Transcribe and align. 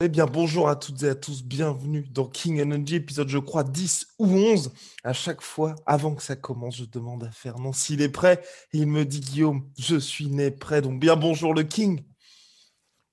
Eh 0.00 0.08
bien, 0.08 0.26
bonjour 0.26 0.68
à 0.68 0.76
toutes 0.76 1.02
et 1.02 1.08
à 1.08 1.16
tous, 1.16 1.42
bienvenue 1.42 2.06
dans 2.12 2.26
King 2.26 2.62
Energy, 2.62 2.94
épisode, 2.94 3.28
je 3.28 3.38
crois, 3.38 3.64
10 3.64 4.06
ou 4.20 4.28
11. 4.28 4.72
À 5.02 5.12
chaque 5.12 5.42
fois, 5.42 5.74
avant 5.86 6.14
que 6.14 6.22
ça 6.22 6.36
commence, 6.36 6.76
je 6.76 6.84
demande 6.84 7.24
à 7.24 7.32
Fernand 7.32 7.72
s'il 7.72 8.00
est 8.00 8.08
prêt. 8.08 8.40
Et 8.72 8.78
il 8.78 8.86
me 8.86 9.04
dit, 9.04 9.18
Guillaume, 9.18 9.68
je 9.76 9.96
suis 9.96 10.28
né 10.28 10.52
prêt. 10.52 10.82
Donc, 10.82 11.00
bien 11.00 11.16
bonjour 11.16 11.52
le 11.52 11.64
King. 11.64 12.04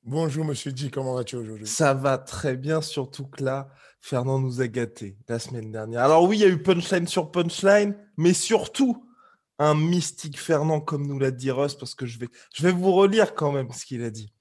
Bonjour, 0.03 0.45
monsieur 0.45 0.71
G, 0.75 0.91
comment 0.91 1.15
vas-tu 1.15 1.37
aujourd'hui? 1.37 1.65
Ça 1.65 1.95
va 1.95 2.19
très 2.19 2.55
bien, 2.55 2.83
surtout 2.83 3.25
que 3.25 3.43
là, 3.43 3.67
Fernand 3.99 4.37
nous 4.37 4.61
a 4.61 4.67
gâtés 4.67 5.17
la 5.27 5.39
semaine 5.39 5.71
dernière. 5.71 6.03
Alors 6.03 6.21
oui, 6.25 6.37
il 6.37 6.41
y 6.41 6.45
a 6.45 6.49
eu 6.49 6.61
punchline 6.61 7.07
sur 7.07 7.31
punchline, 7.31 7.97
mais 8.15 8.33
surtout 8.33 9.09
un 9.57 9.73
mystique 9.73 10.39
Fernand, 10.39 10.81
comme 10.81 11.07
nous 11.07 11.17
l'a 11.17 11.31
dit 11.31 11.49
Russ, 11.49 11.73
parce 11.73 11.95
que 11.95 12.05
je 12.05 12.19
vais, 12.19 12.27
je 12.53 12.61
vais 12.61 12.71
vous 12.71 12.91
relire 12.91 13.33
quand 13.33 13.51
même 13.51 13.71
ce 13.71 13.87
qu'il 13.87 14.03
a 14.03 14.11
dit. 14.11 14.34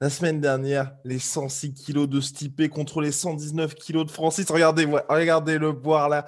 La 0.00 0.10
semaine 0.10 0.40
dernière, 0.40 0.96
les 1.04 1.20
106 1.20 1.72
kilos 1.72 2.08
de 2.08 2.20
Stipe 2.20 2.68
contre 2.68 3.00
les 3.00 3.12
119 3.12 3.76
kilos 3.76 4.04
de 4.04 4.10
Francis. 4.10 4.50
Regardez, 4.50 4.86
le 5.58 5.72
boire 5.72 6.08
là. 6.08 6.26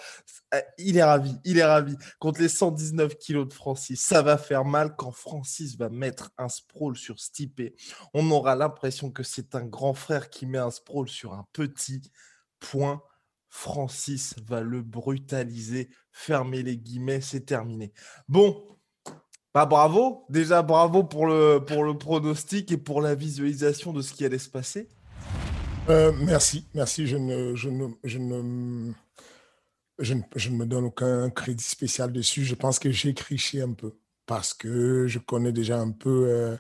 Euh, 0.55 0.61
il 0.79 0.97
est 0.97 1.03
ravi, 1.03 1.37
il 1.45 1.59
est 1.59 1.65
ravi. 1.65 1.97
Contre 2.21 2.41
les 2.41 2.49
119 2.49 3.19
kilos 3.19 3.49
de 3.49 3.53
Francis, 3.53 4.01
ça 4.01 4.23
va 4.23 4.39
faire 4.39 4.65
mal 4.65 4.95
quand 4.97 5.11
Francis 5.11 5.77
va 5.77 5.89
mettre 5.89 6.31
un 6.39 6.49
sprawl 6.49 6.97
sur 6.97 7.19
Stipe. 7.19 7.75
On 8.15 8.31
aura 8.31 8.55
l'impression 8.55 9.11
que 9.11 9.25
c'est 9.25 9.57
un 9.57 9.65
grand 9.65 9.95
frère 9.95 10.31
qui 10.31 10.47
met 10.47 10.59
un 10.59 10.71
sprawl 10.71 11.09
sur 11.09 11.35
un 11.35 11.45
petit 11.53 12.13
point. 12.61 13.03
Francis 13.49 14.35
va 14.47 14.61
le 14.61 14.83
brutaliser. 14.83 15.91
Fermez 16.13 16.63
les 16.63 16.77
guillemets, 16.77 17.21
c'est 17.21 17.47
terminé. 17.47 17.93
Bon, 18.29 18.76
bah, 19.57 19.65
bravo, 19.65 20.27
déjà 20.29 20.61
bravo 20.61 21.03
pour 21.03 21.25
le, 21.27 21.61
pour 21.61 21.83
le 21.83 21.97
pronostic 21.97 22.71
et 22.73 22.77
pour 22.77 23.01
la 23.01 23.15
visualisation 23.15 23.95
de 23.95 24.03
ce 24.03 24.13
qui 24.13 24.23
allait 24.27 24.37
se 24.37 24.51
passer. 24.51 24.87
Euh, 25.89 26.13
merci, 26.27 26.67
merci. 26.75 27.07
Je 27.07 27.17
ne, 27.17 27.55
je, 27.55 27.71
ne, 27.71 27.87
je, 28.05 28.19
ne, 28.19 28.93
je, 29.99 30.13
ne, 30.13 30.21
je 30.37 30.51
ne 30.51 30.57
me 30.57 30.67
donne 30.67 30.85
aucun 30.85 31.31
crédit 31.31 31.65
spécial 31.65 32.13
dessus. 32.13 32.45
Je 32.45 32.55
pense 32.55 32.79
que 32.79 32.91
j'ai 32.91 33.15
criché 33.15 33.63
un 33.63 33.73
peu 33.73 33.95
parce 34.27 34.53
que 34.53 35.07
je 35.07 35.19
connais 35.19 35.53
déjà 35.53 35.81
un 35.81 35.91
peu 35.91 36.27
euh, 36.29 36.57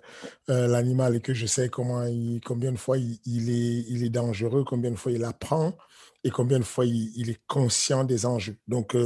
euh, 0.48 0.66
l'animal 0.66 1.16
et 1.16 1.20
que 1.20 1.34
je 1.34 1.44
sais 1.44 1.68
comment 1.68 2.02
combien 2.46 2.72
de 2.72 2.78
fois 2.78 2.96
il, 2.96 3.50
est, 3.50 3.84
il 3.90 4.04
est 4.04 4.08
dangereux, 4.08 4.64
combien 4.66 4.90
de 4.90 4.96
fois 4.96 5.12
il 5.12 5.24
apprend 5.24 5.76
et 6.24 6.30
combien 6.30 6.58
de 6.60 6.64
fois 6.64 6.86
il 6.86 7.28
est 7.28 7.42
conscient 7.46 8.04
des 8.04 8.24
enjeux. 8.24 8.56
Donc, 8.68 8.96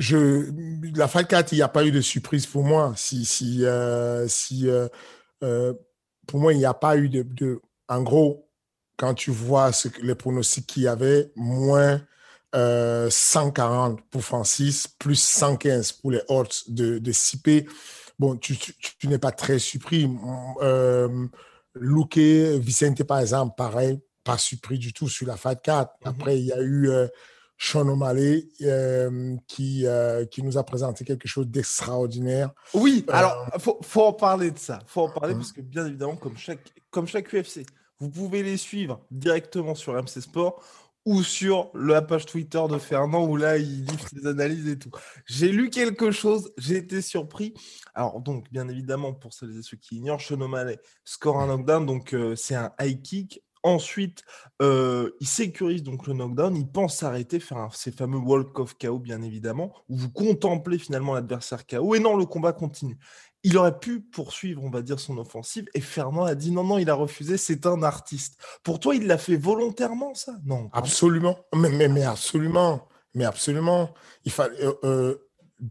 je, 0.00 0.50
la 0.96 1.08
Fight 1.08 1.28
4, 1.28 1.52
il 1.52 1.56
n'y 1.56 1.62
a 1.62 1.68
pas 1.68 1.84
eu 1.84 1.92
de 1.92 2.00
surprise 2.00 2.46
pour 2.46 2.64
moi. 2.64 2.94
Si, 2.96 3.26
si, 3.26 3.66
euh, 3.66 4.26
si, 4.28 4.66
euh, 4.66 4.88
euh, 5.44 5.74
pour 6.26 6.40
moi, 6.40 6.54
il 6.54 6.58
n'y 6.58 6.64
a 6.64 6.72
pas 6.72 6.96
eu 6.96 7.10
de, 7.10 7.22
de, 7.22 7.60
En 7.86 8.02
gros, 8.02 8.48
quand 8.96 9.12
tu 9.12 9.30
vois 9.30 9.72
ce, 9.72 9.88
les 10.02 10.14
pronostics 10.14 10.66
qu'il 10.66 10.84
y 10.84 10.88
avait, 10.88 11.30
moins 11.36 12.00
140 12.54 14.00
pour 14.10 14.24
Francis, 14.24 14.88
plus 14.88 15.20
115 15.20 15.92
pour 15.92 16.12
les 16.12 16.22
odds 16.28 16.48
de, 16.68 16.98
de 16.98 17.12
CP, 17.12 17.68
bon, 18.18 18.36
tu, 18.36 18.56
tu, 18.56 18.74
tu 18.98 19.06
n'es 19.06 19.18
pas 19.18 19.32
très 19.32 19.58
surpris. 19.58 20.10
Euh, 20.62 21.26
Luque, 21.74 22.16
Vicente, 22.16 23.04
par 23.04 23.18
exemple, 23.18 23.54
pareil, 23.54 24.00
pas 24.24 24.38
surpris 24.38 24.78
du 24.78 24.94
tout 24.94 25.10
sur 25.10 25.26
la 25.26 25.36
Fight 25.36 25.60
4. 25.62 25.90
Mm-hmm. 25.90 26.08
Après, 26.08 26.38
il 26.38 26.46
y 26.46 26.52
a 26.52 26.62
eu 26.62 26.88
sean 27.60 27.86
O'Malley, 27.88 28.48
euh, 28.62 29.36
qui, 29.46 29.86
euh, 29.86 30.24
qui 30.24 30.42
nous 30.42 30.56
a 30.56 30.64
présenté 30.64 31.04
quelque 31.04 31.28
chose 31.28 31.46
d'extraordinaire. 31.46 32.52
Oui, 32.72 33.04
euh, 33.08 33.12
alors, 33.12 33.46
il 33.54 33.60
faut, 33.60 33.78
faut, 33.82 34.04
en 34.04 34.14
parler 34.14 34.50
de 34.50 34.58
ça. 34.58 34.78
faut 34.86 35.02
en 35.02 35.10
parler 35.10 35.34
hein? 35.34 35.36
parce 35.36 35.52
que, 35.52 35.60
bien 35.60 35.86
évidemment, 35.86 36.16
comme 36.16 36.38
chaque, 36.38 36.72
comme 36.90 37.06
chaque 37.06 37.30
UFC, 37.34 37.66
vous 37.98 38.08
pouvez 38.08 38.42
les 38.42 38.56
suivre 38.56 39.04
directement 39.10 39.74
sur 39.74 39.92
MC 39.92 40.22
Sport 40.22 40.64
ou 41.04 41.22
sur 41.22 41.70
la 41.74 42.00
page 42.00 42.24
Twitter 42.24 42.62
de 42.70 42.78
Fernand 42.78 43.26
où 43.26 43.36
là, 43.36 43.58
il 43.58 43.84
livre 43.84 44.08
ses 44.08 44.26
analyses 44.26 44.66
et 44.66 44.78
tout. 44.78 44.90
J'ai 45.26 45.52
lu 45.52 45.68
quelque 45.68 46.10
chose, 46.12 46.50
j'ai 46.56 46.76
été 46.76 47.02
surpris. 47.02 47.52
Alors, 47.94 48.20
donc, 48.20 48.50
bien 48.50 48.68
évidemment, 48.70 49.12
pour 49.12 49.34
celles 49.34 49.58
et 49.58 49.62
ceux 49.62 49.76
qui 49.76 49.96
ignorent, 49.96 50.22
Sean 50.22 50.40
O'Malley 50.40 50.78
score 51.04 51.38
un 51.38 51.46
knockdown, 51.46 51.84
donc 51.84 52.16
c'est 52.36 52.54
un 52.54 52.72
high 52.80 53.02
kick 53.02 53.42
Ensuite, 53.62 54.22
euh, 54.62 55.10
il 55.20 55.26
sécurise 55.26 55.82
donc 55.82 56.06
le 56.06 56.14
knockdown. 56.14 56.56
Il 56.56 56.66
pense 56.66 56.96
s'arrêter, 56.96 57.40
faire 57.40 57.74
ces 57.74 57.92
fameux 57.92 58.18
walk 58.18 58.58
of 58.58 58.76
KO, 58.78 58.98
bien 58.98 59.20
évidemment, 59.22 59.72
où 59.88 59.96
vous 59.96 60.10
contemplez 60.10 60.78
finalement 60.78 61.14
l'adversaire 61.14 61.66
KO. 61.66 61.94
Et 61.94 62.00
non, 62.00 62.16
le 62.16 62.24
combat 62.24 62.52
continue. 62.52 62.98
Il 63.42 63.56
aurait 63.58 63.78
pu 63.78 64.00
poursuivre, 64.00 64.62
on 64.64 64.70
va 64.70 64.82
dire, 64.82 65.00
son 65.00 65.18
offensive. 65.18 65.66
Et 65.74 65.80
Fernand 65.80 66.24
a 66.24 66.34
dit 66.34 66.52
non, 66.52 66.64
non, 66.64 66.78
il 66.78 66.88
a 66.88 66.94
refusé. 66.94 67.36
C'est 67.36 67.66
un 67.66 67.82
artiste. 67.82 68.38
Pour 68.62 68.80
toi, 68.80 68.94
il 68.94 69.06
l'a 69.06 69.18
fait 69.18 69.36
volontairement, 69.36 70.14
ça? 70.14 70.32
Non. 70.44 70.70
Absolument. 70.72 71.38
Mais, 71.54 71.70
mais, 71.70 71.88
mais, 71.88 72.04
absolument. 72.04 72.88
Mais 73.14 73.24
absolument. 73.24 73.92
Il 74.24 74.32
fallait. 74.32 74.62
Euh, 74.64 74.72
euh, 74.84 75.26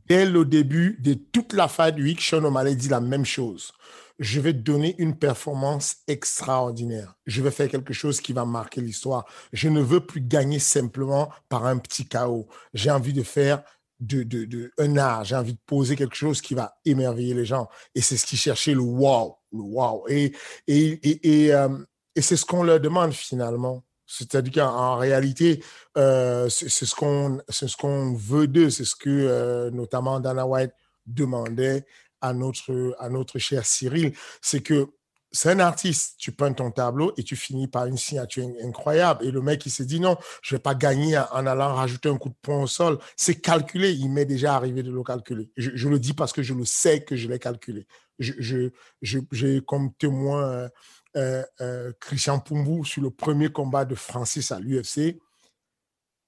dès 0.07 0.25
le 0.25 0.45
début 0.45 0.97
de 1.01 1.15
toute 1.15 1.53
la 1.53 1.67
du 1.91 2.03
week, 2.03 2.21
Sean 2.21 2.43
O'Malley 2.43 2.75
dit 2.75 2.89
la 2.89 3.01
même 3.01 3.25
chose 3.25 3.71
je 4.19 4.41
vais 4.41 4.53
donner 4.53 4.95
une 4.97 5.15
performance 5.15 5.97
extraordinaire. 6.07 7.15
Je 7.25 7.41
vais 7.41 7.51
faire 7.51 7.69
quelque 7.69 7.93
chose 7.93 8.19
qui 8.19 8.33
va 8.33 8.45
marquer 8.45 8.81
l'histoire. 8.81 9.25
Je 9.53 9.69
ne 9.69 9.81
veux 9.81 10.01
plus 10.01 10.21
gagner 10.21 10.59
simplement 10.59 11.29
par 11.47 11.65
un 11.65 11.77
petit 11.77 12.05
chaos. 12.05 12.47
J'ai 12.73 12.91
envie 12.91 13.13
de 13.13 13.23
faire 13.23 13.63
de, 14.01 14.23
de, 14.23 14.43
de 14.45 14.71
un 14.77 14.97
art. 14.97 15.23
J'ai 15.23 15.35
envie 15.35 15.53
de 15.53 15.59
poser 15.65 15.95
quelque 15.95 16.15
chose 16.15 16.41
qui 16.41 16.53
va 16.53 16.77
émerveiller 16.83 17.33
les 17.33 17.45
gens. 17.45 17.69
Et 17.95 18.01
c'est 18.01 18.17
ce 18.17 18.25
qui 18.25 18.35
cherchait 18.35 18.73
le 18.73 18.81
wow, 18.81 19.37
le 19.53 19.61
wow. 19.61 20.05
Et, 20.09 20.33
et, 20.67 20.87
et, 21.09 21.45
et, 21.45 21.53
euh, 21.53 21.69
c'est 22.17 22.35
ce 22.35 22.45
qu'on 22.45 22.63
leur 22.63 22.81
demande 22.81 23.13
finalement. 23.13 23.83
C'est-à-dire 24.05 24.65
qu'en 24.65 24.97
réalité, 24.97 25.63
euh, 25.97 26.49
c'est 26.49 26.67
ce 26.69 26.95
qu'on 26.95 27.39
ce 27.47 28.17
veut 28.17 28.47
d'eux. 28.47 28.69
C'est 28.69 28.83
ce 28.83 28.95
que 28.95 29.09
euh, 29.09 29.69
notamment 29.71 30.19
Dana 30.19 30.45
White 30.45 30.73
demandait 31.05 31.85
à 32.21 32.33
notre, 32.33 33.39
cher 33.39 33.65
Cyril, 33.65 34.13
c'est 34.41 34.61
que 34.61 34.89
c'est 35.31 35.51
un 35.51 35.59
artiste, 35.59 36.15
tu 36.17 36.31
peins 36.31 36.53
ton 36.53 36.71
tableau 36.71 37.13
et 37.15 37.23
tu 37.23 37.35
finis 37.35 37.67
par 37.67 37.85
une 37.85 37.97
signature 37.97 38.47
incroyable. 38.63 39.23
Et 39.25 39.31
le 39.31 39.41
mec, 39.41 39.63
il 39.65 39.69
s'est 39.69 39.85
dit 39.85 39.99
non, 39.99 40.17
je 40.41 40.55
vais 40.55 40.59
pas 40.59 40.73
gagner 40.73 41.19
en 41.19 41.45
allant 41.45 41.75
rajouter 41.75 42.09
un 42.09 42.17
coup 42.17 42.29
de 42.29 42.35
poing 42.41 42.63
au 42.63 42.67
sol. 42.67 42.97
C'est 43.15 43.35
calculé, 43.35 43.91
il 43.91 44.09
m'est 44.09 44.25
déjà 44.25 44.55
arrivé 44.55 44.81
de 44.81 44.91
le 44.91 45.03
calculer. 45.03 45.51
Je, 45.55 45.87
le 45.87 45.99
dis 45.99 46.13
parce 46.13 46.33
que 46.33 46.41
je 46.41 46.55
le 46.55 46.65
sais 46.65 47.03
que 47.03 47.15
je 47.15 47.27
l'ai 47.27 47.37
calculé. 47.37 47.85
J'ai 48.17 49.61
comme 49.67 49.93
témoin 49.93 50.69
euh, 51.15 51.43
euh, 51.61 51.91
Christian 51.99 52.39
Pumbu 52.39 52.85
sur 52.85 53.01
le 53.01 53.11
premier 53.11 53.49
combat 53.49 53.85
de 53.85 53.95
Francis 53.95 54.51
à 54.51 54.59
l'UFC. 54.59 55.19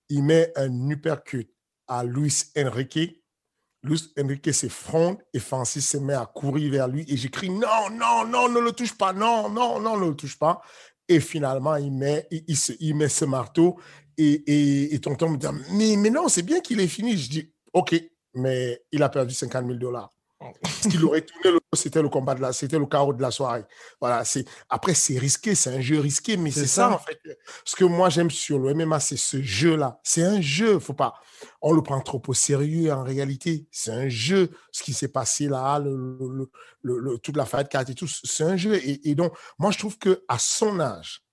Il 0.09 0.23
met 0.23 0.51
un 0.55 0.89
uppercut 0.89 1.49
à 1.87 2.03
Luis 2.03 2.51
Enrique 2.57 3.20
Luis 3.83 4.13
Enrique 4.19 4.53
s'effronte 4.53 5.21
et 5.33 5.39
Francis 5.39 5.87
se 5.89 5.97
met 5.97 6.13
à 6.13 6.25
courir 6.25 6.71
vers 6.71 6.87
lui 6.87 7.05
et 7.07 7.17
j'écris 7.17 7.49
non, 7.49 7.89
non, 7.91 8.25
non, 8.27 8.49
ne 8.49 8.59
le 8.59 8.71
touche 8.73 8.95
pas, 8.95 9.11
non, 9.11 9.49
non, 9.49 9.79
non, 9.79 9.97
ne 9.97 10.09
le 10.09 10.15
touche 10.15 10.37
pas. 10.37 10.61
Et 11.07 11.19
finalement, 11.19 11.75
il 11.75 11.91
met, 11.91 12.27
il, 12.31 12.95
met 12.95 13.09
ce 13.09 13.25
marteau 13.25 13.79
et, 14.17 14.93
et, 14.93 14.99
tonton 15.01 15.29
me 15.29 15.37
dit 15.37 15.47
mais, 15.71 15.95
mais 15.97 16.09
non, 16.09 16.27
c'est 16.29 16.43
bien 16.43 16.61
qu'il 16.61 16.79
ait 16.79 16.87
fini. 16.87 17.17
Je 17.17 17.29
dis 17.29 17.53
ok, 17.73 17.95
mais 18.35 18.81
il 18.91 19.01
a 19.03 19.09
perdu 19.09 19.33
50 19.33 19.65
000 19.65 19.77
dollars. 19.77 20.11
Ce 20.65 20.87
qu'il 20.87 21.03
aurait 21.05 21.21
tourné, 21.21 21.59
c'était 21.73 22.01
le 22.01 22.09
combat 22.09 22.33
de 22.35 22.41
la, 22.41 22.53
c'était 22.53 22.79
le 22.79 22.85
carreau 22.85 23.13
de 23.13 23.21
la 23.21 23.31
soirée. 23.31 23.63
Voilà, 23.99 24.25
c'est, 24.25 24.45
après, 24.69 24.93
c'est 24.93 25.17
risqué, 25.19 25.53
c'est 25.55 25.69
un 25.75 25.81
jeu 25.81 25.99
risqué, 25.99 26.37
mais 26.37 26.51
c'est 26.51 26.67
ça. 26.67 26.91
en 26.91 26.97
fait. 26.97 27.19
Ce 27.63 27.75
que 27.75 27.85
moi, 27.85 28.09
j'aime 28.09 28.31
sur 28.31 28.57
le 28.57 28.73
MMA, 28.73 28.99
c'est 28.99 29.17
ce 29.17 29.41
jeu-là. 29.41 29.99
C'est 30.03 30.23
un 30.23 30.41
jeu, 30.41 30.79
faut 30.79 30.93
pas, 30.93 31.13
on 31.61 31.73
le 31.73 31.83
prend 31.83 31.99
trop 32.01 32.21
au 32.27 32.33
sérieux 32.33 32.91
en 32.91 33.03
réalité. 33.03 33.67
C'est 33.71 33.91
un 33.91 34.09
jeu, 34.09 34.49
ce 34.71 34.83
qui 34.83 34.93
s'est 34.93 35.09
passé 35.09 35.47
là, 35.47 35.79
le, 35.79 36.49
le, 36.81 37.17
toute 37.19 37.37
la 37.37 37.45
fight 37.45 37.69
card 37.69 37.89
et 37.89 37.95
tout, 37.95 38.07
c'est 38.07 38.43
un 38.43 38.57
jeu. 38.57 38.75
Et, 38.75 39.09
et 39.09 39.15
donc, 39.15 39.33
moi, 39.59 39.71
je 39.71 39.77
trouve 39.77 39.97
que 39.97 40.23
à 40.27 40.39
son 40.39 40.79
âge, 40.79 41.23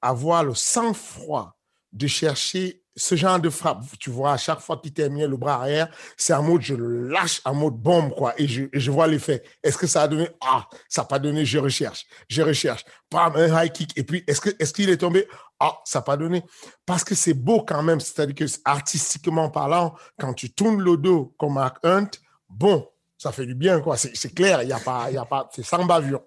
avoir 0.00 0.44
le 0.44 0.54
sang-froid 0.54 1.58
de 1.92 2.06
chercher 2.06 2.83
ce 2.96 3.16
genre 3.16 3.40
de 3.40 3.50
frappe, 3.50 3.82
tu 3.98 4.10
vois, 4.10 4.32
à 4.32 4.36
chaque 4.36 4.60
fois 4.60 4.76
qu'il 4.76 4.92
termine 4.92 5.26
le 5.26 5.36
bras 5.36 5.56
arrière, 5.56 5.88
c'est 6.16 6.32
un 6.32 6.42
mode, 6.42 6.62
je 6.62 6.74
lâche 6.74 7.40
en 7.44 7.54
mode 7.54 7.74
bombe, 7.74 8.14
quoi, 8.14 8.34
et 8.38 8.46
je, 8.46 8.64
je 8.72 8.90
vois 8.90 9.06
l'effet. 9.06 9.42
Est-ce 9.62 9.76
que 9.76 9.86
ça 9.86 10.02
a 10.02 10.08
donné? 10.08 10.28
Ah, 10.40 10.66
ça 10.88 11.02
n'a 11.02 11.06
pas 11.06 11.18
donné, 11.18 11.44
je 11.44 11.58
recherche, 11.58 12.06
je 12.28 12.42
recherche. 12.42 12.84
Bam, 13.10 13.34
un 13.36 13.64
high 13.64 13.72
kick. 13.72 13.96
Et 13.96 14.04
puis, 14.04 14.24
est-ce 14.26 14.72
qu'il 14.72 14.88
est, 14.88 14.92
est 14.92 14.96
tombé? 14.96 15.26
Ah, 15.58 15.78
ça 15.84 15.98
n'a 15.98 16.02
pas 16.02 16.16
donné. 16.16 16.44
Parce 16.86 17.04
que 17.04 17.14
c'est 17.14 17.34
beau 17.34 17.64
quand 17.64 17.82
même, 17.82 18.00
c'est-à-dire 18.00 18.34
que 18.34 18.44
artistiquement 18.64 19.50
parlant, 19.50 19.94
quand 20.18 20.34
tu 20.34 20.52
tournes 20.52 20.80
le 20.80 20.96
dos 20.96 21.34
comme 21.38 21.54
Mark 21.54 21.78
Hunt, 21.84 22.10
bon, 22.48 22.88
ça 23.18 23.32
fait 23.32 23.46
du 23.46 23.54
bien, 23.54 23.80
quoi. 23.80 23.96
C'est 23.96 24.34
clair, 24.34 24.62
il 24.62 24.66
n'y 24.66 24.72
a 24.72 24.78
pas, 24.78 25.10
y 25.10 25.16
a 25.16 25.24
pas, 25.24 25.48
c'est 25.52 25.64
sans 25.64 25.84
bavure. 25.84 26.22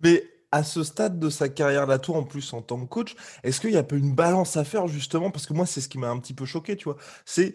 Mais 0.00 0.22
à 0.52 0.62
ce 0.62 0.82
stade 0.82 1.18
de 1.18 1.28
sa 1.28 1.48
carrière 1.48 1.86
là 1.86 1.98
en 2.08 2.22
plus 2.22 2.52
en 2.52 2.62
tant 2.62 2.80
que 2.80 2.88
coach, 2.88 3.16
est-ce 3.42 3.60
qu'il 3.60 3.72
y 3.72 3.76
a 3.76 3.82
pas 3.82 3.96
une 3.96 4.14
balance 4.14 4.56
à 4.56 4.64
faire 4.64 4.86
justement? 4.86 5.30
Parce 5.30 5.46
que 5.46 5.52
moi, 5.52 5.66
c'est 5.66 5.80
ce 5.80 5.88
qui 5.88 5.98
m'a 5.98 6.08
un 6.08 6.18
petit 6.18 6.34
peu 6.34 6.44
choqué, 6.44 6.76
tu 6.76 6.84
vois. 6.84 6.96
C'est 7.24 7.54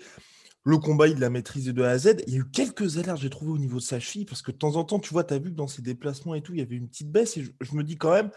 le 0.64 0.78
combat, 0.78 1.08
il 1.08 1.18
l'a 1.20 1.30
maîtrisé 1.30 1.74
de 1.74 1.84
A 1.84 1.90
à 1.90 1.98
Z. 1.98 2.18
Il 2.28 2.34
y 2.34 2.38
a 2.38 2.40
eu 2.40 2.50
quelques 2.50 2.98
alertes, 2.98 3.20
j'ai 3.20 3.30
trouvé, 3.30 3.52
au 3.52 3.58
niveau 3.58 3.78
de 3.78 3.84
sa 3.84 4.00
cheville, 4.00 4.26
parce 4.26 4.42
que 4.42 4.52
de 4.52 4.58
temps 4.58 4.76
en 4.76 4.84
temps, 4.84 5.00
tu 5.00 5.14
vois, 5.14 5.24
tu 5.24 5.34
as 5.34 5.40
vu 5.40 5.52
que 5.52 5.56
dans 5.56 5.68
ses 5.68 5.82
déplacements 5.82 6.36
et 6.36 6.42
tout, 6.42 6.54
il 6.54 6.60
y 6.60 6.62
avait 6.62 6.76
une 6.76 6.88
petite 6.88 7.12
baisse. 7.12 7.38
Et 7.38 7.46
je, 7.60 7.76
me 7.76 7.84
dis 7.84 7.98
quand 7.98 8.12
même, 8.12 8.30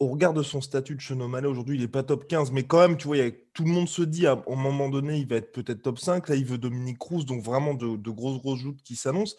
au 0.00 0.08
regard 0.08 0.32
de 0.32 0.42
son 0.42 0.60
statut 0.60 0.96
de 0.96 1.00
Chenomale, 1.00 1.46
aujourd'hui, 1.46 1.76
il 1.76 1.82
n'est 1.82 1.88
pas 1.88 2.02
top 2.02 2.26
15, 2.26 2.50
mais 2.50 2.64
quand 2.64 2.80
même, 2.80 2.96
tu 2.96 3.06
vois, 3.06 3.18
tout 3.52 3.64
le 3.64 3.70
monde 3.70 3.88
se 3.88 4.02
dit, 4.02 4.26
à 4.26 4.42
un 4.48 4.56
moment 4.56 4.88
donné, 4.88 5.18
il 5.18 5.28
va 5.28 5.36
être 5.36 5.52
peut-être 5.52 5.82
top 5.82 6.00
5. 6.00 6.28
Là, 6.28 6.34
il 6.34 6.44
veut 6.44 6.58
Dominique 6.58 6.98
Cruz, 6.98 7.24
donc 7.24 7.44
vraiment 7.44 7.74
de, 7.74 7.96
de 7.96 8.10
grosses, 8.10 8.40
grosses 8.40 8.60
joutes 8.60 8.82
qui 8.82 8.96
s'annoncent 8.96 9.36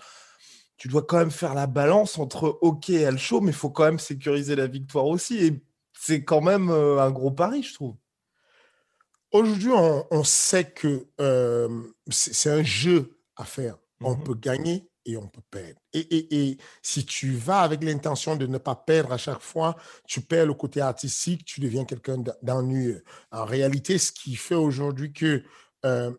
tu 0.77 0.87
dois 0.87 1.03
quand 1.03 1.17
même 1.17 1.31
faire 1.31 1.53
la 1.53 1.67
balance 1.67 2.17
entre 2.17 2.57
OK 2.61 2.89
et 2.89 3.17
show, 3.17 3.41
mais 3.41 3.51
il 3.51 3.55
faut 3.55 3.69
quand 3.69 3.85
même 3.85 3.99
sécuriser 3.99 4.55
la 4.55 4.67
victoire 4.67 5.05
aussi. 5.05 5.37
Et 5.37 5.63
c'est 5.93 6.23
quand 6.23 6.41
même 6.41 6.69
euh, 6.69 6.99
un 6.99 7.11
gros 7.11 7.31
pari, 7.31 7.63
je 7.63 7.73
trouve. 7.73 7.95
Aujourd'hui, 9.31 9.71
on, 9.71 10.23
sait 10.23 10.65
que 10.71 11.07
euh, 11.19 11.81
c'est 12.09 12.51
un 12.51 12.63
jeu 12.63 13.17
à 13.35 13.45
faire. 13.45 13.77
On 13.99 14.15
mhm. 14.15 14.23
peut 14.23 14.35
gagner 14.35 14.87
et 15.05 15.17
on 15.17 15.27
peut 15.27 15.41
perdre. 15.49 15.79
Et, 15.93 16.57
si 16.83 17.05
tu 17.05 17.31
vas 17.33 17.61
avec 17.61 17.83
l'intention 17.83 18.35
de 18.35 18.45
ne 18.45 18.57
pas 18.59 18.75
perdre 18.75 19.11
à 19.11 19.17
chaque 19.17 19.41
fois, 19.41 19.75
tu 20.07 20.21
perds 20.21 20.45
le 20.45 20.53
côté 20.53 20.81
artistique, 20.81 21.45
tu 21.45 21.61
deviens 21.61 21.83
quelqu'un 21.83 22.23
d'ennuyeux. 22.43 23.03
En 23.31 23.45
réalité, 23.45 23.97
ce 23.97 24.11
qui 24.11 24.35
fait 24.35 24.55
aujourd'hui 24.55 25.11
que 25.11 25.43
euh, 25.85 26.11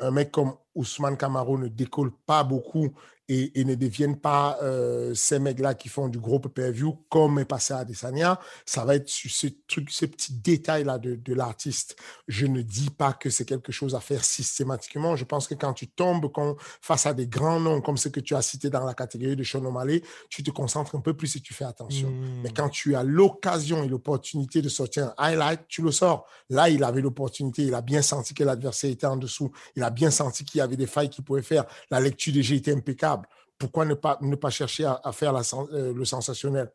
un 0.00 0.10
mec 0.10 0.30
comme 0.32 0.56
Ousmane 0.74 1.16
Camaro 1.16 1.58
ne 1.58 1.68
décolle 1.68 2.12
pas 2.26 2.44
beaucoup 2.44 2.94
et, 3.30 3.64
ne 3.64 3.76
deviennent 3.76 4.18
pas 4.18 4.58
euh, 4.62 5.14
ces 5.14 5.38
mecs-là 5.38 5.74
qui 5.74 5.88
font 5.88 6.08
du 6.08 6.18
gros 6.18 6.40
pay-per-view 6.40 7.04
comme 7.08 7.38
est 7.38 7.44
passé 7.44 7.72
à 7.72 7.78
Adesanya. 7.78 8.40
Ça 8.66 8.84
va 8.84 8.96
être 8.96 9.08
ce 9.08 9.46
truc, 9.68 9.90
ce 9.90 10.04
petit 10.06 10.32
détail-là 10.32 10.98
de, 10.98 11.14
de 11.14 11.34
l'artiste. 11.34 11.96
Je 12.26 12.46
ne 12.46 12.60
dis 12.60 12.90
pas 12.90 13.12
que 13.12 13.30
c'est 13.30 13.44
quelque 13.44 13.70
chose 13.70 13.94
à 13.94 14.00
faire 14.00 14.24
systématiquement. 14.24 15.14
Je 15.14 15.24
pense 15.24 15.46
que 15.46 15.54
quand 15.54 15.72
tu 15.74 15.86
tombes 15.86 16.28
face 16.80 17.06
à 17.06 17.14
des 17.14 17.28
grands 17.28 17.60
noms 17.60 17.80
comme 17.80 17.96
ceux 17.96 18.10
que 18.10 18.18
tu 18.18 18.34
as 18.34 18.42
cités 18.42 18.68
dans 18.68 18.84
la 18.84 18.94
catégorie 18.94 19.36
de 19.36 19.44
Sean 19.44 19.64
O'Malley, 19.64 20.02
tu 20.28 20.42
te 20.42 20.50
concentres 20.50 20.96
un 20.96 21.00
peu 21.00 21.14
plus 21.14 21.36
et 21.36 21.40
tu 21.40 21.54
fais 21.54 21.64
attention. 21.64 22.10
Mais 22.42 22.50
mmh. 22.50 22.54
quand 22.54 22.68
tu 22.68 22.96
as 22.96 23.04
l'occasion 23.04 23.84
et 23.84 23.88
l'opportunité 23.88 24.60
de 24.60 24.68
sortir 24.68 25.04
un 25.04 25.14
highlight, 25.18 25.60
tu 25.68 25.82
le 25.82 25.92
sors. 25.92 26.26
Là, 26.48 26.68
il 26.68 26.82
avait 26.82 27.00
l'opportunité, 27.00 27.62
il 27.62 27.74
a 27.74 27.80
bien 27.80 28.02
senti 28.02 28.34
que 28.34 28.42
l'adversaire 28.42 28.90
était 28.90 29.06
en 29.06 29.16
dessous. 29.16 29.52
Il 29.76 29.84
a 29.84 29.90
bien 29.90 30.10
senti 30.10 30.44
qu'il 30.44 30.58
y 30.58 30.62
avait 30.62 30.76
des 30.76 30.88
failles 30.88 31.10
qu'il 31.10 31.22
pouvait 31.22 31.42
faire. 31.42 31.64
La 31.92 32.00
lecture 32.00 32.32
des 32.32 32.42
jeux 32.42 32.56
était 32.56 32.74
impeccable 32.74 33.19
pourquoi 33.60 33.84
ne 33.84 33.94
pas, 33.94 34.18
ne 34.22 34.34
pas 34.34 34.50
chercher 34.50 34.86
à, 34.86 35.12
faire 35.12 35.34
euh, 35.36 35.92
le 35.92 36.04
sensationnel? 36.04 36.72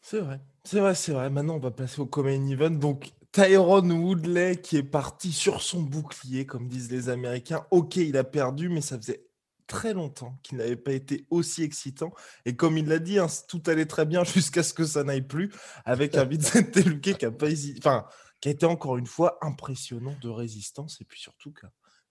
C'est 0.00 0.20
vrai, 0.20 0.40
c'est 0.64 0.80
vrai, 0.80 0.94
c'est 0.94 1.12
vrai. 1.12 1.28
Maintenant, 1.28 1.56
on 1.56 1.60
va 1.60 1.70
passer 1.70 2.00
au 2.00 2.06
Common 2.06 2.48
Event. 2.48 2.70
Donc, 2.70 3.12
Tyrone 3.30 3.92
Woodley 3.92 4.56
qui 4.62 4.78
est 4.78 4.82
parti 4.82 5.32
sur 5.32 5.60
son 5.60 5.82
bouclier, 5.82 6.46
comme 6.46 6.66
disent 6.66 6.90
les 6.90 7.10
Américains. 7.10 7.66
Ok, 7.70 7.96
il 7.96 8.16
a 8.16 8.24
perdu, 8.24 8.70
mais 8.70 8.80
ça 8.80 8.96
faisait 8.96 9.26
très 9.66 9.92
longtemps 9.92 10.38
qu'il 10.42 10.56
n'avait 10.56 10.76
pas 10.76 10.92
été 10.92 11.26
aussi 11.28 11.62
excitant. 11.62 12.14
Et 12.46 12.56
comme 12.56 12.78
il 12.78 12.88
l'a 12.88 12.98
dit, 12.98 13.18
hein, 13.18 13.26
tout 13.48 13.62
allait 13.66 13.84
très 13.84 14.06
bien 14.06 14.24
jusqu'à 14.24 14.62
ce 14.62 14.72
que 14.72 14.86
ça 14.86 15.04
n'aille 15.04 15.20
plus, 15.20 15.52
avec 15.84 16.16
un 16.16 16.24
Vincent 16.24 16.60
Luque 16.74 17.18
qui 17.18 17.26
a 17.26 17.30
pas 17.30 17.48
enfin, 17.76 18.06
qui 18.40 18.48
a 18.48 18.52
été 18.52 18.64
encore 18.64 18.96
une 18.96 19.06
fois 19.06 19.36
impressionnant 19.42 20.14
de 20.22 20.30
résistance 20.30 21.02
et 21.02 21.04
puis 21.04 21.20
surtout 21.20 21.52
que 21.52 21.66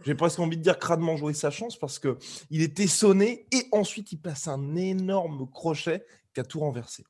j'ai 0.05 0.15
presque 0.15 0.39
envie 0.39 0.57
de 0.57 0.61
dire 0.61 0.77
crânement 0.77 1.17
jouer 1.17 1.33
sa 1.33 1.49
chance 1.49 1.77
parce 1.77 1.99
que 1.99 2.17
il 2.49 2.61
était 2.61 2.87
sonné 2.87 3.47
et 3.51 3.67
ensuite 3.71 4.11
il 4.11 4.17
place 4.17 4.47
un 4.47 4.75
énorme 4.75 5.49
crochet 5.49 6.05
qui 6.33 6.39
a 6.39 6.43
tout 6.43 6.59
renversé. 6.59 7.03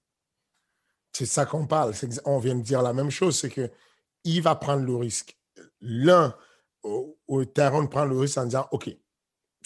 C'est 1.12 1.26
ça 1.26 1.46
qu'on 1.46 1.66
parle. 1.66 1.94
On 2.26 2.40
vient 2.40 2.56
de 2.56 2.62
dire 2.62 2.82
la 2.82 2.94
même 2.94 3.10
chose, 3.10 3.40
c'est 3.40 3.50
que 3.50 3.72
il 4.24 4.42
va 4.42 4.56
prendre 4.56 4.86
le 4.86 4.96
risque. 4.96 5.38
L'un, 5.82 6.36
au, 6.84 7.18
prend 7.90 8.06
le 8.06 8.20
risque 8.20 8.38
en 8.38 8.46
disant, 8.46 8.68
OK, 8.72 8.90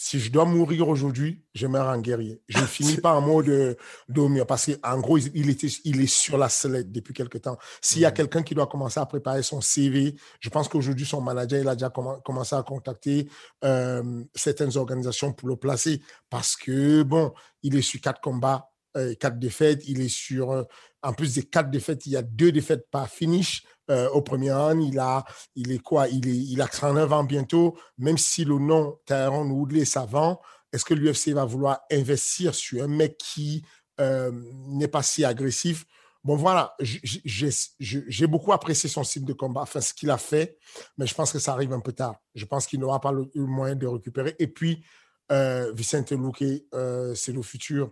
si 0.03 0.19
je 0.19 0.31
dois 0.31 0.45
mourir 0.45 0.89
aujourd'hui, 0.89 1.43
je 1.53 1.67
meurs 1.67 1.87
en 1.87 1.99
guerrier. 1.99 2.41
Je 2.49 2.57
finis 2.65 2.97
pas 2.97 3.13
en 3.13 3.21
mode 3.21 3.45
de 3.45 3.77
dormir 4.09 4.47
parce 4.47 4.65
qu'en 4.65 4.99
gros, 4.99 5.19
il, 5.19 5.47
était, 5.51 5.67
il 5.85 6.01
est 6.01 6.11
sur 6.11 6.39
la 6.39 6.49
sellette 6.49 6.91
depuis 6.91 7.13
quelque 7.13 7.37
temps. 7.37 7.55
S'il 7.81 8.01
y 8.01 8.05
a 8.05 8.11
quelqu'un 8.11 8.41
qui 8.41 8.55
doit 8.55 8.65
commencer 8.65 8.99
à 8.99 9.05
préparer 9.05 9.43
son 9.43 9.61
CV, 9.61 10.15
je 10.39 10.49
pense 10.49 10.67
qu'aujourd'hui, 10.69 11.05
son 11.05 11.21
manager, 11.21 11.61
il 11.61 11.67
a 11.67 11.75
déjà 11.75 11.91
commencé 11.91 12.55
à 12.55 12.63
contacter 12.63 13.29
euh, 13.63 14.23
certaines 14.33 14.75
organisations 14.75 15.33
pour 15.33 15.47
le 15.47 15.55
placer 15.55 16.01
parce 16.31 16.55
que, 16.55 17.03
bon, 17.03 17.31
il 17.61 17.75
est 17.75 17.83
sur 17.83 18.01
quatre 18.01 18.21
combats, 18.21 18.70
euh, 18.70 18.70
quatre 19.19 19.39
défaites. 19.39 19.83
Il 19.87 20.01
est 20.01 20.09
sur, 20.09 20.51
euh, 20.51 20.63
en 21.01 21.13
plus 21.13 21.35
des 21.35 21.43
quatre 21.43 21.69
défaites, 21.69 22.05
il 22.05 22.13
y 22.13 22.17
a 22.17 22.21
deux 22.21 22.51
défaites 22.51 22.89
par 22.91 23.09
finish. 23.09 23.63
Euh, 23.89 24.07
au 24.11 24.21
premier 24.21 24.51
an. 24.53 24.79
Il 24.79 24.99
a, 24.99 25.25
il 25.55 25.71
est 25.71 25.79
quoi? 25.79 26.07
Il 26.07 26.29
est, 26.29 26.37
il 26.37 26.61
a 26.61 26.67
39 26.67 27.11
ans 27.11 27.23
bientôt. 27.25 27.77
Même 27.97 28.17
si 28.17 28.45
le 28.45 28.57
nom 28.57 28.97
Tyrone 29.05 29.51
Woodley 29.51 29.83
savant, 29.83 30.39
est-ce 30.71 30.85
que 30.85 30.93
l'UFC 30.93 31.33
va 31.33 31.43
vouloir 31.43 31.81
investir 31.91 32.55
sur 32.55 32.83
un 32.83 32.87
mec 32.87 33.17
qui 33.17 33.65
euh, 33.99 34.31
n'est 34.67 34.87
pas 34.87 35.03
si 35.03 35.25
agressif? 35.25 35.85
Bon, 36.23 36.35
voilà, 36.35 36.75
j'ai 36.79 38.27
beaucoup 38.27 38.53
apprécié 38.53 38.87
son 38.87 39.03
style 39.03 39.25
de 39.25 39.33
combat, 39.33 39.61
enfin 39.61 39.81
ce 39.81 39.91
qu'il 39.91 40.11
a 40.11 40.19
fait, 40.19 40.55
mais 40.97 41.07
je 41.07 41.15
pense 41.15 41.31
que 41.31 41.39
ça 41.39 41.51
arrive 41.53 41.73
un 41.73 41.79
peu 41.79 41.93
tard. 41.93 42.15
Je 42.35 42.45
pense 42.45 42.67
qu'il 42.67 42.79
n'aura 42.79 43.01
pas 43.01 43.11
le, 43.11 43.27
moyen 43.33 43.75
de 43.75 43.87
récupérer. 43.87 44.35
Et 44.37 44.47
puis, 44.47 44.85
euh, 45.31 45.71
Vicente 45.73 46.11
Luque, 46.11 46.63
euh, 46.75 47.15
c'est 47.15 47.31
le 47.31 47.41
futur. 47.41 47.91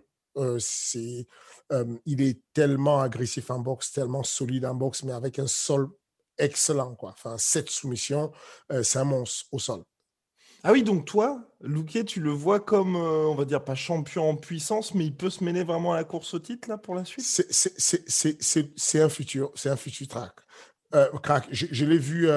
C'est 0.58 1.26
il 2.06 2.22
est 2.22 2.40
tellement 2.52 3.00
agressif 3.00 3.50
en 3.50 3.60
boxe, 3.60 3.92
tellement 3.92 4.22
solide 4.22 4.64
en 4.64 4.74
boxe, 4.74 5.02
mais 5.04 5.12
avec 5.12 5.38
un 5.38 5.46
sol 5.46 5.88
excellent. 6.38 6.94
Quoi. 6.94 7.10
Enfin, 7.10 7.36
cette 7.38 7.70
soumission, 7.70 8.32
c'est 8.82 8.98
un 8.98 9.04
monstre 9.04 9.46
au 9.52 9.58
sol. 9.58 9.84
Ah 10.62 10.72
oui, 10.72 10.82
donc 10.82 11.06
toi, 11.06 11.42
Louquet, 11.60 12.04
tu 12.04 12.20
le 12.20 12.30
vois 12.30 12.60
comme, 12.60 12.96
on 12.96 13.34
va 13.34 13.44
dire, 13.44 13.64
pas 13.64 13.74
champion 13.74 14.28
en 14.28 14.36
puissance, 14.36 14.94
mais 14.94 15.06
il 15.06 15.16
peut 15.16 15.30
se 15.30 15.42
mêler 15.42 15.64
vraiment 15.64 15.92
à 15.92 15.96
la 15.96 16.04
course 16.04 16.34
au 16.34 16.38
titre 16.38 16.68
là 16.68 16.76
pour 16.76 16.94
la 16.94 17.04
suite? 17.04 17.24
C'est 17.24 19.00
un 19.00 19.08
futur, 19.08 19.52
c'est 19.54 19.70
un 19.70 19.76
futur 19.76 20.08
track. 20.08 20.34
crack. 21.22 21.48
Je, 21.50 21.66
je 21.70 21.84
l'ai 21.86 21.98
vu, 21.98 22.28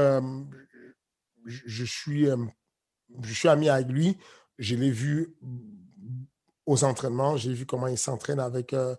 je, 1.45 1.85
suis, 1.85 2.27
je 3.21 3.33
suis 3.33 3.49
ami 3.49 3.67
avec 3.67 3.87
lui, 3.89 4.17
je 4.57 4.75
l'ai 4.75 4.91
vu 4.91 5.35
aux 6.65 6.83
entraînements, 6.83 7.37
j'ai 7.37 7.53
vu 7.53 7.65
comment 7.65 7.87
il 7.87 7.97
s'entraîne 7.97 8.39
avec 8.39 8.73
euh, 8.73 8.95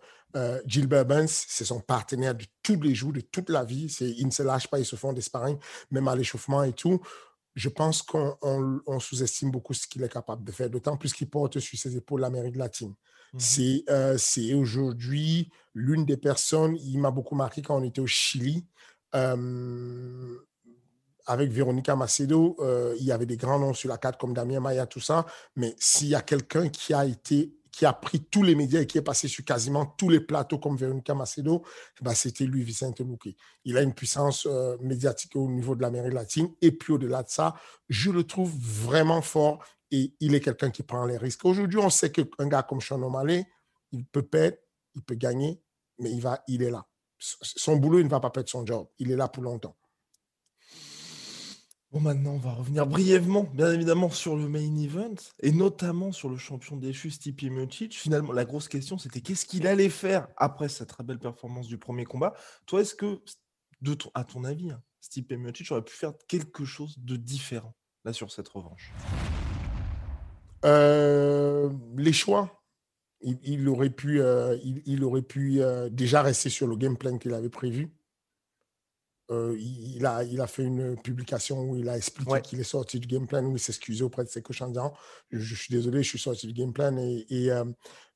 Gilbert 0.66 1.06
Burns, 1.06 1.28
c'est 1.28 1.64
son 1.64 1.80
partenaire 1.80 2.34
de 2.34 2.44
tous 2.62 2.80
les 2.80 2.94
jours, 2.94 3.12
de 3.12 3.20
toute 3.20 3.50
la 3.50 3.64
vie. 3.64 3.86
Ils 4.00 4.26
ne 4.26 4.32
se 4.32 4.42
lâchent 4.42 4.68
pas, 4.68 4.78
ils 4.78 4.84
se 4.84 4.96
font 4.96 5.12
des 5.12 5.20
sparring, 5.20 5.58
même 5.90 6.08
à 6.08 6.16
l'échauffement 6.16 6.62
et 6.62 6.72
tout. 6.72 7.00
Je 7.54 7.68
pense 7.68 8.02
qu'on 8.02 8.98
sous-estime 8.98 9.50
beaucoup 9.50 9.74
ce 9.74 9.86
qu'il 9.86 10.02
est 10.02 10.12
capable 10.12 10.44
de 10.44 10.50
faire, 10.50 10.68
d'autant 10.68 10.96
plus 10.96 11.12
qu'il 11.12 11.30
porte 11.30 11.60
sur 11.60 11.78
ses 11.78 11.96
épaules 11.96 12.20
l'Amérique 12.20 12.56
latine. 12.56 12.94
Euh, 13.88 14.16
c'est, 14.18 14.54
aujourd'hui 14.54 15.50
l'une 15.74 16.04
des 16.04 16.16
personnes, 16.16 16.76
il 16.76 16.98
m'a 16.98 17.10
beaucoup 17.10 17.34
marqué 17.34 17.62
quand 17.62 17.76
on 17.76 17.82
était 17.82 18.00
au 18.00 18.06
Chili. 18.06 18.66
Euh, 19.14 20.38
avec 21.26 21.50
Véronica 21.50 21.96
Macedo, 21.96 22.56
il 22.98 23.04
y 23.04 23.12
avait 23.12 23.26
des 23.26 23.36
grands 23.36 23.58
noms 23.58 23.74
sur 23.74 23.88
la 23.88 23.98
carte 23.98 24.20
comme 24.20 24.34
Damien 24.34 24.60
Maya, 24.60 24.86
tout 24.86 25.00
ça. 25.00 25.26
Mais 25.56 25.74
s'il 25.78 26.08
y 26.08 26.14
a 26.14 26.22
quelqu'un 26.22 26.68
qui 26.68 26.92
a 26.94 27.04
été 27.04 27.54
qui 27.74 27.86
a 27.86 27.92
pris 27.92 28.20
tous 28.20 28.42
les 28.42 28.54
médias 28.54 28.80
et 28.80 28.86
qui 28.86 28.98
est 28.98 29.02
passé 29.02 29.26
sur 29.26 29.44
quasiment 29.44 29.84
tous 29.84 30.08
les 30.08 30.20
plateaux 30.20 30.58
comme 30.58 30.76
Veronica 30.76 31.12
Macedo, 31.12 31.64
bah, 32.00 32.14
c'était 32.14 32.44
lui, 32.44 32.62
Vicente 32.62 33.00
Luque. 33.00 33.34
Il 33.64 33.76
a 33.76 33.82
une 33.82 33.92
puissance 33.92 34.46
euh, 34.46 34.76
médiatique 34.80 35.34
au 35.34 35.48
niveau 35.48 35.74
de 35.74 35.82
l'Amérique 35.82 36.12
latine. 36.12 36.50
Et 36.62 36.70
puis 36.70 36.92
au-delà 36.92 37.24
de 37.24 37.28
ça, 37.28 37.54
je 37.88 38.10
le 38.10 38.24
trouve 38.24 38.52
vraiment 38.56 39.22
fort. 39.22 39.64
et 39.90 40.14
il 40.20 40.34
est 40.34 40.40
quelqu'un 40.40 40.70
qui 40.70 40.84
prend 40.84 41.04
les 41.04 41.16
risques. 41.16 41.44
Aujourd'hui, 41.44 41.78
on 41.78 41.90
sait 41.90 42.12
qu'un 42.12 42.46
gars 42.46 42.62
comme 42.62 42.80
Sean 42.80 43.02
O'Malley, 43.02 43.44
il 43.90 44.04
peut 44.04 44.22
perdre, 44.22 44.56
il 44.94 45.02
peut 45.02 45.16
gagner, 45.16 45.60
mais 45.98 46.10
il, 46.12 46.20
va, 46.20 46.42
il 46.46 46.62
est 46.62 46.70
là. 46.70 46.86
Son 47.18 47.76
boulot, 47.76 47.98
il 47.98 48.04
ne 48.04 48.10
va 48.10 48.20
pas 48.20 48.30
perdre 48.30 48.48
son 48.48 48.64
job. 48.64 48.86
Il 48.98 49.10
est 49.10 49.16
là 49.16 49.28
pour 49.28 49.42
longtemps. 49.42 49.76
Bon, 51.94 52.00
maintenant, 52.00 52.32
on 52.32 52.38
va 52.38 52.50
revenir 52.50 52.88
brièvement, 52.88 53.44
bien 53.54 53.72
évidemment, 53.72 54.10
sur 54.10 54.34
le 54.34 54.48
main 54.48 54.76
event 54.78 55.14
et 55.38 55.52
notamment 55.52 56.10
sur 56.10 56.28
le 56.28 56.36
champion 56.36 56.76
déchu, 56.76 57.08
Stipe 57.08 57.44
Miocic. 57.44 57.96
Finalement, 57.96 58.32
la 58.32 58.44
grosse 58.44 58.66
question, 58.66 58.98
c'était 58.98 59.20
qu'est-ce 59.20 59.46
qu'il 59.46 59.64
allait 59.68 59.88
faire 59.88 60.26
après 60.36 60.68
cette 60.68 60.88
très 60.88 61.04
belle 61.04 61.20
performance 61.20 61.68
du 61.68 61.78
premier 61.78 62.04
combat. 62.04 62.34
Toi, 62.66 62.80
est-ce 62.80 62.96
que, 62.96 63.20
à 64.14 64.24
ton 64.24 64.42
avis, 64.42 64.72
hein, 64.72 64.82
Stipe 65.00 65.30
Miocic 65.34 65.70
aurait 65.70 65.84
pu 65.84 65.94
faire 65.94 66.14
quelque 66.26 66.64
chose 66.64 66.98
de 66.98 67.14
différent 67.14 67.76
là 68.04 68.12
sur 68.12 68.32
cette 68.32 68.48
revanche? 68.48 68.92
Euh, 70.64 71.70
Les 71.96 72.12
choix. 72.12 72.60
Il, 73.20 73.68
aurait 73.68 73.90
pu, 73.90 74.20
euh, 74.20 74.58
il, 74.64 75.04
aurait 75.04 75.22
pu 75.22 75.62
euh, 75.62 75.88
déjà 75.90 76.22
rester 76.22 76.50
sur 76.50 76.66
le 76.66 76.74
game 76.76 76.98
plan 76.98 77.18
qu'il 77.18 77.34
avait 77.34 77.48
prévu. 77.48 77.94
Il, 79.30 80.04
a, 80.04 80.22
il 80.24 80.40
a 80.40 80.46
fait 80.46 80.64
une 80.64 80.96
publication 81.00 81.60
où 81.62 81.76
il 81.76 81.88
a 81.88 81.96
expliqué 81.96 82.40
qu'il 82.42 82.60
est 82.60 82.64
sorti 82.64 83.00
du 83.00 83.06
game 83.06 83.26
plan, 83.26 83.44
où 83.44 83.56
il 83.56 83.60
s'excusait 83.60 84.04
auprès 84.04 84.24
de 84.24 84.28
ses 84.28 84.42
coachs 84.42 84.60
en 84.62 84.68
disant 84.68 84.92
je, 85.30 85.54
suis 85.54 85.74
désolé, 85.74 86.02
je 86.02 86.08
suis 86.08 86.18
sorti 86.18 86.46
du 86.46 86.52
game 86.52 86.72
plan 86.72 86.96
et, 86.98 87.26
et, 87.30 87.50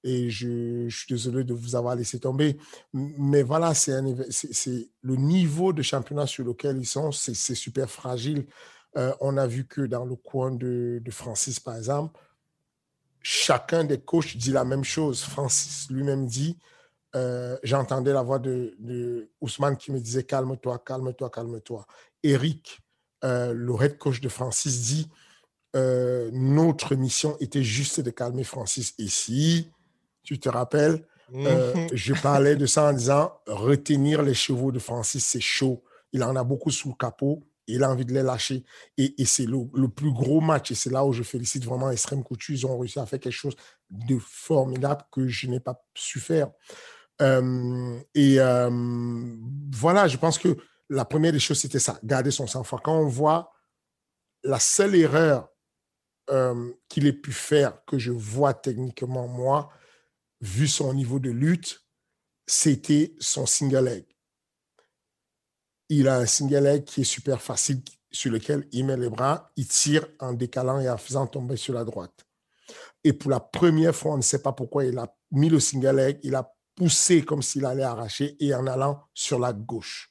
et 0.05 0.31
je, 0.31 0.89
je, 0.89 0.97
suis 0.97 1.07
désolé 1.09 1.45
de 1.45 1.55
vous 1.55 1.77
avoir 1.77 1.97
laissé 1.97 2.21
tomber. 2.21 2.59
Mais 2.93 3.43
voilà, 3.43 3.75
c'est 3.75 4.01
le 4.01 5.17
niveau 5.17 5.73
de 5.73 5.83
championnat 5.83 6.27
sur 6.27 6.45
lequel 6.45 6.79
ils 6.79 6.87
sont, 6.87 7.11
c'est 7.13 7.55
super 7.55 7.89
fragile. 7.91 8.47
on 8.95 9.37
a 9.37 9.47
vu 9.47 9.67
que 9.67 9.83
dans 9.83 10.05
le 10.05 10.17
coin 10.17 10.51
de, 10.51 11.01
de 11.03 11.11
Francis, 11.11 11.59
par 11.59 11.77
exemple, 11.77 12.21
chacun 13.23 13.85
des 13.85 14.01
coachs 14.01 14.37
dit 14.37 14.53
la 14.53 14.65
même 14.65 14.85
chose. 14.85 15.23
Francis 15.23 15.91
lui-même 15.91 16.27
dit, 16.27 16.59
euh, 17.17 17.57
j'entendais 17.63 18.13
la 18.13 18.23
voix 18.23 18.39
de, 18.39 19.29
Ousmane 19.41 19.77
qui 19.77 19.93
me 19.93 20.01
disait 20.01 20.25
calme-toi, 20.25 20.83
calme-toi, 20.85 21.31
calme-toi. 21.31 21.87
Eric, 22.23 22.81
euh, 23.25 23.53
le 23.53 23.75
head 23.83 23.99
coach 23.99 24.21
de 24.21 24.29
Francis, 24.29 24.83
dit 24.83 25.09
euh, 25.77 26.31
notre 26.33 26.95
mission 26.95 27.37
était 27.41 27.63
juste 27.63 28.01
de 28.01 28.11
calmer 28.11 28.45
Francis. 28.45 28.95
Et 28.99 29.09
si 29.09 29.71
tu 30.23 30.39
te 30.39 30.49
rappelles, 30.49 31.07
mhm. 31.31 31.89
je 31.93 32.15
parlais 32.15 32.57
de 32.57 32.67
ça 32.67 32.91
en 32.91 32.93
disant 32.93 33.33
retenir 33.47 34.23
les 34.23 34.35
chevaux 34.35 34.73
de 34.73 34.79
Francis, 34.79 35.25
c'est 35.25 35.41
chaud. 35.41 35.83
Il 36.13 36.23
en 36.23 36.37
a 36.37 36.45
beaucoup 36.45 36.71
sous 36.71 36.89
le 36.89 36.95
capot 36.95 37.43
il 37.69 37.85
a 37.85 37.91
envie 37.91 38.05
de 38.05 38.13
les 38.13 38.23
lâcher. 38.23 38.65
Et, 38.97 39.15
c'est 39.25 39.47
le, 39.47 39.89
plus 39.89 40.13
gros 40.13 40.41
match. 40.41 40.71
Et 40.73 40.75
c'est 40.75 40.91
là 40.91 41.05
où 41.05 41.13
je 41.13 41.23
félicite 41.23 41.65
vraiment 41.65 41.91
Extreme 41.91 42.25
Couture. 42.25 42.55
Ils 42.55 42.67
ont 42.67 42.79
réussi 42.79 42.99
à 42.99 43.07
faire 43.07 43.21
quelque 43.21 43.33
chose 43.33 43.55
de 43.91 44.19
formidable 44.19 45.05
que 45.13 45.29
je 45.29 45.47
n'ai 45.47 45.61
pas 45.61 45.85
su 45.95 46.19
faire. 46.19 46.51
Euh, 47.21 48.01
et 48.15 48.41
euh, 48.41 48.71
voilà, 49.73 50.09
je 50.09 50.17
pense 50.17 50.39
que 50.39 50.57
la 50.89 51.05
première 51.05 51.33
des 51.33 51.41
choses, 51.41 51.59
c'était 51.59 51.79
ça, 51.79 51.99
garder 52.03 52.31
son 52.31 52.47
sang-froid. 52.47 52.81
Quand 52.83 52.99
on 52.99 53.09
voit 53.09 53.53
la 54.45 54.61
seule 54.61 54.95
erreur 54.95 55.49
euh, 56.31 56.73
qu'il 56.89 57.07
ait 57.07 57.13
pu 57.13 57.33
faire, 57.33 57.85
que 57.87 57.99
je 57.99 58.13
vois 58.13 58.55
techniquement, 58.55 59.27
moi, 59.29 59.71
vu 60.41 60.69
son 60.69 60.95
niveau 60.95 61.19
de 61.19 61.31
lutte, 61.31 61.85
c'était 62.47 63.15
son 63.19 63.47
single 63.47 63.85
leg 63.85 64.07
il 65.89 66.09
a 66.09 66.19
un 66.19 66.27
single 66.27 66.65
leg 66.65 66.85
qui 66.85 67.03
est 67.03 67.05
super 67.05 67.41
facile, 67.41 67.83
sur 68.11 68.31
lequel 68.31 68.67
il 68.73 68.87
met 68.87 68.97
les 68.97 69.09
bras, 69.09 69.51
il 69.57 69.67
tire 69.67 70.07
en 70.19 70.33
décalant 70.33 70.81
et 70.81 70.89
en 70.89 70.97
faisant 70.97 71.27
tomber 71.27 71.57
sur 71.57 71.75
la 71.75 71.85
droite. 71.85 72.27
Et 73.05 73.13
pour 73.13 73.31
la 73.31 73.41
première 73.41 73.95
fois, 73.95 74.15
on 74.15 74.19
ne 74.19 74.23
sait 74.23 74.43
pas 74.43 74.53
pourquoi 74.53 74.85
il 74.85 74.99
a 74.99 75.15
mis 75.31 75.49
le 75.49 75.61
single 75.61 75.97
leg, 75.97 76.19
il 76.23 76.35
a 76.35 76.55
poussé 76.79 77.23
comme 77.23 77.43
s'il 77.43 77.67
allait 77.67 77.83
arracher 77.83 78.37
et 78.39 78.55
en 78.55 78.67
allant 78.69 79.03
sur 79.13 79.41
la 79.41 79.53
gauche. 79.53 80.09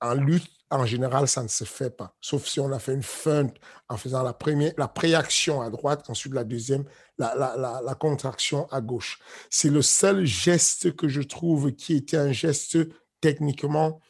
En 0.00 0.14
lutte, 0.14 0.50
en 0.70 0.86
général, 0.86 1.28
ça 1.28 1.42
ne 1.42 1.48
se 1.48 1.64
fait 1.64 1.90
pas, 1.90 2.16
sauf 2.20 2.46
si 2.46 2.60
on 2.60 2.72
a 2.72 2.78
fait 2.78 2.94
une 2.94 3.02
feinte 3.02 3.54
en 3.88 3.96
faisant 3.96 4.22
la 4.22 4.32
première, 4.32 4.72
la 4.78 4.88
préaction 4.88 5.60
à 5.60 5.70
droite, 5.70 6.08
ensuite 6.08 6.32
la 6.32 6.44
deuxième, 6.44 6.84
la, 7.18 7.96
contraction 8.00 8.66
à 8.72 8.80
gauche. 8.80 9.20
C'est 9.50 9.70
le 9.70 9.82
seul 9.82 10.24
geste 10.24 10.96
que 10.96 11.08
je 11.08 11.22
trouve 11.22 11.72
qui 11.72 11.94
était 11.94 12.16
un 12.16 12.32
geste 12.32 12.78
techniquement 13.20 14.00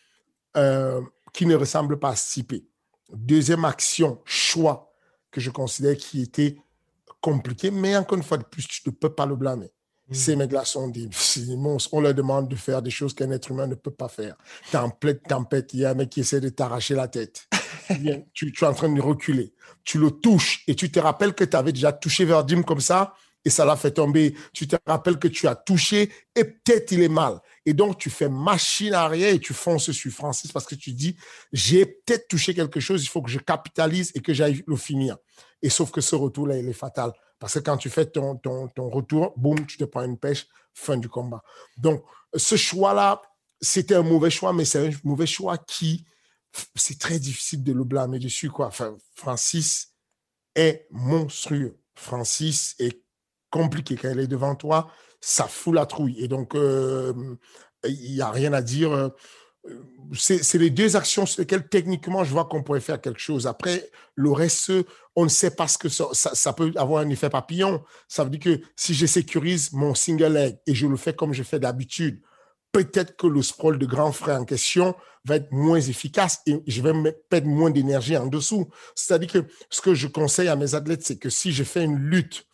euh, 0.56 1.02
qui 1.32 1.46
ne 1.46 1.56
ressemble 1.56 1.98
pas 1.98 2.10
à 2.10 2.16
Stipe. 2.16 2.54
Deuxième 3.12 3.64
action, 3.64 4.22
choix, 4.24 4.94
que 5.30 5.40
je 5.40 5.50
considère 5.50 5.96
qui 5.96 6.22
était 6.22 6.56
compliqué, 7.20 7.70
mais 7.70 7.96
encore 7.96 8.16
une 8.16 8.24
fois 8.24 8.38
de 8.38 8.44
plus, 8.44 8.66
tu 8.66 8.80
ne 8.86 8.92
peux 8.92 9.14
pas 9.14 9.26
le 9.26 9.36
blâmer. 9.36 9.72
Hmm. 10.08 10.14
Ces 10.14 10.36
mecs-là 10.36 10.64
sont 10.64 10.88
des, 10.88 11.08
monstres. 11.56 11.90
On 11.92 12.00
leur 12.00 12.14
demande 12.14 12.48
de 12.48 12.56
faire 12.56 12.82
des 12.82 12.90
choses 12.90 13.14
qu'un 13.14 13.30
être 13.30 13.50
humain 13.50 13.66
ne 13.66 13.74
peut 13.74 13.90
pas 13.90 14.08
faire. 14.08 14.36
Pleine 15.00 15.18
tempête, 15.18 15.74
il 15.74 15.80
y 15.80 15.84
a 15.84 15.90
un 15.90 15.94
mec 15.94 16.10
qui 16.10 16.20
essaie 16.20 16.40
de 16.40 16.48
t'arracher 16.48 16.94
la 16.94 17.08
tête. 17.08 17.48
tu, 18.32 18.52
tu, 18.52 18.64
es 18.64 18.66
en 18.66 18.74
train 18.74 18.88
de 18.88 19.00
reculer. 19.00 19.52
Tu 19.84 19.98
le 19.98 20.10
touches 20.10 20.62
et 20.66 20.74
tu 20.74 20.90
te 20.90 20.98
rappelles 21.00 21.34
que 21.34 21.44
tu 21.44 21.56
avais 21.56 21.72
déjà 21.72 21.92
touché 21.92 22.24
Verdim 22.24 22.62
comme 22.62 22.80
ça 22.80 23.14
et 23.46 23.50
ça 23.50 23.64
l'a 23.64 23.76
fait 23.76 23.92
tomber. 23.92 24.34
Tu 24.52 24.66
te 24.66 24.76
rappelles 24.86 25.18
que 25.18 25.28
tu 25.28 25.46
as 25.46 25.54
touché 25.54 26.10
et 26.34 26.44
peut-être 26.44 26.90
il 26.90 27.02
est 27.02 27.08
mal. 27.08 27.40
Et 27.64 27.74
donc, 27.74 27.96
tu 27.96 28.10
fais 28.10 28.28
machine 28.28 28.92
arrière 28.92 29.32
et 29.32 29.38
tu 29.38 29.54
fonces 29.54 29.92
sur 29.92 30.10
Francis 30.10 30.50
parce 30.50 30.66
que 30.66 30.74
tu 30.74 30.92
dis, 30.92 31.16
j'ai 31.52 31.86
peut-être 31.86 32.26
touché 32.26 32.54
quelque 32.54 32.80
chose, 32.80 33.04
il 33.04 33.08
faut 33.08 33.22
que 33.22 33.30
je 33.30 33.38
capitalise 33.38 34.10
et 34.16 34.20
que 34.20 34.34
j'aille 34.34 34.64
le 34.66 34.76
finir. 34.76 35.16
Et 35.62 35.70
sauf 35.70 35.92
que 35.92 36.00
ce 36.00 36.16
retour-là, 36.16 36.58
il 36.58 36.68
est 36.68 36.72
fatal. 36.72 37.12
Parce 37.38 37.54
que 37.54 37.58
quand 37.58 37.76
tu 37.76 37.90
fais 37.90 38.06
ton, 38.06 38.36
ton, 38.36 38.88
retour, 38.88 39.34
boum, 39.36 39.66
tu 39.66 39.76
te 39.76 39.84
prends 39.84 40.04
une 40.04 40.18
pêche, 40.18 40.46
fin 40.72 40.96
du 40.96 41.08
combat. 41.08 41.42
Donc, 41.76 42.04
ce 42.34 42.56
choix-là, 42.56 43.22
c'était 43.60 43.94
un 43.94 44.02
mauvais 44.02 44.30
choix, 44.30 44.52
mais 44.52 44.64
c'est 44.64 44.88
un 44.88 44.90
mauvais 45.04 45.26
choix 45.26 45.58
qui, 45.58 46.06
c'est 46.74 46.98
très 46.98 47.18
difficile 47.18 47.62
de 47.62 47.72
le 47.72 47.84
blâmer 47.84 48.18
dessus, 48.18 48.50
quoi. 48.50 48.70
Francis 49.14 49.94
est 50.54 50.86
monstrueux. 50.90 51.78
Francis 51.94 52.74
est 52.78 53.02
compliqué. 53.50 53.96
Quand 53.96 54.08
elle 54.08 54.20
est 54.20 54.26
devant 54.26 54.54
toi, 54.54 54.90
ça 55.20 55.44
fout 55.44 55.74
la 55.74 55.86
trouille. 55.86 56.18
Et 56.22 56.28
donc, 56.28 56.54
euh, 56.54 57.36
il 57.84 58.14
n'y 58.14 58.20
a 58.20 58.30
rien 58.30 58.52
à 58.52 58.62
dire. 58.62 59.10
C'est 60.12 60.58
les 60.58 60.70
deux 60.70 60.94
actions 60.94 61.26
sur 61.26 61.40
lesquelles 61.40 61.68
techniquement 61.68 62.22
je 62.22 62.30
vois 62.30 62.44
qu'on 62.44 62.62
pourrait 62.62 62.80
faire 62.80 63.00
quelque 63.00 63.20
chose. 63.20 63.46
Après, 63.46 63.90
le 64.14 64.30
reste, 64.30 64.72
on 65.16 65.24
ne 65.24 65.28
sait 65.28 65.50
pas 65.50 65.66
ce 65.66 65.78
que 65.78 65.88
ça, 65.88 66.06
ça, 66.12 66.52
peut 66.52 66.72
avoir 66.76 67.02
un 67.02 67.08
effet 67.10 67.28
papillon. 67.28 67.82
Ça 68.06 68.22
veut 68.22 68.30
dire 68.30 68.40
que 68.40 68.60
si 68.76 68.94
je 68.94 69.04
sécurise 69.06 69.72
mon 69.72 69.94
single 69.94 70.32
leg 70.32 70.58
et 70.66 70.74
je 70.74 70.86
le 70.86 70.96
fais 70.96 71.14
comme 71.14 71.32
je 71.32 71.42
fais 71.42 71.58
d'habitude, 71.58 72.22
peut-être 72.70 73.16
que 73.16 73.26
le 73.26 73.42
sprawl 73.42 73.78
de 73.78 73.86
grand 73.86 74.12
frère 74.12 74.40
en 74.40 74.44
question 74.44 74.94
va 75.24 75.36
être 75.36 75.50
moins 75.50 75.80
efficace 75.80 76.40
et 76.46 76.62
je 76.68 76.82
vais 76.82 77.12
perdre 77.28 77.48
moins 77.48 77.70
d'énergie 77.70 78.16
en 78.16 78.26
dessous. 78.26 78.68
C'est-à-dire 78.94 79.32
que 79.32 79.44
ce 79.70 79.80
que 79.80 79.94
je 79.94 80.06
conseille 80.06 80.48
à 80.48 80.54
mes 80.54 80.76
athlètes, 80.76 81.04
c'est 81.04 81.18
que 81.18 81.30
si 81.30 81.50
je 81.50 81.64
fais 81.64 81.82
une 81.82 81.98
lutte 81.98 82.46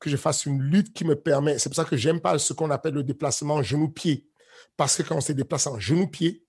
que 0.00 0.10
je 0.10 0.16
fasse 0.16 0.46
une 0.46 0.60
lutte 0.60 0.92
qui 0.92 1.04
me 1.04 1.14
permet. 1.14 1.58
C'est 1.58 1.68
pour 1.68 1.76
ça 1.76 1.84
que 1.84 1.96
j'aime 1.96 2.20
pas 2.20 2.38
ce 2.38 2.52
qu'on 2.52 2.70
appelle 2.70 2.94
le 2.94 3.04
déplacement 3.04 3.62
genou-pied. 3.62 4.26
Parce 4.76 4.96
que 4.96 5.02
quand 5.02 5.16
on 5.16 5.20
se 5.20 5.32
déplace 5.32 5.66
en 5.66 5.78
genou-pied, 5.78 6.42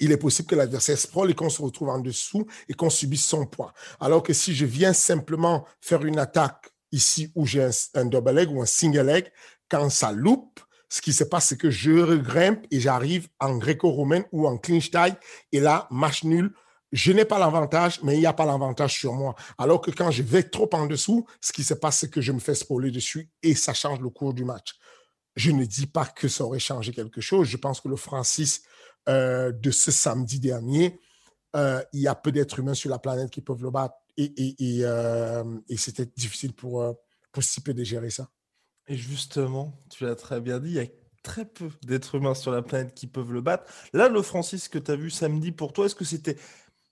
il 0.00 0.12
est 0.12 0.16
possible 0.16 0.48
que 0.48 0.54
l'adversaire 0.54 0.98
sprawl 0.98 1.30
et 1.30 1.34
qu'on 1.34 1.50
se 1.50 1.62
retrouve 1.62 1.88
en 1.88 1.98
dessous 1.98 2.46
et 2.68 2.74
qu'on 2.74 2.90
subisse 2.90 3.26
son 3.26 3.46
poids. 3.46 3.72
Alors 4.00 4.22
que 4.22 4.32
si 4.32 4.54
je 4.54 4.66
viens 4.66 4.92
simplement 4.92 5.64
faire 5.80 6.04
une 6.04 6.18
attaque 6.18 6.72
ici 6.92 7.30
où 7.34 7.46
j'ai 7.46 7.68
un, 7.94 8.04
double 8.04 8.32
leg 8.32 8.50
ou 8.50 8.60
un 8.62 8.66
single 8.66 9.06
leg, 9.06 9.32
quand 9.68 9.88
ça 9.90 10.12
loupe, 10.12 10.60
ce 10.88 11.00
qui 11.00 11.12
se 11.12 11.24
passe, 11.24 11.48
c'est 11.48 11.58
que 11.58 11.70
je 11.70 11.92
regrimpe 11.92 12.64
et 12.70 12.78
j'arrive 12.78 13.28
en 13.40 13.56
gréco-romaine 13.56 14.24
ou 14.32 14.46
en 14.46 14.56
clinch 14.56 14.90
tie. 14.90 15.14
Et 15.50 15.58
là, 15.58 15.88
match 15.90 16.22
nul, 16.22 16.52
je 16.92 17.12
n'ai 17.12 17.24
pas 17.24 17.38
l'avantage, 17.38 18.00
mais 18.04 18.14
il 18.14 18.20
n'y 18.20 18.26
a 18.26 18.32
pas 18.32 18.46
l'avantage 18.46 18.94
sur 18.94 19.12
moi. 19.12 19.34
Alors 19.58 19.80
que 19.80 19.90
quand 19.90 20.10
je 20.12 20.22
vais 20.22 20.44
trop 20.44 20.70
en 20.72 20.86
dessous, 20.86 21.26
ce 21.40 21.52
qui 21.52 21.64
se 21.64 21.74
passe, 21.74 21.98
c'est 21.98 22.10
que 22.10 22.20
je 22.20 22.30
me 22.30 22.38
fais 22.38 22.54
spoiler 22.54 22.90
dessus 22.92 23.28
et 23.42 23.54
ça 23.54 23.74
change 23.74 24.00
le 24.00 24.10
cours 24.10 24.32
du 24.32 24.44
match. 24.44 24.76
Je 25.34 25.50
ne 25.50 25.64
dis 25.64 25.86
pas 25.86 26.06
que 26.06 26.28
ça 26.28 26.44
aurait 26.44 26.60
changé 26.60 26.92
quelque 26.92 27.20
chose. 27.20 27.48
Je 27.48 27.56
pense 27.56 27.80
que 27.80 27.88
le 27.88 27.96
Francis 27.96 28.62
euh, 29.08 29.52
de 29.52 29.70
ce 29.70 29.90
samedi 29.90 30.40
dernier, 30.40 31.00
euh, 31.54 31.82
il 31.92 32.00
y 32.00 32.08
a 32.08 32.14
peu 32.14 32.32
d'êtres 32.32 32.58
humains 32.58 32.74
sur 32.74 32.90
la 32.90 32.98
planète 32.98 33.30
qui 33.30 33.40
peuvent 33.40 33.62
le 33.62 33.70
battre 33.70 33.94
et, 34.16 34.54
euh, 34.82 35.44
c'était 35.76 36.06
difficile 36.16 36.54
pour, 36.54 36.84
pour 37.32 37.42
peu 37.64 37.74
de 37.74 37.84
gérer 37.84 38.10
ça. 38.10 38.28
Et 38.88 38.96
justement, 38.96 39.82
tu 39.90 40.04
l'as 40.04 40.14
très 40.14 40.40
bien 40.40 40.58
dit, 40.58 40.70
il 40.70 40.74
y 40.74 40.80
a 40.80 40.86
très 41.22 41.44
peu 41.44 41.68
d'êtres 41.84 42.14
humains 42.14 42.34
sur 42.34 42.52
la 42.52 42.62
planète 42.62 42.94
qui 42.94 43.06
peuvent 43.06 43.32
le 43.32 43.40
battre. 43.40 43.64
Là, 43.92 44.08
le 44.08 44.22
Francis 44.22 44.68
que 44.68 44.78
tu 44.78 44.90
as 44.90 44.96
vu 44.96 45.10
samedi, 45.10 45.52
pour 45.52 45.72
toi, 45.72 45.86
est-ce 45.86 45.94
que 45.94 46.04
c'était 46.04 46.36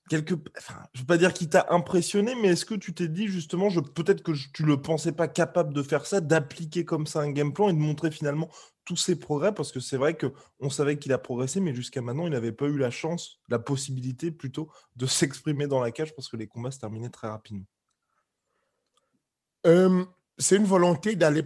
quelque, 0.09 0.35
enfin, 0.59 0.83
je 0.93 1.01
veux 1.01 1.07
pas 1.07 1.17
dire 1.17 1.33
qu'il 1.33 1.49
t'a 1.49 1.67
impressionné, 1.71 2.35
mais 2.41 2.49
est-ce 2.49 2.65
que 2.65 2.75
tu 2.75 2.95
t'es 2.95 3.09
dit 3.09 3.29
justement, 3.29 3.69
peut-être 3.71 4.23
que 4.23 4.33
tu 4.53 4.65
le 4.65 4.81
pensais 4.81 5.13
pas 5.13 5.29
capable 5.29 5.73
de 5.73 5.83
faire 5.83 6.07
ça, 6.07 6.21
d'appliquer 6.21 6.85
comme 6.85 7.07
ça 7.07 7.21
un 7.21 7.31
game 7.31 7.53
plan 7.53 7.69
et 7.69 7.73
de 7.73 7.79
montrer 7.79 8.11
finalement 8.11 8.51
tous 8.85 8.97
ses 8.97 9.17
progrès, 9.17 9.55
parce 9.55 9.73
que 9.73 9.81
c'est 9.81 9.97
vrai 9.97 10.15
que 10.15 10.33
on 10.61 10.71
savait 10.71 10.99
qu'il 10.99 11.13
a 11.13 11.19
progressé, 11.19 11.61
mais 11.61 11.75
jusqu'à 11.75 12.03
maintenant, 12.03 12.27
il 12.27 12.33
n'avait 12.33 12.53
pas 12.53 12.67
eu 12.67 12.79
la 12.79 12.91
chance, 12.91 13.41
la 13.49 13.59
possibilité 13.59 14.31
plutôt, 14.31 14.71
de 14.97 15.07
s'exprimer 15.07 15.67
dans 15.67 15.81
la 15.81 15.91
cage 15.91 16.15
parce 16.15 16.29
que 16.29 16.37
les 16.37 16.47
combats 16.47 16.71
se 16.71 16.79
terminaient 16.79 17.11
très 17.11 17.29
rapidement. 17.29 17.67
Euh, 19.67 20.05
c'est 20.39 20.57
une 20.57 20.65
volonté 20.65 21.17
d'aller 21.17 21.45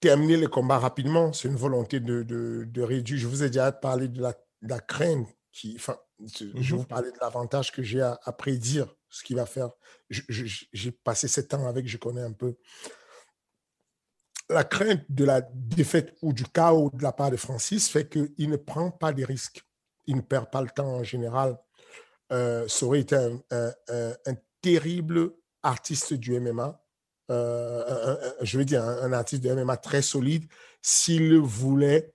terminer 0.00 0.36
les 0.36 0.48
combats 0.48 0.78
rapidement. 0.78 1.32
C'est 1.32 1.48
une 1.48 1.56
volonté 1.56 2.00
de, 2.00 2.22
de, 2.22 2.82
réduire. 2.82 3.20
Je 3.20 3.28
vous 3.28 3.42
ai 3.42 3.46
déjà 3.46 3.70
parlé 3.70 4.08
de 4.08 4.20
la, 4.20 4.34
la 4.60 4.80
crainte 4.80 5.28
qui. 5.52 5.74
Enfin, 5.76 5.96
je 6.26 6.44
vais 6.44 6.60
vous 6.60 6.78
mhm. 6.78 6.86
parler 6.86 7.10
de 7.10 7.18
l'avantage 7.20 7.72
que 7.72 7.82
j'ai 7.82 8.00
à, 8.00 8.16
prédire 8.36 8.94
ce 9.08 9.22
qu'il 9.22 9.36
va 9.36 9.46
faire. 9.46 9.70
J'ai 10.10 10.90
passé 10.90 11.28
sept 11.28 11.54
ans 11.54 11.66
avec, 11.66 11.88
je 11.88 11.96
connais 11.96 12.22
un 12.22 12.32
peu. 12.32 12.56
La 14.52 14.64
crainte 14.64 15.04
de 15.08 15.24
la 15.24 15.40
défaite 15.40 16.16
ou 16.22 16.32
du 16.32 16.44
chaos 16.44 16.90
de 16.92 17.02
la 17.02 17.12
part 17.12 17.30
de 17.30 17.36
Francis 17.36 17.88
fait 17.88 18.08
qu'il 18.08 18.50
ne 18.50 18.56
prend 18.56 18.90
pas 18.90 19.12
des 19.12 19.24
risques. 19.24 19.64
Il 20.06 20.16
ne 20.16 20.20
perd 20.20 20.50
pas 20.50 20.62
le 20.62 20.68
temps 20.68 20.96
en 20.96 21.02
général. 21.02 21.58
Euh, 22.32 22.66
ça 22.68 22.86
aurait 22.86 23.00
été 23.00 23.16
un, 23.16 23.40
un 23.50 24.34
terrible 24.60 25.32
artiste 25.62 26.14
du 26.14 26.38
MMA 26.38 26.82
euh, 27.30 28.16
je 28.42 28.58
veux 28.58 28.64
dire, 28.64 28.82
un, 28.84 29.12
artiste 29.12 29.42
de 29.42 29.52
MMA 29.52 29.76
très 29.76 30.02
solide, 30.02 30.44
s'il 30.80 31.38
voulait 31.38 32.14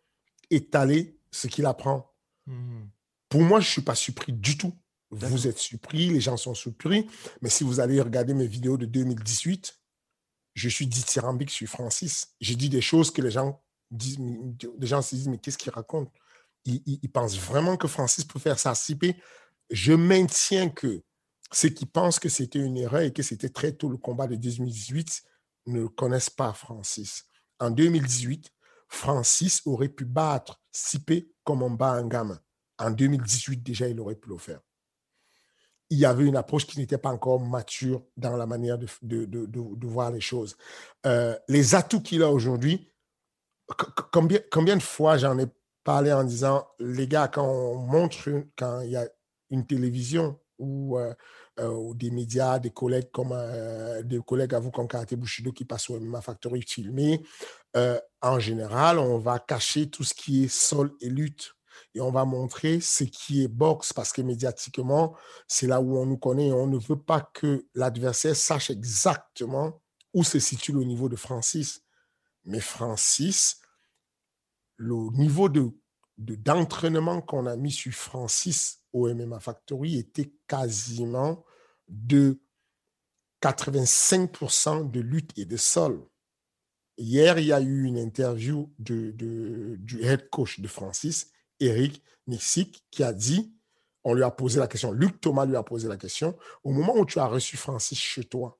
étaler 0.49 1.17
ce 1.31 1.47
qu'il 1.47 1.65
apprend. 1.65 2.13
Hmm. 2.45 2.85
Pour 3.29 3.41
moi, 3.41 3.59
je 3.59 3.67
ne 3.67 3.71
suis 3.71 3.81
pas 3.81 3.95
surpris 3.95 4.33
du 4.33 4.57
tout. 4.57 4.73
Vous 5.09 5.47
êtes 5.47 5.57
surpris, 5.57 6.09
les 6.09 6.19
gens 6.19 6.37
sont 6.37 6.53
surpris. 6.53 7.07
Mais 7.41 7.49
si 7.49 7.63
vous 7.63 7.79
allez 7.79 7.99
regarder 8.01 8.33
mes 8.33 8.47
vidéos 8.47 8.77
de 8.77 8.85
2018, 8.85 9.79
je 10.57 10.69
suis 10.69 10.87
dithyrambique 10.87 11.51
sur 11.51 11.67
Francis. 11.67 12.33
J'ai 12.41 12.55
dit 12.55 12.69
des 12.69 12.81
choses 12.81 13.11
que 13.11 13.21
les 13.21 13.29
gens 13.29 13.63
disent, 13.91 14.17
les 14.79 14.87
gens 14.87 15.03
se 15.03 15.15
disent, 15.15 15.27
mais 15.27 15.37
qu'est-ce 15.37 15.57
qu'il 15.57 15.71
raconte 15.71 16.11
ils, 16.65 16.81
ils, 16.85 17.11
pensent 17.11 17.37
vraiment 17.37 17.77
que 17.77 17.87
Francis 17.87 18.25
peut 18.25 18.39
faire 18.39 18.57
ça. 18.57 18.73
Je 19.69 19.93
maintiens 19.93 20.69
que 20.69 21.03
ceux 21.51 21.69
qui 21.69 21.85
pensent 21.85 22.17
que 22.19 22.27
c'était 22.27 22.59
une 22.59 22.75
erreur 22.75 23.01
et 23.01 23.13
que 23.13 23.21
c'était 23.21 23.49
très 23.49 23.71
tôt 23.71 23.87
le 23.87 23.97
combat 23.97 24.25
de 24.25 24.35
2018 24.35 25.23
ne 25.67 25.85
connaissent 25.85 26.31
pas 26.31 26.53
Francis. 26.53 27.25
En 27.59 27.69
2018, 27.69 28.51
Francis 28.89 29.61
aurait 29.65 29.89
pu 29.89 30.05
battre 30.05 30.59
Sipé 30.71 31.31
comme 31.43 31.61
on 31.61 31.69
bat 31.69 31.91
un 31.91 32.07
gamin. 32.07 32.41
En 32.79 32.89
2018, 32.89 33.61
déjà, 33.61 33.87
il 33.87 33.99
aurait 33.99 34.15
pu 34.15 34.29
le 34.29 34.37
faire. 34.39 34.59
Il 35.89 35.97
y 35.97 36.05
avait 36.05 36.25
une 36.25 36.35
approche 36.35 36.65
qui 36.65 36.79
n'était 36.79 36.97
pas 36.97 37.11
encore 37.11 37.39
mature 37.39 38.03
dans 38.17 38.35
la 38.35 38.45
manière 38.45 38.77
de, 38.77 39.87
voir 39.87 40.11
les 40.11 40.19
choses. 40.19 40.57
Euh, 41.05 41.37
les 41.47 41.75
atouts 41.75 42.01
qu'il 42.01 42.23
a 42.23 42.31
aujourd'hui, 42.31 42.91
combien, 44.11 44.75
de 44.75 44.81
fois 44.81 45.17
j'en 45.17 45.39
ai 45.39 45.45
parlé 45.83 46.11
en 46.11 46.23
disant, 46.23 46.67
les 46.79 47.07
gars, 47.07 47.29
quand 47.29 47.47
on 47.47 47.77
montre, 47.77 48.29
quand 48.57 48.81
il 48.81 48.91
y 48.91 48.97
a 48.97 49.07
une 49.49 49.65
télévision 49.65 50.37
ou, 50.59 50.97
euh, 50.97 51.13
euh, 51.59 51.93
des 51.93 52.11
médias, 52.11 52.59
des 52.59 52.71
collègues 52.71 53.09
comme 53.11 53.33
des 54.03 54.19
collègues 54.19 54.55
à 54.55 54.59
vous 54.59 54.71
comme 54.71 54.87
Karate 54.87 55.15
Bushido 55.15 55.53
qui 55.53 55.63
passent 55.63 55.89
au 55.89 55.99
MMA 55.99 56.21
Factory 56.21 56.61
filmer, 56.63 57.23
en 58.21 58.39
général, 58.39 58.99
on 58.99 59.19
va 59.19 59.39
cacher 59.39 59.89
tout 59.89 60.03
ce 60.03 60.13
qui 60.13 60.43
est 60.43 60.47
sol 60.49 60.91
et 60.99 61.09
lutte 61.09 61.56
et 61.97 62.01
on 62.01 62.11
va 62.11 62.25
montrer 62.25 62.79
ce 62.79 63.03
qui 63.03 63.43
est 63.43 63.47
boxe 63.47 63.91
parce 63.91 64.13
que 64.13 64.21
médiatiquement, 64.21 65.15
c'est 65.47 65.65
là 65.65 65.81
où 65.81 65.97
on 65.97 66.05
nous 66.05 66.17
connaît. 66.17 66.51
On 66.51 66.67
ne 66.67 66.77
veut 66.77 66.99
pas 66.99 67.21
que 67.33 67.65
l'adversaire 67.73 68.35
sache 68.35 68.69
exactement 68.69 69.81
où 70.13 70.23
se 70.23 70.37
situe 70.37 70.73
le 70.73 70.83
niveau 70.83 71.09
de 71.09 71.15
Francis. 71.15 71.83
Mais 72.45 72.59
Francis, 72.59 73.61
le 74.77 75.11
niveau 75.17 75.49
de 75.49 75.71
d'entraînement 76.17 77.21
qu'on 77.21 77.45
a 77.45 77.55
mis 77.55 77.71
sur 77.71 77.93
Francis 77.93 78.79
au 78.91 79.13
MMA 79.13 79.39
Factory 79.39 79.99
était 79.99 80.33
quasiment 80.47 81.45
de 81.87 82.41
85% 83.43 84.89
de 84.89 84.99
lutte 84.99 85.37
et 85.37 85.45
de 85.45 85.57
sol. 85.57 86.03
Hier, 86.97 87.37
il 87.37 87.45
y 87.45 87.53
a 87.53 87.61
eu 87.61 87.83
une 87.83 87.99
interview 87.99 88.73
de, 88.79 89.11
du 89.11 90.01
head 90.01 90.27
coach 90.31 90.59
de 90.59 90.67
Francis, 90.67 91.31
Eric 91.59 92.01
Nixik, 92.27 92.83
qui 92.91 93.03
a 93.03 93.13
dit, 93.13 93.53
on 94.03 94.13
lui 94.13 94.23
a 94.23 94.31
posé 94.31 94.59
la 94.59 94.67
question, 94.67 94.91
Luc 94.91 95.19
Thomas 95.19 95.45
lui 95.45 95.55
a 95.55 95.63
posé 95.63 95.87
la 95.87 95.97
question, 95.97 96.37
au 96.63 96.71
moment 96.71 96.95
où 96.95 97.05
tu 97.05 97.19
as 97.19 97.25
reçu 97.25 97.57
Francis 97.57 97.99
chez 97.99 98.23
toi, 98.23 98.59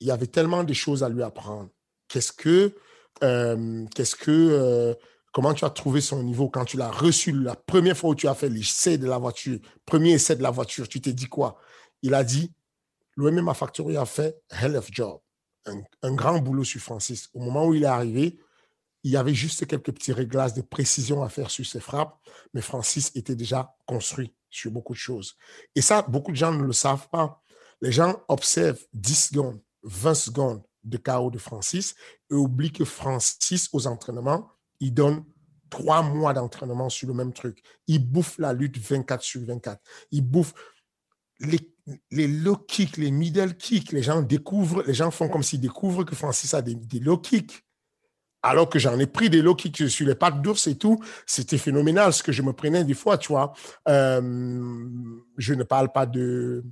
il 0.00 0.06
y 0.06 0.10
avait 0.10 0.26
tellement 0.26 0.64
de 0.64 0.72
choses 0.72 1.02
à 1.02 1.08
lui 1.08 1.22
apprendre. 1.22 1.70
Qu'est-ce 2.06 2.32
que, 2.32 2.74
euh, 3.22 3.84
qu'est-ce 3.94 4.14
que 4.14 4.30
euh, 4.30 4.94
Comment 5.32 5.52
tu 5.52 5.64
as 5.64 5.70
trouvé 5.70 6.00
son 6.00 6.22
niveau 6.22 6.48
quand 6.48 6.64
tu 6.64 6.76
l'as 6.76 6.90
reçu 6.90 7.32
la 7.32 7.54
première 7.54 7.96
fois 7.96 8.10
où 8.10 8.14
tu 8.14 8.26
as 8.28 8.34
fait 8.34 8.48
l'essai 8.48 8.96
de 8.96 9.06
la 9.06 9.18
voiture, 9.18 9.58
premier 9.84 10.12
essai 10.12 10.36
de 10.36 10.42
la 10.42 10.50
voiture, 10.50 10.88
tu 10.88 11.00
t'es 11.00 11.12
dit 11.12 11.26
quoi? 11.26 11.60
Il 12.02 12.14
a 12.14 12.24
dit, 12.24 12.52
l'OMMA 13.16 13.52
Factory 13.52 13.96
a 13.96 14.06
fait 14.06 14.40
hell 14.50 14.76
of 14.76 14.88
job, 14.90 15.20
un, 15.66 16.14
grand 16.14 16.38
boulot 16.38 16.64
sur 16.64 16.80
Francis. 16.80 17.28
Au 17.34 17.40
moment 17.40 17.66
où 17.66 17.74
il 17.74 17.82
est 17.82 17.86
arrivé, 17.86 18.38
il 19.04 19.12
y 19.12 19.16
avait 19.16 19.34
juste 19.34 19.66
quelques 19.66 19.92
petits 19.92 20.12
réglages 20.12 20.54
de 20.54 20.62
précision 20.62 21.22
à 21.22 21.28
faire 21.28 21.50
sur 21.50 21.64
ses 21.64 21.80
frappes, 21.80 22.18
mais 22.52 22.60
Francis 22.60 23.12
était 23.14 23.36
déjà 23.36 23.74
construit 23.86 24.34
sur 24.50 24.70
beaucoup 24.70 24.92
de 24.92 24.98
choses. 24.98 25.36
Et 25.74 25.80
ça, 25.80 26.02
beaucoup 26.02 26.32
de 26.32 26.36
gens 26.36 26.52
ne 26.52 26.64
le 26.64 26.72
savent 26.72 27.08
pas. 27.08 27.42
Les 27.80 27.92
gens 27.92 28.20
observent 28.28 28.84
10 28.94 29.28
secondes, 29.28 29.60
20 29.84 30.14
secondes 30.14 30.62
de 30.84 30.96
chaos 30.96 31.30
de 31.30 31.38
Francis 31.38 31.94
et 32.30 32.34
oublient 32.34 32.72
que 32.72 32.84
Francis, 32.84 33.68
aux 33.72 33.86
entraînements, 33.86 34.50
il 34.80 34.94
donne 34.94 35.24
trois 35.70 36.02
mois 36.02 36.32
d'entraînement 36.32 36.88
sur 36.88 37.08
le 37.08 37.14
même 37.14 37.32
truc. 37.32 37.62
Il 37.86 38.10
bouffe 38.10 38.38
la 38.38 38.52
lutte 38.52 38.78
24 38.78 39.22
sur 39.22 39.44
24. 39.44 39.80
Il 40.10 40.22
bouffe 40.22 40.54
les, 41.40 41.60
les 42.10 42.26
low 42.26 42.56
kicks, 42.56 42.96
les 42.96 43.10
middle 43.10 43.56
kicks. 43.56 43.92
Les 43.92 44.02
gens 44.02 44.22
découvrent, 44.22 44.82
les 44.86 44.94
gens 44.94 45.10
font 45.10 45.28
comme 45.28 45.42
s'ils 45.42 45.60
découvrent 45.60 46.04
que 46.04 46.14
Francis 46.14 46.54
a 46.54 46.62
des, 46.62 47.00
low 47.00 47.18
kicks. 47.18 47.64
Alors 48.48 48.70
que 48.70 48.78
j'en 48.78 48.98
ai 48.98 49.06
pris 49.06 49.28
des 49.28 49.42
low 49.42 49.54
kicks 49.54 49.90
sur 49.90 50.06
les 50.06 50.14
pattes 50.14 50.40
d'ours 50.40 50.66
et 50.68 50.76
tout, 50.76 50.98
c'était 51.26 51.58
phénoménal 51.58 52.14
ce 52.14 52.22
que 52.22 52.32
je 52.32 52.40
me 52.40 52.54
prenais 52.54 52.82
des 52.82 52.94
fois, 52.94 53.18
tu 53.18 53.28
vois. 53.28 53.52
Euh, 53.88 54.20
je 55.36 55.52
ne 55.52 55.64
parle 55.64 55.92
pas 55.92 56.06
de, 56.06 56.64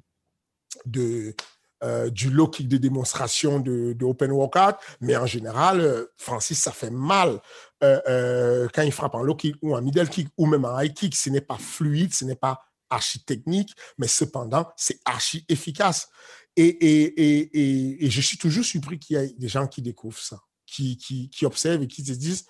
euh, 1.84 2.08
du 2.08 2.30
low 2.30 2.48
kick 2.48 2.66
de 2.66 2.78
démonstration 2.78 3.60
de, 3.60 3.94
open 4.02 4.30
workout, 4.30 4.76
mais 5.02 5.16
en 5.16 5.26
général, 5.26 5.80
euh, 5.80 6.06
Francis, 6.16 6.58
ça 6.58 6.72
fait 6.72 6.90
mal. 6.90 7.40
Quand 7.82 8.82
il 8.82 8.92
frappe 8.92 9.14
un 9.14 9.22
low 9.22 9.34
kick 9.34 9.56
ou 9.60 9.76
un 9.76 9.82
middle 9.82 10.08
kick 10.08 10.28
ou 10.38 10.46
même 10.46 10.64
un 10.64 10.82
high 10.82 10.94
kick, 10.94 11.14
ce 11.14 11.28
n'est 11.28 11.42
pas 11.42 11.58
fluide, 11.58 12.14
ce 12.14 12.24
n'est 12.24 12.36
pas 12.36 12.62
archi 12.88 13.22
technique, 13.22 13.74
mais 13.98 14.08
cependant, 14.08 14.66
c'est 14.76 14.98
archi 15.04 15.44
efficace. 15.50 16.08
Et, 16.56 16.68
et, 16.68 17.04
et, 17.20 18.06
et, 18.06 18.10
je 18.10 18.20
suis 18.22 18.38
toujours 18.38 18.64
surpris 18.64 18.98
qu'il 18.98 19.18
y 19.18 19.20
ait 19.20 19.34
des 19.36 19.48
gens 19.48 19.66
qui 19.66 19.82
découvrent 19.82 20.18
ça, 20.18 20.40
qui, 20.66 20.96
qui, 20.96 21.30
qui 21.30 21.46
observent 21.46 21.82
et 21.82 21.88
qui 21.88 22.04
se 22.04 22.12
disent 22.12 22.46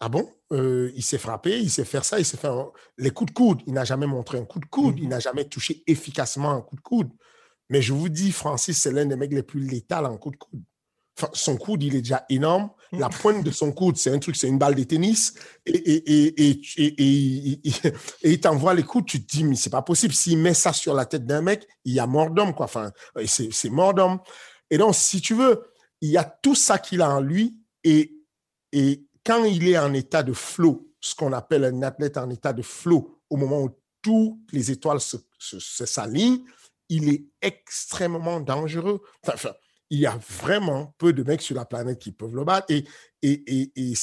ah 0.00 0.10
bon, 0.10 0.30
euh, 0.52 0.92
il 0.94 1.02
s'est 1.02 1.16
frappé, 1.16 1.58
il 1.58 1.70
sait 1.70 1.86
faire 1.86 2.04
ça, 2.04 2.18
il 2.18 2.24
sait 2.24 2.36
faire 2.36 2.70
les 2.98 3.10
coups 3.10 3.32
de 3.32 3.34
coude. 3.34 3.62
Il 3.66 3.72
n'a 3.72 3.84
jamais 3.84 4.06
montré 4.06 4.38
un 4.38 4.44
coup 4.44 4.58
de 4.58 4.66
coude, 4.66 4.98
il 4.98 5.06
mm-hmm. 5.06 5.08
n'a 5.08 5.20
jamais 5.20 5.44
touché 5.46 5.82
efficacement 5.86 6.50
un 6.50 6.60
coup 6.60 6.76
de 6.76 6.82
coude. 6.82 7.10
Mais 7.70 7.80
je 7.80 7.94
vous 7.94 8.10
dis, 8.10 8.30
Francis, 8.30 8.78
c'est 8.78 8.92
l'un 8.92 9.06
des 9.06 9.16
mecs 9.16 9.32
les 9.32 9.42
plus 9.42 9.60
létals 9.60 10.04
en 10.04 10.18
coup 10.18 10.30
de 10.30 10.36
coude 10.36 10.62
son 11.32 11.56
coude, 11.56 11.82
il 11.82 11.96
est 11.96 12.02
déjà 12.02 12.24
énorme. 12.28 12.70
Mm. 12.92 13.00
La 13.00 13.08
pointe 13.08 13.44
de 13.44 13.50
son 13.50 13.72
coude, 13.72 13.96
c'est 13.96 14.10
un 14.10 14.18
truc, 14.18 14.36
c'est 14.36 14.48
une 14.48 14.58
balle 14.58 14.74
de 14.74 14.84
tennis. 14.84 15.34
Et, 15.64 15.72
et, 15.72 16.50
et, 16.50 16.60
et, 16.76 17.60
il 18.22 18.40
t'envoie 18.40 18.74
les 18.74 18.82
coups, 18.82 19.06
tu 19.06 19.24
te 19.24 19.36
dis, 19.36 19.44
mais 19.44 19.56
c'est 19.56 19.70
pas 19.70 19.82
possible. 19.82 20.14
S'il 20.14 20.38
met 20.38 20.54
ça 20.54 20.72
sur 20.72 20.94
la 20.94 21.06
tête 21.06 21.26
d'un 21.26 21.42
mec, 21.42 21.66
il 21.84 21.94
y 21.94 22.00
a 22.00 22.06
mort 22.06 22.30
d'homme, 22.30 22.54
quoi. 22.54 22.66
Enfin, 22.66 22.92
c'est 23.26 23.70
mort 23.70 23.94
d'homme. 23.94 24.18
Et 24.70 24.78
donc, 24.78 24.94
si 24.94 25.20
tu 25.20 25.34
veux, 25.34 25.62
il 26.06 26.12
y 26.12 26.16
a 26.16 26.24
tout 26.24 26.54
ça 26.54 26.78
qu'il 26.78 27.02
a 27.02 27.10
en 27.10 27.20
lui. 27.20 27.56
Et, 27.82 28.12
quand 29.24 29.42
il 29.44 29.68
est 29.68 29.78
en 29.78 29.92
état 29.92 30.22
de 30.22 30.32
flow, 30.32 30.92
ce 31.00 31.14
qu'on 31.14 31.32
appelle 31.32 31.64
un 31.64 31.82
athlète 31.82 32.16
en 32.16 32.30
état 32.30 32.52
de 32.52 32.62
flow, 32.62 33.18
au 33.28 33.36
moment 33.36 33.62
où 33.62 33.70
toutes 34.02 34.52
les 34.52 34.70
étoiles 34.70 35.00
s'alignent, 35.00 36.44
il 36.88 37.08
est 37.08 37.24
extrêmement 37.42 38.38
dangereux. 38.38 39.02
Enfin, 39.26 39.52
il 39.90 39.98
y 39.98 40.06
a 40.06 40.16
vraiment 40.16 40.94
peu 40.98 41.12
de 41.12 41.24
mecs 41.24 41.42
sur 41.42 41.56
la 41.56 41.64
planète 41.64 41.98
qui 41.98 42.12
peuvent 42.12 42.36
le 42.36 42.44
battre. 42.44 42.72
Et, 42.72 42.84
et, 43.22 43.94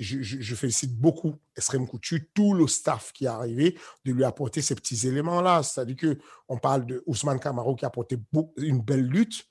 je, 0.00 0.54
félicite 0.54 0.96
beaucoup 0.96 1.34
Esrem 1.56 1.88
Coutu, 1.88 2.30
tout 2.32 2.54
le 2.54 2.68
staff 2.68 3.12
qui 3.12 3.24
est 3.24 3.28
arrivé, 3.28 3.76
de 4.04 4.12
lui 4.12 4.22
apporter 4.22 4.62
ces 4.62 4.76
petits 4.76 5.08
éléments-là. 5.08 5.64
C'est-à-dire 5.64 5.96
qu'on 5.96 6.58
parle 6.58 6.86
de 6.86 7.02
Ousmane 7.06 7.40
Camaro 7.40 7.74
qui 7.74 7.84
a 7.84 7.88
apporté 7.88 8.16
une 8.56 8.80
belle 8.80 9.06
lutte, 9.06 9.49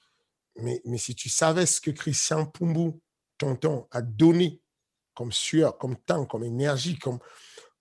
mais, 0.61 0.81
mais 0.85 0.97
si 0.97 1.15
tu 1.15 1.29
savais 1.29 1.65
ce 1.65 1.81
que 1.81 1.91
Christian 1.91 2.45
Pumbu, 2.45 2.99
tonton, 3.37 3.87
a 3.91 4.01
donné 4.01 4.61
comme 5.13 5.31
sueur, 5.31 5.77
comme 5.77 5.97
temps, 5.97 6.25
comme 6.25 6.43
énergie, 6.43 6.97
comme, 6.97 7.19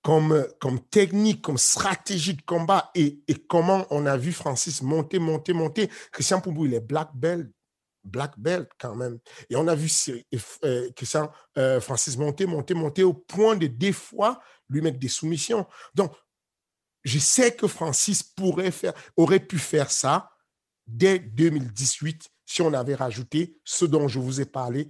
comme, 0.03 0.47
comme 0.61 0.81
technique, 0.81 1.43
comme 1.43 1.59
stratégie 1.59 2.35
de 2.35 2.43
combat 2.43 2.91
et, 2.95 3.23
et, 3.29 3.35
comment 3.35 3.87
on 3.91 4.07
a 4.07 4.17
vu 4.17 4.33
Francis 4.33 4.83
monter, 4.83 5.19
monter, 5.19 5.53
monter. 5.53 5.89
Christian 6.13 6.41
Pumbu, 6.41 6.67
il 6.67 6.75
est 6.75 6.81
black 6.81 7.11
belt 7.15 7.49
black 8.05 8.39
belt 8.39 8.69
quand 8.79 8.95
même. 8.95 9.19
Et 9.51 9.57
on 9.57 9.69
a 9.69 9.75
vu 9.75 9.89
euh, 10.65 10.91
Christian 10.97 11.31
euh, 11.57 11.81
Francis 11.81 12.17
monter, 12.17 12.47
monter, 12.47 12.75
monter 12.75 13.03
au 13.03 13.15
point 13.15 13.57
de 13.57 13.67
des 13.67 13.93
fois 13.93 14.41
lui 14.69 14.81
mettre 14.81 14.99
des 14.99 15.09
soumissions. 15.09 15.67
Donc, 15.95 16.13
je 17.05 17.19
sais 17.19 17.55
que 17.55 17.67
Francis 17.67 18.23
pourrait 18.23 18.71
faire, 18.71 18.93
aurait 19.17 19.41
pu 19.41 19.59
faire 19.59 19.91
ça 19.91 20.31
dès 20.87 21.19
2018 21.19 22.29
si 22.49 22.63
on 22.63 22.73
avait 22.73 22.95
rajouté 22.95 23.61
ce 23.63 23.85
dont 23.85 24.09
je 24.09 24.19
vous 24.19 24.41
ai 24.41 24.47
parlé, 24.47 24.89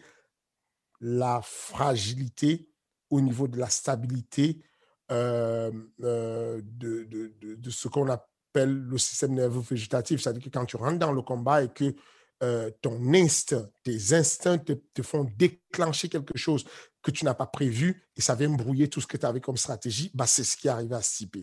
la 1.01 1.41
fragilité 1.43 2.71
au 3.11 3.21
niveau 3.21 3.49
de 3.49 3.59
la 3.59 3.69
stabilité 3.69 4.63
euh, 5.11 5.73
euh, 6.05 6.61
de, 6.63 7.71
ce 7.71 7.89
qu'on 7.89 8.09
appelle 8.09 8.73
le 8.73 8.97
système 8.97 9.35
nerveux 9.35 9.63
végétatif. 9.69 10.23
C'est-à-dire 10.23 10.45
que 10.45 10.51
quand 10.51 10.67
tu 10.67 10.77
rentres 10.77 11.01
dans 11.01 11.11
le 11.11 11.21
combat 11.21 11.65
et 11.65 11.69
que 11.69 11.97
euh, 12.45 12.71
ton 12.81 13.13
instinct, 13.13 13.69
tes 13.83 14.15
instincts 14.15 14.59
te, 14.59 15.03
font 15.03 15.25
déclencher 15.37 16.09
quelque 16.09 16.39
chose 16.39 16.65
que 17.03 17.11
tu 17.11 17.25
n'as 17.25 17.35
pas 17.35 17.47
prévu 17.47 18.09
et 18.15 18.21
ça 18.21 18.37
vient 18.37 18.51
brouiller 18.51 18.89
tout 18.89 19.01
ce 19.01 19.09
que 19.09 19.17
tu 19.17 19.27
avais 19.27 19.41
comme 19.41 19.57
stratégie, 19.57 20.13
bah, 20.15 20.29
c'est 20.29 20.45
ce 20.45 20.57
qui 20.57 20.69
arrive 20.69 20.93
à 20.93 21.03
Stipe. 21.03 21.39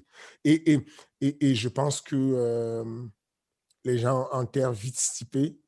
Et, 0.45 0.79
je 1.21 1.67
pense 1.67 1.99
que 1.99 2.85
les 3.83 3.97
gens 3.97 4.29
enterrent 4.31 4.71
vite 4.71 4.97
Stipe. 4.97 5.59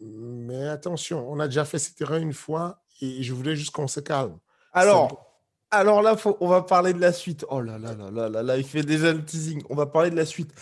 Mais 0.00 0.68
attention, 0.68 1.30
on 1.30 1.40
a 1.40 1.46
déjà 1.46 1.64
fait 1.64 1.78
cet 1.78 1.96
terrain 1.96 2.18
une 2.18 2.32
fois 2.32 2.82
et 3.00 3.22
je 3.22 3.32
voulais 3.32 3.56
juste 3.56 3.70
qu'on 3.70 3.88
se 3.88 4.00
calme. 4.00 4.38
Alors, 4.72 5.30
alors 5.70 6.02
là, 6.02 6.16
faut, 6.16 6.36
on 6.40 6.48
va 6.48 6.62
parler 6.62 6.92
de 6.92 7.00
la 7.00 7.12
suite. 7.12 7.44
Oh 7.48 7.60
là 7.60 7.78
là 7.78 7.94
là 7.94 8.10
là 8.10 8.28
là 8.28 8.42
là, 8.42 8.56
il 8.56 8.64
fait 8.64 8.82
déjà 8.82 9.12
le 9.12 9.24
teasing. 9.24 9.62
On 9.68 9.74
va 9.74 9.86
parler 9.86 10.10
de 10.10 10.16
la 10.16 10.26
suite. 10.26 10.52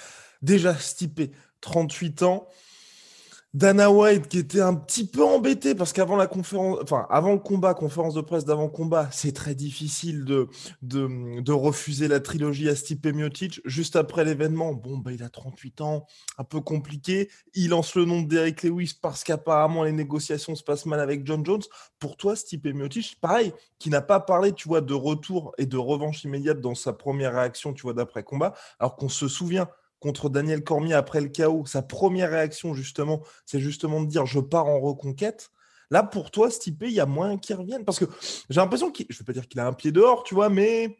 Déjà 0.42 0.74
stipé, 0.76 1.32
38 1.60 2.22
ans. 2.22 2.48
Dana 3.54 3.90
White 3.90 4.28
qui 4.28 4.38
était 4.38 4.60
un 4.60 4.74
petit 4.74 5.06
peu 5.06 5.24
embêté 5.24 5.74
parce 5.74 5.94
qu'avant 5.94 6.16
la 6.16 6.26
conférence, 6.26 6.78
enfin 6.82 7.06
avant 7.08 7.32
le 7.32 7.38
combat, 7.38 7.72
conférence 7.72 8.12
de 8.12 8.20
presse 8.20 8.44
d'avant 8.44 8.68
combat, 8.68 9.08
c'est 9.10 9.32
très 9.32 9.54
difficile 9.54 10.24
de, 10.24 11.50
refuser 11.50 12.08
la 12.08 12.20
trilogie 12.20 12.68
à 12.68 12.76
Stipe 12.76 13.06
Miocic. 13.06 13.62
Juste 13.64 13.96
après 13.96 14.26
l'événement, 14.26 14.74
bon 14.74 14.98
bah 14.98 15.12
il 15.12 15.22
a 15.22 15.30
38 15.30 15.80
ans, 15.80 16.06
un 16.36 16.44
peu 16.44 16.60
compliqué. 16.60 17.30
Il 17.54 17.70
lance 17.70 17.94
le 17.94 18.04
nom 18.04 18.20
de 18.20 18.28
Derek 18.28 18.62
Lewis 18.64 18.94
parce 19.00 19.24
qu'apparemment 19.24 19.82
les 19.82 19.92
négociations 19.92 20.54
se 20.54 20.62
passent 20.62 20.86
mal 20.86 21.00
avec 21.00 21.26
John 21.26 21.44
Jones. 21.44 21.62
Pour 21.98 22.18
toi, 22.18 22.36
Stipe 22.36 22.66
Miocic, 22.66 23.18
pareil, 23.18 23.54
qui 23.78 23.88
n'a 23.88 24.02
pas 24.02 24.20
parlé, 24.20 24.52
tu 24.52 24.68
vois, 24.68 24.82
de 24.82 24.94
retour 24.94 25.52
et 25.56 25.64
de 25.64 25.78
revanche 25.78 26.22
immédiate 26.24 26.60
dans 26.60 26.74
sa 26.74 26.92
première 26.92 27.32
réaction, 27.32 27.72
tu 27.72 27.82
vois, 27.82 27.94
d'après 27.94 28.22
combat, 28.22 28.52
alors 28.78 28.94
qu'on 28.96 29.08
se 29.08 29.26
souvient 29.26 29.68
contre 30.00 30.28
Daniel 30.28 30.62
Cormier 30.62 30.94
après 30.94 31.20
le 31.20 31.28
chaos, 31.28 31.66
sa 31.66 31.82
première 31.82 32.30
réaction, 32.30 32.74
justement, 32.74 33.22
c'est 33.46 33.60
justement 33.60 34.00
de 34.00 34.06
dire 34.06 34.26
je 34.26 34.40
pars 34.40 34.66
en 34.66 34.80
reconquête. 34.80 35.50
Là, 35.90 36.02
pour 36.02 36.30
toi, 36.30 36.50
Stipe, 36.50 36.82
il 36.82 36.92
y 36.92 37.00
a 37.00 37.06
moins 37.06 37.38
qu'il 37.38 37.56
revienne. 37.56 37.84
Parce 37.84 37.98
que 37.98 38.04
j'ai 38.50 38.60
l'impression 38.60 38.90
qu'il, 38.90 39.06
je 39.08 39.16
ne 39.16 39.18
vais 39.18 39.24
pas 39.24 39.32
dire 39.32 39.48
qu'il 39.48 39.60
a 39.60 39.66
un 39.66 39.72
pied 39.72 39.90
dehors, 39.90 40.22
tu 40.22 40.34
vois, 40.34 40.50
mais 40.50 40.98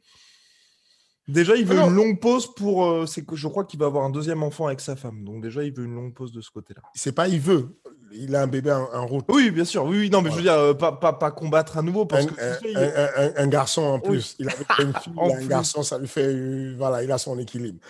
déjà, 1.26 1.56
il 1.56 1.66
veut 1.66 1.78
une 1.78 1.94
longue 1.94 2.18
pause 2.20 2.54
pour. 2.54 2.86
Euh, 2.86 3.06
c'est 3.06 3.24
que 3.24 3.36
je 3.36 3.48
crois 3.48 3.64
qu'il 3.64 3.78
va 3.78 3.86
avoir 3.86 4.04
un 4.04 4.10
deuxième 4.10 4.42
enfant 4.42 4.66
avec 4.66 4.80
sa 4.80 4.96
femme. 4.96 5.24
Donc, 5.24 5.42
déjà, 5.42 5.62
il 5.62 5.74
veut 5.74 5.84
une 5.84 5.94
longue 5.94 6.14
pause 6.14 6.32
de 6.32 6.40
ce 6.40 6.50
côté-là. 6.50 6.80
C'est 6.94 7.12
pas 7.12 7.28
il 7.28 7.40
veut. 7.40 7.78
Il 8.12 8.34
a 8.34 8.40
un 8.40 8.46
bébé 8.46 8.72
en, 8.72 9.06
route. 9.06 9.26
Oui, 9.28 9.50
bien 9.50 9.66
sûr. 9.66 9.84
Oui, 9.84 10.08
non, 10.08 10.22
mais 10.22 10.30
je 10.30 10.36
veux 10.36 10.42
dire, 10.42 10.54
euh, 10.54 10.72
pas, 10.72 10.92
pas, 10.92 11.30
combattre 11.30 11.76
à 11.76 11.82
nouveau. 11.82 12.06
Parce 12.06 12.24
un, 12.24 12.28
que, 12.28 13.38
un, 13.38 13.46
garçon 13.48 13.82
en 13.82 14.00
plus. 14.00 14.34
Il 14.38 14.48
a 14.48 14.52
une 14.82 14.94
fille, 14.94 15.12
il 15.14 15.32
a 15.32 15.36
un 15.36 15.46
garçon, 15.46 15.82
ça 15.82 15.98
lui 15.98 16.08
fait. 16.08 16.74
Voilà, 16.78 17.04
il 17.04 17.12
a 17.12 17.18
son 17.18 17.38
équilibre. 17.38 17.80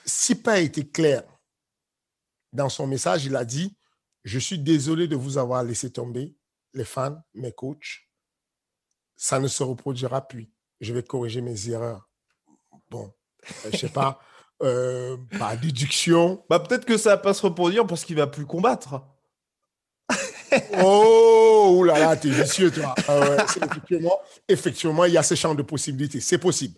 Euh, 0.00 0.06
Sipa 0.06 0.52
a 0.52 0.58
été 0.58 0.88
clair 0.88 1.22
dans 2.52 2.68
son 2.68 2.86
message. 2.86 3.24
Il 3.24 3.36
a 3.36 3.44
dit 3.44 3.76
Je 4.24 4.38
suis 4.38 4.58
désolé 4.58 5.08
de 5.08 5.16
vous 5.16 5.38
avoir 5.38 5.62
laissé 5.62 5.90
tomber, 5.90 6.36
les 6.74 6.84
fans, 6.84 7.22
mes 7.34 7.52
coachs. 7.52 8.08
Ça 9.16 9.38
ne 9.38 9.48
se 9.48 9.62
reproduira 9.62 10.26
plus. 10.26 10.50
Je 10.80 10.94
vais 10.94 11.02
corriger 11.02 11.40
mes 11.42 11.68
erreurs. 11.68 12.08
Bon, 12.90 13.12
je 13.64 13.68
ne 13.68 13.76
sais 13.76 13.88
pas, 13.88 14.20
euh, 14.62 15.16
par 15.38 15.56
déduction. 15.58 16.44
Bah, 16.48 16.58
Peut-être 16.60 16.84
que 16.84 16.96
ça 16.96 17.10
ne 17.10 17.14
va 17.16 17.22
pas 17.22 17.34
se 17.34 17.42
reproduire 17.42 17.86
parce 17.86 18.04
qu'il 18.04 18.16
ne 18.16 18.22
va 18.22 18.26
plus 18.26 18.46
combattre. 18.46 19.02
oh, 20.82 21.84
là, 21.86 22.16
t'es 22.16 22.30
vicieux, 22.30 22.70
toi. 22.70 22.94
Ah 23.06 23.46
effectivement, 24.48 25.04
il 25.04 25.12
y 25.12 25.18
a 25.18 25.22
ce 25.22 25.34
champ 25.34 25.54
de 25.54 25.62
possibilités. 25.62 26.20
C'est 26.20 26.38
possible. 26.38 26.74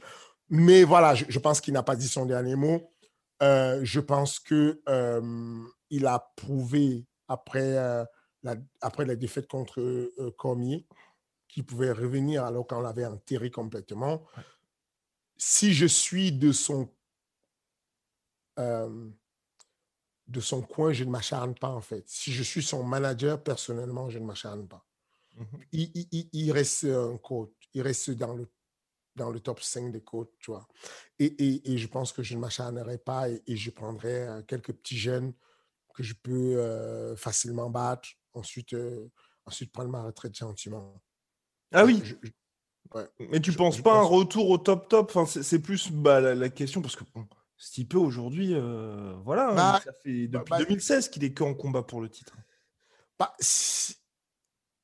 Mais 0.51 0.85
voilà, 0.85 1.15
je 1.15 1.39
pense 1.39 1.61
qu'il 1.61 1.73
n'a 1.73 1.83
pas 1.83 1.97
dit 1.97 2.09
son 2.09 2.27
dernier 2.27 2.57
mot. 2.57 2.92
Euh, 3.43 3.81
je 3.83 4.01
pense 4.01 4.39
que 4.39 4.81
euh, 4.89 5.65
il 5.91 6.07
a 6.07 6.33
prouvé 6.37 7.07
après, 7.29 7.77
euh, 7.77 8.05
la, 8.43 8.57
après 8.81 9.05
la 9.05 9.17
défaite 9.17 9.49
contre 9.49 10.11
Cormier 10.37 10.87
qu'il 11.49 11.67
pouvait 11.67 11.93
revenir 11.93 12.45
alors 12.45 12.67
qu'on 12.67 12.81
l'avait 12.81 13.05
enterré 13.05 13.51
complètement. 13.51 14.25
Si 15.37 15.75
je 15.75 15.87
suis 15.87 16.33
de 16.33 16.53
son, 16.53 16.89
de 18.57 20.41
son 20.41 20.63
coin, 20.63 20.93
je 20.93 21.05
ne 21.05 21.11
m'acharne 21.11 21.55
pas 21.55 21.69
en 21.69 21.81
fait. 21.81 22.05
Si 22.07 22.33
je 22.33 22.43
suis 22.43 22.63
son 22.63 22.85
manager, 22.85 23.43
personnellement, 23.43 24.09
je 24.09 24.19
ne 24.19 24.25
m'acharne 24.25 24.67
pas. 24.67 24.87
Mmh 25.37 25.45
il, 25.73 26.07
il, 26.13 26.29
il, 26.33 26.53
reste 26.53 26.85
un 26.85 27.17
coach, 27.19 27.51
il 27.75 27.83
reste 27.83 28.11
dans 28.13 28.35
le 28.35 28.47
dans 29.17 29.31
le 29.31 29.41
top 29.41 29.61
5 29.61 29.93
des 29.93 30.01
côtes, 30.01 30.33
tu 30.39 30.51
vois. 30.51 30.67
Et, 31.19 31.73
et, 31.73 31.79
je 31.79 31.87
pense 31.87 32.13
que 32.13 32.23
je 32.23 32.35
ne 32.35 32.41
m'acharnerai 32.41 32.99
pas 32.99 33.29
et, 33.29 33.57
je 33.57 33.71
prendrai 33.71 34.29
euh, 34.29 34.43
quelques 34.43 34.73
petits 34.73 34.99
jeunes 34.99 35.33
que 35.95 36.03
je 36.03 36.15
peux 36.15 36.57
euh, 36.57 37.15
facilement 37.17 37.71
battre, 37.71 38.09
ensuite, 38.33 38.73
euh, 38.73 39.11
ensuite 39.45 39.73
prendre 39.73 39.91
ma 39.91 40.03
retraite 40.03 40.35
gentiment. 40.35 41.01
Ah 41.73 41.85
oui 41.85 42.03
Mais 43.19 43.41
tu 43.41 43.51
ne 43.51 43.57
penses 43.57 43.81
pas 43.81 43.95
un 43.95 44.03
retour 44.03 44.51
au 44.51 44.59
top 44.59 44.89
top? 44.89 45.15
Enfin, 45.15 45.27
C'est 45.43 45.61
plus 45.61 45.91
bah, 45.91 46.21
la, 46.21 46.49
question, 46.49 46.81
parce 46.81 46.97
que 46.97 47.05
bon, 47.15 47.27
Stipe 47.57 47.95
aujourd'hui, 47.95 48.55
voilà, 49.25 49.51
hein, 49.51 49.55
bah, 49.55 49.81
ça 49.85 49.93
fait 50.03 50.27
bah, 50.29 50.41
depuis 50.41 50.65
2016 50.67 51.11
qu'il 51.11 51.25
est 51.25 51.33
qu'en 51.33 51.55
combat 51.55 51.83
pour 51.83 52.01
le 52.01 52.09
titre. 52.09 52.37
Bah, 53.19 53.35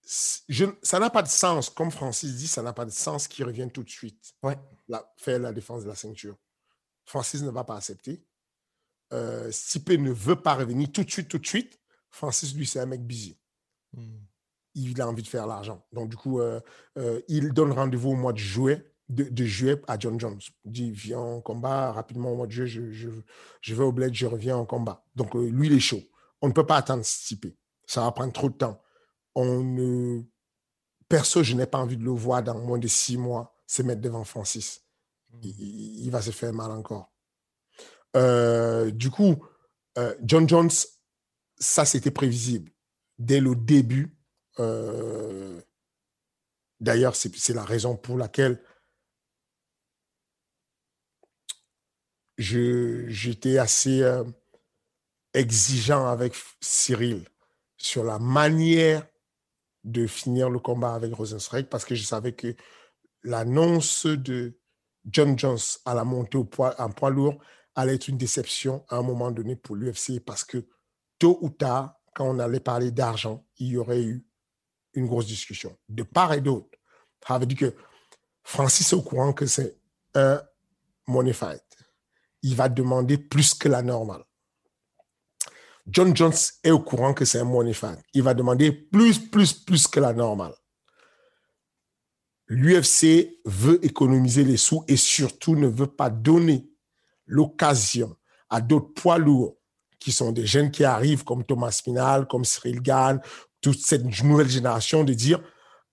ça 0.09 0.99
n'a 0.99 1.11
pas 1.11 1.23
de 1.23 1.29
sens, 1.29 1.69
comme 1.69 1.91
Francis 1.91 2.37
dit, 2.37 2.49
ça 2.49 2.63
n'a 2.63 2.73
pas 2.73 2.87
de 2.87 2.91
sens 2.91 3.29
qu'il 3.29 3.45
revienne 3.45 3.71
tout 3.71 3.83
de 3.83 3.91
suite 3.91 4.35
ouais. 4.43 4.57
faire 5.17 5.39
la 5.39 5.53
défense 5.53 5.85
de 5.85 5.89
la 5.89 5.95
ceinture. 5.95 6.37
Francis 7.05 7.43
ne 7.43 7.51
va 7.51 7.65
pas 7.65 7.77
accepter. 7.77 8.25
Euh, 9.13 9.51
Stipe 9.51 9.91
ne 9.91 10.11
veut 10.11 10.41
pas 10.41 10.55
revenir 10.55 10.91
tout 10.93 11.05
de 11.05 11.11
suite, 11.11 11.29
tout 11.29 11.39
de 11.39 11.47
suite. 11.47 11.79
Francis, 12.11 12.55
lui, 12.55 12.67
c'est 12.67 12.81
un 12.81 12.87
mec 12.87 13.03
busy. 13.03 13.39
Hmm. 13.93 14.21
Il 14.75 15.01
a 15.01 15.09
envie 15.09 15.23
de 15.23 15.29
faire 15.29 15.47
l'argent. 15.47 15.87
Donc, 15.93 16.09
du 16.09 16.17
coup, 16.17 16.41
euh, 16.41 16.61
euh, 16.97 17.21
il 17.29 17.53
donne 17.53 17.73
rendez-vous 17.73 18.11
au 18.11 18.17
mois 18.17 18.33
de 18.33 18.39
juillet, 18.39 18.91
de, 19.11 19.45
juillet 19.45 19.81
à 19.89 19.99
John 19.99 20.19
Jones. 20.19 20.41
Il 20.65 20.73
dit 20.73 20.91
Viens 20.91 21.19
en 21.19 21.41
combat 21.43 21.93
rapidement 21.93 22.33
au 22.33 22.37
mois 22.37 22.47
de 22.47 22.53
juillet, 22.53 22.69
je, 22.69 22.93
je, 22.93 23.11
je 23.61 23.75
vais 23.75 23.85
au 23.85 23.93
bled, 23.93 24.15
je 24.15 24.27
reviens 24.27 24.57
en 24.57 24.65
combat. 24.65 25.05
Donc, 25.15 25.35
lui, 25.35 25.67
il 25.67 25.75
est 25.75 25.81
chaud. 25.81 26.03
On 26.41 26.49
ne 26.49 26.53
peut 26.53 26.67
pas 26.67 26.77
attendre 26.77 27.05
Stipe. 27.05 27.47
Ça 27.87 28.03
va 28.03 28.13
prendre 28.13 28.33
trop 28.33 28.49
de 28.49 28.55
temps 28.55 28.81
on 29.39 29.63
ne. 29.63 30.23
Perso, 31.09 31.43
je 31.43 31.55
n'ai 31.55 31.67
pas 31.67 31.79
envie 31.79 31.97
de 31.97 32.05
le 32.05 32.11
voir 32.11 32.43
dans 32.43 32.59
moins 32.59 32.79
de 32.79 32.89
six 32.89 33.17
mois 33.17 33.55
se 33.67 33.83
mettre 33.83 34.01
devant 34.01 34.25
Francis. 34.25 34.83
Hmm. 35.31 35.41
Il, 35.43 36.11
va 36.11 36.21
se 36.21 36.33
faire 36.33 36.53
mal 36.53 36.71
encore. 36.73 37.13
Euh, 38.17 38.91
du 38.91 39.11
coup, 39.11 39.37
euh, 39.97 40.15
John 40.23 40.49
Jones, 40.49 40.71
ça 41.57 41.85
c'était 41.85 42.11
prévisible 42.11 42.73
dès 43.19 43.41
le 43.41 43.55
début. 43.55 44.17
Euh, 44.59 45.61
d'ailleurs, 46.81 47.15
c'est 47.15 47.55
la 47.55 47.65
raison 47.65 47.97
pour 47.97 48.19
laquelle 48.19 48.61
j'étais 52.39 53.59
assez 53.59 54.03
exigeant 55.33 56.07
avec 56.07 56.35
Cyril 56.61 57.25
sur 57.77 58.03
la 58.05 58.19
manière 58.19 59.07
de 59.91 60.07
finir 60.07 60.51
le 60.51 60.59
combat 60.59 60.95
avec 60.95 61.15
Rosenstreich 61.15 61.69
parce 61.69 61.85
que 61.85 61.95
je 61.95 62.05
savais 62.05 62.33
que 62.33 62.55
l'annonce 63.23 64.07
de 64.07 64.59
John 65.07 65.39
Jones 65.39 65.59
à 65.85 65.95
la 65.95 66.05
montée 66.05 66.39
en 66.39 66.45
poids 66.91 67.11
lourd 67.11 67.39
allait 67.75 67.95
être 67.95 68.09
une 68.09 68.19
déception 68.19 68.85
à 68.89 68.97
un 68.97 69.03
moment 69.03 69.31
donné 69.31 69.57
pour 69.57 69.77
l'UFC 69.77 70.21
parce 70.25 70.45
que 70.45 70.67
tôt 71.19 71.39
ou 71.41 71.49
tard, 71.49 71.95
quand 72.15 72.27
on 72.27 72.39
allait 72.39 72.61
parler 72.61 72.91
d'argent, 72.91 73.47
il 73.59 73.69
y 73.69 73.77
aurait 73.77 74.03
eu 74.03 74.27
une 74.95 75.07
grosse 75.07 75.27
discussion 75.27 75.77
de 75.89 76.03
part 76.03 76.33
et 76.33 76.41
d'autre. 76.41 76.79
Ça 77.27 77.39
veut 77.39 77.47
dire 77.47 77.59
que 77.59 77.75
Francis 78.43 78.93
est 78.93 78.97
au 78.97 79.03
courant 79.03 79.33
que 79.33 79.47
c'est 79.47 79.79
un 80.15 80.43
money 81.07 81.33
fight. 81.33 81.63
Il 82.43 82.55
va 82.55 82.69
demander 82.69 83.19
plus 83.19 83.55
que 83.55 83.69
la 83.69 83.83
normale. 83.83 84.25
John 85.91 86.15
Jones 86.15 86.35
est 86.63 86.71
au 86.71 86.81
courant 86.81 87.15
que 87.15 87.25
c'est 87.25 87.39
un 87.39 87.45
money 87.45 87.73
fan. 87.73 87.97
Il 88.13 88.23
va 88.23 88.35
demander 88.35 88.73
plus, 88.73 89.19
plus, 89.19 89.53
plus 89.53 89.87
que 89.87 90.01
la 90.01 90.13
normale. 90.13 90.53
L'UFC 92.47 93.41
veut 93.45 93.85
économiser 93.85 94.45
les 94.45 94.57
sous 94.57 94.85
et 94.89 94.97
surtout 94.97 95.55
ne 95.55 95.67
veut 95.67 95.87
pas 95.87 96.11
donner 96.11 96.69
l'occasion 97.27 98.17
à 98.49 98.61
d'autres 98.61 98.93
poids 98.95 99.19
lourds 99.19 99.57
qui 99.99 100.13
sont 100.13 100.33
des 100.33 100.47
jeunes 100.47 100.71
qui 100.71 100.85
arrivent 100.85 101.25
comme 101.25 101.45
Thomas 101.45 101.71
Spinal, 101.71 102.27
comme 102.27 102.45
Cyril 102.45 102.81
Gann, 102.81 103.21
toute 103.61 103.81
cette 103.81 104.05
nouvelle 104.23 104.49
génération 104.49 105.05
de 105.05 105.13
dire 105.13 105.41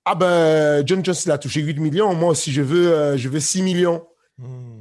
ah 0.05 0.15
ben 0.15 0.85
John 0.85 1.03
Jones 1.03 1.15
il 1.25 1.31
a 1.31 1.37
touché 1.37 1.61
8 1.61 1.79
millions, 1.79 2.13
moi 2.13 2.29
aussi 2.29 2.51
je 2.51 2.61
veux 2.61 2.93
euh, 2.93 3.17
je 3.17 3.27
veux 3.27 3.39
6 3.39 3.63
millions 3.63 4.05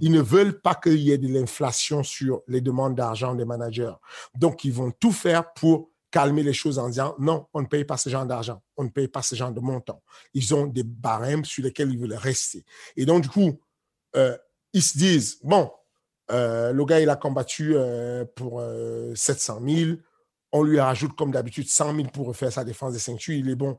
Ils 0.01 0.11
ne 0.11 0.21
veulent 0.21 0.61
pas 0.61 0.75
qu'il 0.75 0.99
y 0.99 1.12
ait 1.12 1.19
de 1.19 1.29
l'inflation 1.29 2.03
sur 2.03 2.43
les 2.49 2.61
demandes 2.61 2.97
d'argent 2.97 3.35
des 3.35 3.45
managers. 3.45 3.93
Donc, 4.35 4.64
ils 4.64 4.73
vont 4.73 4.90
tout 4.90 5.12
faire 5.12 5.53
pour 5.53 5.90
calmer 6.11 6.43
les 6.43 6.53
choses 6.53 6.79
en 6.79 6.88
disant 6.88 7.14
non, 7.19 7.47
on 7.55 7.62
ne 7.62 7.67
paye 7.67 7.85
pas 7.85 7.97
ce 7.97 8.09
genre 8.09 8.27
d'argent, 8.27 8.62
on 8.77 8.85
ne 8.85 8.88
paye 8.88 9.09
pas 9.09 9.23
ce 9.23 9.35
genre 9.35 9.53
de 9.53 9.61
montant. 9.61 10.03
Ils 10.33 10.55
ont 10.55 10.67
des 10.67 10.83
barèmes 10.83 11.45
sur 11.45 11.62
lesquels 11.62 11.90
ils 11.90 11.99
veulent 11.99 12.14
rester. 12.14 12.64
Et 12.97 13.07
donc, 13.07 13.23
du 13.23 13.29
coup, 13.29 13.61
euh, 14.17 14.37
ils 14.73 14.83
se 14.83 14.99
disent 14.99 15.38
bon, 15.43 15.71
euh, 16.31 16.73
le 16.73 16.85
gars, 16.85 17.01
il 17.01 17.09
a 17.09 17.17
combattu 17.17 17.75
euh, 17.77 18.25
pour 18.35 18.62
700 19.14 19.61
000. 19.67 19.90
On 20.53 20.62
lui 20.62 20.79
rajoute, 20.81 21.17
comme 21.17 21.31
d'habitude, 21.31 21.69
100 21.69 21.97
000 21.97 22.09
pour 22.09 22.27
refaire 22.27 22.53
sa 22.53 22.64
défense 22.64 22.93
des 22.93 22.99
ceintures. 23.01 23.35
Il 23.35 23.51
est 23.51 23.57
bon. 23.57 23.79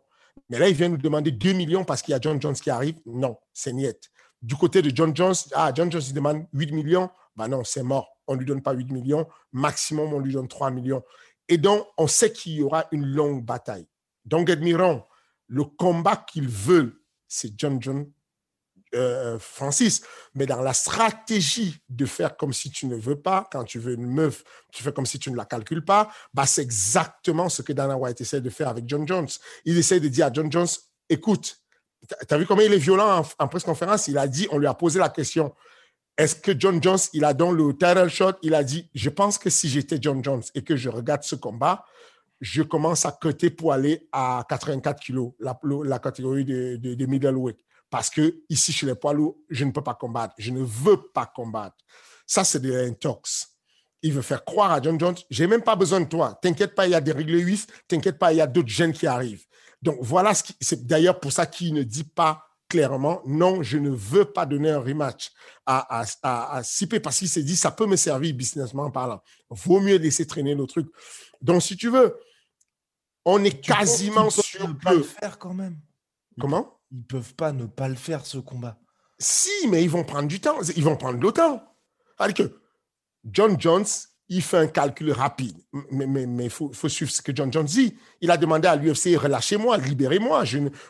Mais 0.49 0.59
là, 0.59 0.67
il 0.67 0.75
vient 0.75 0.89
nous 0.89 0.97
demander 0.97 1.31
2 1.31 1.53
millions 1.53 1.85
parce 1.85 2.01
qu'il 2.01 2.11
y 2.11 2.15
a 2.15 2.19
John 2.21 2.41
Jones 2.41 2.55
qui 2.55 2.69
arrive. 2.69 2.95
Non, 3.05 3.37
c'est 3.53 3.71
niet. 3.71 4.11
Du 4.45 4.55
côté 4.55 4.83
de 4.83 4.95
John 4.95 5.15
Jones, 5.15 5.33
ah, 5.55 5.71
John 5.73 5.91
Jones, 5.91 6.03
il 6.05 6.13
demande 6.13 6.45
8 6.53 6.71
millions. 6.71 7.09
Ben 7.35 7.47
non, 7.47 7.63
c'est 7.63 7.81
mort. 7.81 8.15
On 8.27 8.35
ne 8.35 8.39
lui 8.39 8.45
donne 8.45 8.61
pas 8.61 8.73
8 8.73 8.91
millions. 8.91 9.27
Maximum, 9.51 10.13
on 10.13 10.19
lui 10.19 10.33
donne 10.33 10.47
3 10.47 10.69
millions. 10.69 11.03
Et 11.49 11.57
donc, 11.57 11.87
on 11.97 12.05
sait 12.05 12.31
qu'il 12.31 12.53
y 12.53 12.61
aura 12.61 12.85
une 12.91 13.05
longue 13.07 13.43
bataille. 13.43 13.87
Donc, 14.23 14.47
get 14.47 14.57
me 14.57 14.75
wrong, 14.75 15.01
le 15.47 15.63
combat 15.63 16.15
qu'ils 16.15 16.47
veulent, 16.47 16.95
c'est 17.27 17.53
John 17.57 17.81
Jones 17.81 18.05
euh, 18.93 19.39
Francis, 19.39 20.03
mais 20.35 20.45
dans 20.45 20.61
la 20.61 20.73
stratégie 20.73 21.79
de 21.89 22.05
faire 22.05 22.37
comme 22.37 22.53
si 22.53 22.69
tu 22.69 22.85
ne 22.85 22.95
veux 22.95 23.19
pas, 23.19 23.49
quand 23.51 23.63
tu 23.63 23.79
veux 23.79 23.93
une 23.93 24.05
meuf, 24.05 24.43
tu 24.71 24.83
fais 24.83 24.93
comme 24.93 25.07
si 25.07 25.17
tu 25.17 25.31
ne 25.31 25.35
la 25.35 25.45
calcules 25.45 25.83
pas, 25.83 26.11
bah, 26.35 26.45
c'est 26.45 26.61
exactement 26.61 27.49
ce 27.49 27.63
que 27.63 27.73
Dana 27.73 27.97
White 27.97 28.21
essaie 28.21 28.41
de 28.41 28.49
faire 28.51 28.69
avec 28.69 28.87
John 28.87 29.07
Jones. 29.07 29.27
Il 29.65 29.75
essaie 29.77 29.99
de 29.99 30.07
dire 30.07 30.27
à 30.27 30.31
John 30.31 30.51
Jones, 30.51 30.67
écoute, 31.09 31.64
tu 32.07 32.33
as 32.33 32.37
vu 32.37 32.45
comment 32.45 32.61
il 32.61 32.73
est 32.73 32.77
violent 32.77 33.19
en, 33.19 33.43
en 33.43 33.47
presse-conférence? 33.47 34.07
Il 34.07 34.17
a 34.17 34.27
dit, 34.27 34.47
on 34.51 34.57
lui 34.57 34.67
a 34.67 34.73
posé 34.73 34.99
la 34.99 35.09
question, 35.09 35.53
est-ce 36.17 36.35
que 36.35 36.57
John 36.57 36.81
Jones, 36.81 36.99
il 37.13 37.25
a 37.25 37.33
dans 37.33 37.51
le 37.51 37.73
title 37.73 38.09
shot, 38.09 38.33
il 38.41 38.55
a 38.55 38.63
dit, 38.63 38.89
je 38.93 39.09
pense 39.09 39.37
que 39.37 39.49
si 39.49 39.67
j'étais 39.67 39.97
John 39.99 40.23
Jones 40.23 40.43
et 40.53 40.63
que 40.63 40.75
je 40.75 40.89
regarde 40.89 41.23
ce 41.23 41.35
combat, 41.35 41.85
je 42.39 42.61
commence 42.61 43.05
à 43.05 43.11
coter 43.11 43.49
pour 43.49 43.73
aller 43.73 44.07
à 44.11 44.45
84 44.47 44.99
kilos, 45.01 45.33
la, 45.39 45.59
la 45.83 45.99
catégorie 45.99 46.45
de, 46.45 46.77
de, 46.77 46.93
de 46.93 47.05
middleweight. 47.05 47.57
Parce 47.89 48.09
que 48.09 48.41
ici, 48.49 48.71
chez 48.71 48.85
les 48.85 48.95
poids 48.95 49.13
lourds, 49.13 49.37
je 49.49 49.63
ne 49.65 49.71
peux 49.71 49.83
pas 49.83 49.93
combattre. 49.93 50.33
Je 50.37 50.51
ne 50.51 50.61
veux 50.61 51.01
pas 51.13 51.25
combattre. 51.25 51.77
Ça, 52.25 52.43
c'est 52.43 52.59
de 52.59 52.71
l'intox. 52.71 53.51
Il 54.01 54.13
veut 54.13 54.21
faire 54.21 54.43
croire 54.43 54.71
à 54.71 54.81
John 54.81 54.99
Jones, 54.99 55.15
j'ai 55.29 55.47
même 55.47 55.63
pas 55.63 55.75
besoin 55.75 55.99
de 55.99 56.05
toi. 56.05 56.37
T'inquiète 56.41 56.75
pas, 56.75 56.87
il 56.87 56.91
y 56.91 56.95
a 56.95 57.01
des 57.01 57.11
règles 57.11 57.39
8. 57.39 57.67
T'inquiète 57.87 58.19
pas, 58.19 58.33
il 58.33 58.37
y 58.37 58.41
a 58.41 58.47
d'autres 58.47 58.69
jeunes 58.69 58.93
qui 58.93 59.07
arrivent. 59.07 59.43
Donc, 59.81 59.97
voilà 60.01 60.33
ce 60.33 60.43
qui, 60.43 60.55
c'est 60.61 60.85
d'ailleurs 60.85 61.19
pour 61.19 61.31
ça 61.31 61.45
qu'il 61.45 61.73
ne 61.73 61.83
dit 61.83 62.03
pas 62.03 62.43
clairement, 62.67 63.21
non, 63.25 63.61
je 63.61 63.77
ne 63.77 63.89
veux 63.91 64.25
pas 64.25 64.45
donner 64.45 64.71
un 64.71 64.79
rematch 64.79 65.31
à, 65.65 66.01
à, 66.01 66.05
à, 66.23 66.57
à 66.57 66.61
parce 67.03 67.19
qu'il 67.19 67.29
s'est 67.29 67.43
dit, 67.43 67.55
ça 67.55 67.71
peut 67.71 67.85
me 67.85 67.95
servir 67.95 68.33
businessment 68.33 68.89
parlant. 68.89 69.21
Vaut 69.49 69.79
mieux 69.79 69.97
laisser 69.97 70.25
traîner 70.25 70.55
nos 70.55 70.65
trucs. 70.65 70.89
Donc, 71.41 71.61
si 71.61 71.77
tu 71.77 71.89
veux, 71.89 72.17
on 73.23 73.43
est 73.43 73.61
quasiment 73.61 74.29
sûr 74.29 74.75
que... 74.79 74.95
le 74.95 75.03
faire 75.03 75.37
quand 75.37 75.53
même? 75.53 75.79
Comment? 76.39 76.79
Ils 76.91 77.05
peuvent 77.05 77.35
pas 77.35 77.51
ne 77.51 77.65
pas 77.65 77.87
le 77.87 77.95
faire, 77.95 78.25
ce 78.25 78.39
combat. 78.39 78.77
Si, 79.19 79.67
mais 79.69 79.83
ils 79.83 79.89
vont 79.89 80.03
prendre 80.03 80.27
du 80.27 80.39
temps. 80.39 80.57
Ils 80.75 80.83
vont 80.83 80.97
prendre 80.97 81.19
le 81.19 81.31
temps. 81.31 81.63
que 82.33 82.59
John 83.23 83.59
Jones, 83.59 83.85
il 84.27 84.41
fait 84.41 84.57
un 84.57 84.67
calcul 84.67 85.11
rapide. 85.11 85.57
Mais 85.91 86.05
il 86.05 86.11
mais, 86.11 86.25
mais 86.25 86.49
faut, 86.49 86.71
faut, 86.73 86.89
suivre 86.89 87.11
ce 87.11 87.21
que 87.21 87.35
John 87.35 87.51
Jones 87.51 87.65
dit. 87.65 87.95
Il 88.21 88.31
a 88.31 88.37
demandé 88.37 88.67
à 88.67 88.75
l'UFC, 88.75 89.15
relâchez-moi, 89.17 89.77
libérez-moi. 89.77 90.43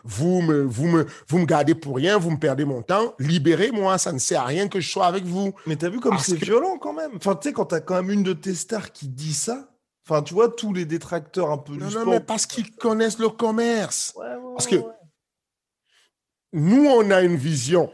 vous, 0.04 0.42
me, 0.42 0.62
vous, 0.62 0.88
me, 0.88 1.06
vous 1.28 1.40
me 1.40 1.46
gardez 1.46 1.76
pour 1.76 1.98
rien, 1.98 2.18
vous 2.18 2.32
me 2.32 2.38
perdez 2.38 2.64
mon 2.64 2.82
temps. 2.82 3.14
Libérez-moi, 3.20 3.98
ça 3.98 4.14
ne 4.14 4.20
sert 4.20 4.42
à 4.42 4.46
rien 4.46 4.68
que 4.68 4.80
je 4.80 4.90
sois 4.90 5.08
avec 5.08 5.26
vous. 5.26 5.54
Mais 5.66 5.76
tu 5.76 5.86
as 5.86 5.90
vu 5.90 6.00
comme 6.00 6.18
c'est 6.18 6.36
violent 6.36 6.78
quand 6.78 6.94
même. 6.94 7.12
Enfin, 7.18 7.36
tu 7.36 7.50
sais, 7.50 7.54
quand 7.54 7.66
tu 7.66 7.76
as 7.76 7.82
quand 7.82 7.96
même 7.96 8.12
une 8.12 8.24
de 8.24 8.34
tes 8.34 8.56
stars 8.56 8.92
qui 8.92 9.10
dit 9.10 9.34
ça, 9.34 9.70
enfin, 10.08 10.22
tu 10.22 10.34
vois, 10.34 10.50
tous 10.50 10.74
les 10.74 10.86
détracteurs 10.86 11.52
un 11.52 11.58
peu 11.58 11.74
non, 11.74 11.88
du 11.88 11.96
non, 11.96 12.06
mais 12.06 12.22
parce 12.22 12.46
qu'ils 12.46 12.72
connaissent 12.72 13.20
le 13.20 13.30
commerce. 13.30 14.14
parce 14.56 14.68
que 14.68 14.78
nous, 16.54 16.86
on 16.86 17.12
a 17.12 17.22
une 17.22 17.36
vision 17.36 17.92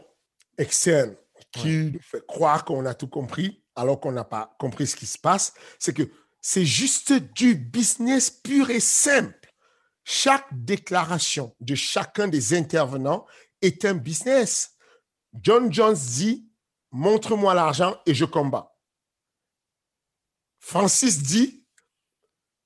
externe 0.56 1.16
qui 1.50 1.90
nous 1.92 2.00
fait 2.00 2.24
croire 2.24 2.64
qu'on 2.64 2.86
a 2.86 2.94
tout 2.94 3.08
compris 3.08 3.61
alors 3.76 4.00
qu'on 4.00 4.12
n'a 4.12 4.24
pas 4.24 4.54
compris 4.58 4.86
ce 4.86 4.96
qui 4.96 5.06
se 5.06 5.18
passe. 5.18 5.54
C'est 5.78 5.94
que 5.94 6.10
c'est 6.40 6.66
juste 6.66 7.12
du 7.12 7.54
business 7.54 8.30
pur 8.30 8.70
et 8.70 8.80
simple. 8.80 9.38
Chaque 10.04 10.46
déclaration 10.52 11.54
de 11.60 11.74
chacun 11.74 12.26
des 12.28 12.54
intervenants 12.54 13.26
est 13.60 13.84
un 13.84 13.94
business. 13.94 14.76
John 15.40 15.72
Jones 15.72 15.94
dit, 15.94 16.50
montre-moi 16.90 17.54
l'argent 17.54 17.96
et 18.06 18.14
je 18.14 18.24
combats. 18.24 18.76
Francis 20.58 21.22
dit, 21.22 21.64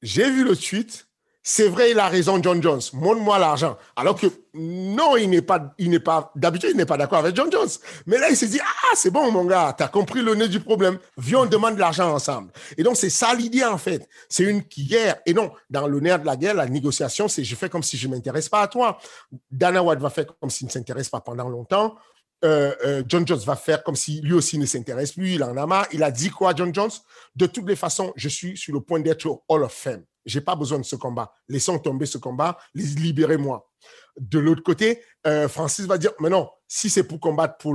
j'ai 0.03 0.31
vu 0.31 0.45
le 0.45 0.57
tweet, 0.57 1.06
c'est 1.49 1.69
vrai, 1.69 1.93
il 1.93 1.99
a 2.01 2.09
raison, 2.09 2.43
John 2.43 2.61
Jones. 2.61 2.81
Montre-moi 2.93 3.39
l'argent. 3.39 3.79
Alors 3.95 4.19
que 4.19 4.27
non, 4.55 5.17
il 5.17 5.31
n'est 5.31 5.43
pas, 5.43 5.73
il 5.79 5.91
n'est 5.91 6.01
pas, 6.01 6.33
d'habitude, 6.35 6.71
il 6.73 6.77
n'est 6.77 6.87
pas 6.87 6.97
d'accord 6.97 7.21
avec 7.21 7.37
John 7.37 7.53
Jones. 7.53 7.69
Mais 8.05 8.19
là, 8.19 8.29
il 8.31 8.37
s'est 8.37 8.49
dit, 8.49 8.59
ah, 8.61 8.95
c'est 8.97 9.13
bon, 9.13 9.31
mon 9.31 9.45
gars, 9.45 9.73
tu 9.79 9.85
as 9.85 9.87
compris 9.87 10.23
le 10.23 10.35
nez 10.35 10.49
du 10.49 10.59
problème. 10.59 10.99
Viens, 11.17 11.43
on 11.43 11.47
demande 11.47 11.77
de 11.77 11.81
l'argent 11.81 12.13
ensemble. 12.13 12.51
Et 12.77 12.83
donc, 12.83 12.97
c'est 12.97 13.11
ça 13.11 13.33
l'idée, 13.33 13.63
en 13.63 13.79
fait. 13.79 14.09
C'est 14.29 14.43
une 14.43 14.59
guerre. 14.59 15.19
Et 15.25 15.35
non, 15.35 15.53
dans 15.71 15.87
le 15.87 16.01
nerf 16.01 16.19
de 16.19 16.27
la 16.27 16.35
guerre, 16.35 16.55
la 16.55 16.67
négociation, 16.67 17.29
c'est 17.29 17.45
je 17.45 17.55
fais 17.55 17.69
comme 17.69 17.85
si 17.85 17.97
je 17.97 18.09
m'intéresse 18.09 18.49
pas 18.49 18.63
à 18.63 18.67
toi. 18.67 18.99
Dana 19.49 19.85
White 19.85 20.01
va 20.01 20.11
faire 20.11 20.27
comme 20.41 20.51
s'il 20.51 20.67
ne 20.67 20.73
s'intéresse 20.73 21.11
pas 21.11 21.21
pendant 21.21 21.49
longtemps. 21.49 21.95
Euh, 22.45 22.75
euh, 22.85 23.05
John 23.07 23.25
Jones 23.25 23.39
va 23.47 23.55
faire 23.55 23.85
comme 23.85 23.95
si 23.95 24.21
lui 24.21 24.33
aussi 24.33 24.59
ne 24.59 24.67
s'intéresse 24.67 25.13
plus, 25.13 25.35
il 25.35 25.45
en 25.45 25.57
a 25.57 25.65
marre. 25.65 25.87
Il 25.93 26.03
a 26.03 26.11
dit 26.11 26.31
quoi, 26.31 26.55
John 26.57 26.75
Jones? 26.75 26.91
De 27.37 27.47
toutes 27.47 27.69
les 27.69 27.77
façons, 27.77 28.13
je 28.17 28.29
suis 28.29 28.57
sur 28.57 28.75
le 28.75 28.81
point 28.81 28.99
d'être 28.99 29.43
Hall 29.49 29.63
of 29.63 29.73
Fame. 29.73 30.03
J'ai 30.27 30.41
pas 30.41 30.57
besoin 30.57 30.79
de 30.79 30.85
ce 30.85 30.97
combat. 30.97 31.33
Laissons 31.49 31.79
tomber 31.79 32.05
ce 32.05 32.19
combat, 32.19 32.59
libérez-moi. 32.75 33.71
De 34.19 34.39
l'autre 34.39 34.62
côté, 34.62 35.01
euh, 35.27 35.49
Francis 35.49 35.87
va 35.87 35.99
dire, 35.99 36.11
mais 36.21 36.29
non, 36.29 36.51
si 36.67 36.91
c'est 36.91 37.05
pour 37.05 37.21
combattre 37.21 37.59
pour 37.59 37.75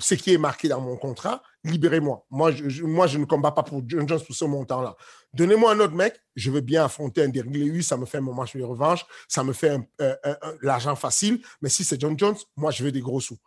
ce 0.00 0.14
qui 0.14 0.32
est 0.32 0.38
marqué 0.38 0.68
dans 0.68 0.80
mon 0.80 0.96
contrat, 0.96 1.42
libérez-moi. 1.64 2.24
Moi 2.30 2.52
je, 2.52 2.84
moi, 2.84 3.08
je 3.08 3.18
ne 3.18 3.24
combats 3.24 3.50
pas 3.50 3.64
pour 3.64 3.82
John 3.86 4.08
Jones 4.08 4.20
pour 4.24 4.36
ce 4.36 4.44
montant-là. 4.44 4.96
Donnez-moi 5.34 5.72
un 5.72 5.80
autre 5.80 5.94
mec, 5.94 6.20
je 6.36 6.50
veux 6.50 6.60
bien 6.60 6.84
affronter 6.84 7.22
un 7.22 7.28
déréglé, 7.28 7.82
ça 7.82 7.96
me 7.96 8.06
fait 8.06 8.20
mon 8.20 8.32
match 8.32 8.56
de 8.56 8.62
revanche, 8.62 9.04
ça 9.26 9.42
me 9.42 9.52
fait 9.52 9.76
l'argent 10.62 10.94
facile, 10.94 11.42
mais 11.60 11.68
si 11.68 11.82
c'est 11.84 12.00
John 12.00 12.16
Jones, 12.18 12.36
moi, 12.56 12.70
je 12.70 12.84
veux 12.84 12.92
des 12.92 13.00
gros 13.00 13.20
sous. 13.20 13.38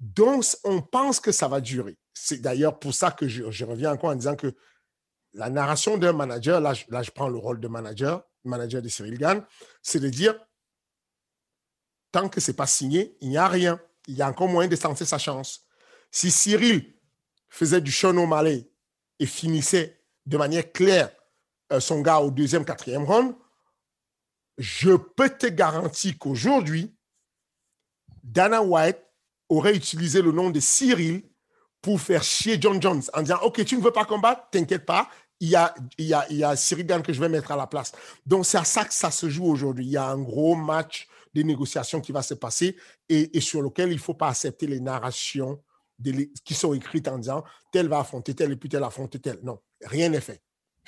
Donc, 0.00 0.44
on 0.64 0.80
pense 0.80 1.20
que 1.20 1.32
ça 1.32 1.48
va 1.48 1.60
durer. 1.60 1.96
C'est 2.12 2.40
d'ailleurs 2.40 2.78
pour 2.78 2.94
ça 2.94 3.10
que 3.10 3.28
je, 3.28 3.50
je 3.50 3.64
reviens 3.64 3.92
encore 3.92 4.10
en 4.10 4.14
disant 4.14 4.36
que 4.36 4.54
la 5.34 5.50
narration 5.50 5.98
d'un 5.98 6.12
manager, 6.12 6.60
là 6.60 6.72
je, 6.74 7.10
prends 7.10 7.28
le 7.28 7.38
rôle 7.38 7.60
de 7.60 7.68
manager, 7.68 8.22
manager 8.44 8.80
de 8.80 8.88
Cyril 8.88 9.18
Gann, 9.18 9.44
c'est 9.82 10.00
de 10.00 10.08
dire, 10.08 10.34
tant 12.12 12.28
que 12.28 12.40
ce 12.40 12.50
n'est 12.50 12.56
pas 12.56 12.66
signé, 12.66 13.16
il 13.20 13.28
n'y 13.28 13.36
a 13.36 13.48
rien. 13.48 13.80
Il 14.06 14.14
y 14.14 14.22
a 14.22 14.28
encore 14.28 14.48
moyen 14.48 14.68
de 14.68 14.76
tenter 14.76 15.04
sa 15.04 15.18
chance. 15.18 15.66
Si 16.10 16.30
Cyril 16.30 16.94
faisait 17.48 17.80
du 17.80 17.90
Sean 17.90 18.26
Malais 18.26 18.70
et 19.18 19.26
finissait 19.26 20.04
de 20.26 20.36
manière 20.36 20.70
claire 20.72 21.10
euh, 21.72 21.80
son 21.80 22.00
gars 22.00 22.20
au 22.20 22.30
deuxième, 22.30 22.64
quatrième 22.64 23.04
round, 23.04 23.34
je 24.58 24.92
peux 24.92 25.30
te 25.30 25.46
garantir 25.46 26.16
qu'aujourd'hui, 26.18 26.96
Dana 28.22 28.62
White 28.62 29.00
aurait 29.48 29.74
utilisé 29.74 30.22
le 30.22 30.32
nom 30.32 30.50
de 30.50 30.60
Cyril 30.60 31.22
pour 31.80 32.00
faire 32.00 32.22
chier 32.22 32.56
John 32.60 32.80
Jones 32.80 33.02
en 33.12 33.22
disant 33.22 33.40
Ok, 33.42 33.64
tu 33.64 33.76
ne 33.76 33.82
veux 33.82 33.92
pas 33.92 34.04
combattre, 34.04 34.48
t'inquiète 34.50 34.86
pas, 34.86 35.08
il 35.40 35.48
y 35.48 35.56
a, 35.56 35.74
il 35.98 36.06
y 36.06 36.14
a, 36.14 36.26
il 36.30 36.36
y 36.36 36.44
a 36.44 36.54
que 37.02 37.12
je 37.12 37.20
vais 37.20 37.28
mettre 37.28 37.52
à 37.52 37.56
la 37.56 37.66
place. 37.66 37.92
Donc, 38.26 38.46
c'est 38.46 38.58
à 38.58 38.64
ça 38.64 38.84
que 38.84 38.94
ça 38.94 39.10
se 39.10 39.28
joue 39.28 39.46
aujourd'hui. 39.46 39.84
Il 39.84 39.90
y 39.90 39.96
a 39.96 40.08
un 40.08 40.18
gros 40.18 40.54
match 40.54 41.08
de 41.34 41.42
négociations 41.42 42.00
qui 42.00 42.12
va 42.12 42.22
se 42.22 42.34
passer 42.34 42.76
et, 43.08 43.40
sur 43.40 43.60
lequel 43.60 43.90
il 43.90 43.96
ne 43.96 44.00
faut 44.00 44.14
pas 44.14 44.28
accepter 44.28 44.66
les 44.66 44.80
narrations 44.80 45.60
qui 46.44 46.54
sont 46.54 46.74
écrites 46.74 47.08
en 47.08 47.18
disant 47.18 47.44
tel 47.72 47.88
va 47.88 48.00
affronter 48.00 48.34
tel 48.34 48.52
et 48.52 48.56
puis 48.56 48.68
tel 48.68 48.82
affronter 48.82 49.18
tel. 49.18 49.38
Non, 49.42 49.60
rien 49.82 50.08
n'est 50.08 50.20
fait. 50.20 50.42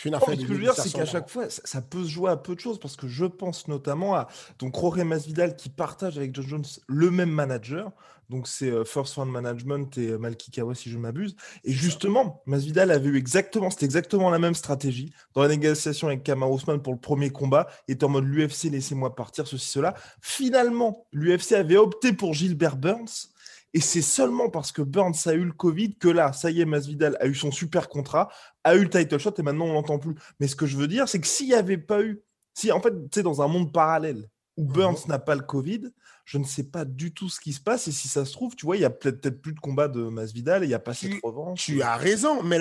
Une 0.05 0.15
affaire 0.15 0.35
ce 0.35 0.41
que 0.41 0.47
je 0.47 0.53
veux 0.53 0.59
dire, 0.59 0.75
c'est 0.75 0.93
qu'à 0.93 1.07
chaque 1.07 1.29
fois, 1.31 1.49
ça, 1.49 1.81
peut 1.81 2.05
se 2.05 2.11
jouer 2.11 2.31
à 2.31 2.37
peu 2.37 2.55
de 2.55 2.61
choses 2.61 2.79
parce 2.79 2.97
que 2.97 3.09
je 3.09 3.25
pense 3.25 3.67
notamment 3.67 4.15
à 4.15 4.29
donc 4.59 4.79
Jorge 4.79 5.01
Masvidal 5.01 5.57
qui 5.57 5.71
partage 5.71 6.19
avec 6.19 6.35
John 6.35 6.47
Jones 6.47 6.65
le 6.87 7.11
même 7.11 7.31
manager. 7.31 7.91
Donc 8.29 8.49
c'est 8.49 8.71
euh, 8.71 8.85
First 8.85 9.15
Round 9.15 9.31
Management 9.31 9.97
et 9.99 10.11
euh, 10.11 10.19
Malkikawa 10.19 10.75
si 10.75 10.91
je 10.91 10.99
m'abuse. 10.99 11.37
Et 11.65 11.73
justement, 11.73 12.43
Masvidal 12.47 12.91
avait 12.91 13.09
eu 13.09 13.17
exactement, 13.17 13.71
c'était 13.71 13.87
exactement 13.87 14.31
la 14.31 14.39
même 14.39 14.55
stratégie 14.55 15.13
dans 15.35 15.43
la 15.43 15.49
négociation 15.49 16.09
avec 16.09 16.23
Kamar 16.23 16.51
Ousmane 16.51 16.83
pour 16.83 16.93
le 16.93 16.99
premier 16.99 17.31
combat. 17.31 17.69
Il 17.89 17.93
était 17.93 18.05
en 18.05 18.09
mode 18.09 18.25
l'UFC 18.25 18.65
laissez-moi 18.65 19.15
partir 19.15 19.47
ceci 19.47 19.69
cela. 19.69 19.95
Finalement, 20.21 21.07
l'UFC 21.13 21.53
avait 21.53 21.77
opté 21.77 22.13
pour 22.13 22.35
Gilbert 22.35 22.77
Burns 22.77 23.29
et 23.77 23.81
c'est 23.81 24.03
seulement 24.03 24.49
parce 24.49 24.73
que 24.73 24.81
Burns 24.81 25.15
a 25.27 25.35
eu 25.35 25.45
le 25.45 25.53
Covid 25.53 25.97
que 25.97 26.09
là, 26.09 26.33
ça 26.33 26.51
y 26.51 26.63
est, 26.63 26.65
Masvidal 26.65 27.17
a 27.21 27.27
eu 27.27 27.35
son 27.35 27.51
super 27.51 27.89
contrat, 27.89 28.31
a 28.65 28.75
eu 28.75 28.85
le 28.85 28.89
title 28.89 29.19
shot 29.19 29.35
et 29.39 29.43
maintenant 29.43 29.67
on 29.67 29.75
l'entend 29.75 29.99
plus. 29.99 30.15
Mais 30.41 30.49
ce 30.49 30.57
que 30.57 30.65
je 30.65 30.77
veux 30.77 30.89
dire, 30.89 31.09
c'est 31.09 31.21
que 31.21 31.27
s'il 31.27 31.49
n'y 31.49 31.55
avait 31.55 31.79
pas 31.79 32.03
eu, 32.03 32.23
si 32.55 32.73
en 32.73 32.81
fait, 32.81 32.91
tu 32.91 33.09
sais, 33.13 33.23
dans 33.23 33.43
un 33.43 33.49
monde 33.49 33.73
parallèle, 33.73 34.31
où 34.57 34.65
Burns 34.65 35.07
n'a 35.09 35.19
pas 35.19 35.35
le 35.35 35.43
Covid. 35.43 35.91
Je 36.25 36.39
ne 36.39 36.45
sais 36.45 36.65
pas 36.65 36.85
du 36.85 37.13
tout 37.13 37.29
ce 37.29 37.41
qui 37.41 37.53
se 37.53 37.61
passe. 37.61 37.89
Et 37.89 37.93
si 37.93 38.09
ça 38.09 38.25
se 38.25 38.33
trouve, 38.33 38.57
tu 38.57 38.67
vois, 38.67 38.77
il 38.77 38.83
y 38.83 38.87
a 38.87 38.91
peut-être 38.91 39.41
plus 39.41 39.53
de 39.53 39.61
combat 39.61 39.87
de 39.89 40.03
Masvidal 40.03 40.63
et 40.63 40.67
il 40.67 40.71
n'y 40.71 40.75
a 40.75 40.81
pas 40.81 40.95
cette 40.95 41.21
revanche. 41.23 41.65
Tu 41.65 41.83
as 41.83 41.97
raison, 41.97 42.43
mais 42.43 42.59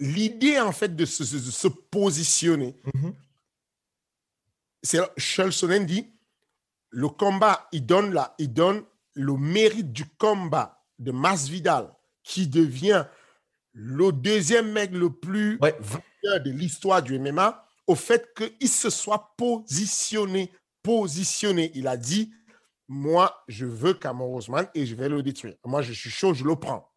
l'idée, 0.00 0.58
en 0.58 0.72
fait, 0.72 0.94
de 0.96 1.04
se, 1.04 1.68
positionner, 1.68 2.76
mmh 2.94 3.10
c'est 4.84 5.00
Sonnen 5.50 5.86
dit 5.86 6.14
le 6.90 7.08
combat, 7.08 7.68
il 7.72 7.84
donne, 7.84 8.12
la, 8.12 8.34
il 8.38 8.52
donne 8.52 8.84
le 9.14 9.36
mérite 9.36 9.92
du 9.92 10.04
combat 10.06 10.84
de 10.98 11.10
Masvidal, 11.10 11.92
qui 12.22 12.46
devient 12.46 13.04
le 13.72 14.12
deuxième 14.12 14.70
mec 14.70 14.92
le 14.92 15.10
plus 15.10 15.58
ouais. 15.60 15.76
de 16.22 16.50
l'histoire 16.50 17.02
du 17.02 17.18
MMA, 17.18 17.64
au 17.86 17.94
fait 17.96 18.32
qu'il 18.34 18.68
se 18.68 18.90
soit 18.90 19.34
positionné. 19.36 20.52
Positionné. 20.84 21.72
Il 21.74 21.88
a 21.88 21.96
dit 21.96 22.32
Moi, 22.86 23.36
je 23.48 23.66
veux 23.66 23.94
Cameron 23.94 24.38
et 24.74 24.86
je 24.86 24.94
vais 24.94 25.08
le 25.08 25.24
détruire. 25.24 25.56
Moi, 25.64 25.82
je 25.82 25.92
suis 25.92 26.10
chaud, 26.10 26.32
je 26.32 26.44
le 26.44 26.54
prends. 26.54 26.92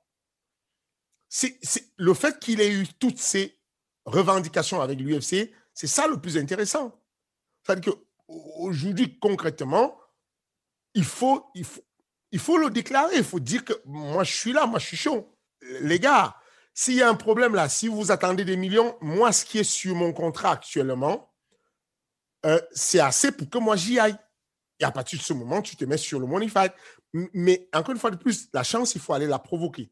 C'est 1.30 1.60
le 1.98 2.14
fait 2.14 2.40
qu'il 2.40 2.62
ait 2.62 2.72
eu 2.72 2.88
toutes 3.00 3.18
ces 3.18 3.58
revendications 4.06 4.82
avec 4.82 5.00
l'UFC, 5.00 5.52
c'est 5.74 5.88
ça 5.88 6.08
le 6.08 6.20
plus 6.20 6.38
intéressant. 6.38 7.00
C'est-à-dire 7.64 7.94
qu'aujourd'hui, 8.28 9.20
concrètement, 9.20 10.00
il 10.94 11.04
faut, 11.04 11.46
il, 11.54 11.66
faut, 11.66 11.84
il 12.32 12.40
faut 12.40 12.58
le 12.58 12.70
déclarer. 12.70 13.18
Il 13.18 13.24
faut 13.24 13.40
dire 13.40 13.66
que 13.66 13.74
moi, 13.86 14.24
je 14.24 14.34
suis 14.34 14.54
là, 14.54 14.66
moi, 14.66 14.80
je 14.80 14.88
suis 14.88 14.98
chaud. 14.98 15.38
Les 15.82 16.00
gars, 16.00 16.38
s'il 16.74 16.96
y 16.96 17.02
a 17.02 17.10
un 17.10 17.16
problème 17.16 17.56
là, 17.56 17.70
si 17.70 17.88
vous 17.88 18.12
attendez 18.12 18.46
des 18.46 18.56
millions, 18.58 18.98
moi, 19.02 19.32
ce 19.32 19.44
qui 19.44 19.60
est 19.60 19.64
sur 19.64 19.96
mon 19.96 20.14
contrat 20.14 20.52
actuellement, 20.52 21.34
euh, 22.48 22.60
c'est 22.72 23.00
assez 23.00 23.32
pour 23.32 23.50
que 23.50 23.58
moi, 23.58 23.76
j'y 23.76 24.00
aille. 24.00 24.18
Et 24.80 24.84
à 24.84 24.92
partir 24.92 25.20
de 25.20 25.24
ce 25.24 25.34
moment, 25.34 25.62
tu 25.62 25.76
te 25.76 25.86
mets 25.86 25.98
sur 25.98 26.20
le 26.20 26.28
money 26.28 26.48
fight. 26.48 26.74
Mais 27.34 27.68
encore 27.74 27.94
une 27.94 28.00
fois 28.00 28.12
de 28.12 28.16
plus, 28.16 28.50
la 28.54 28.64
chance, 28.64 28.96
il 28.96 29.02
faut 29.02 29.14
aller 29.14 29.28
la 29.28 29.40
provoquer 29.40 29.92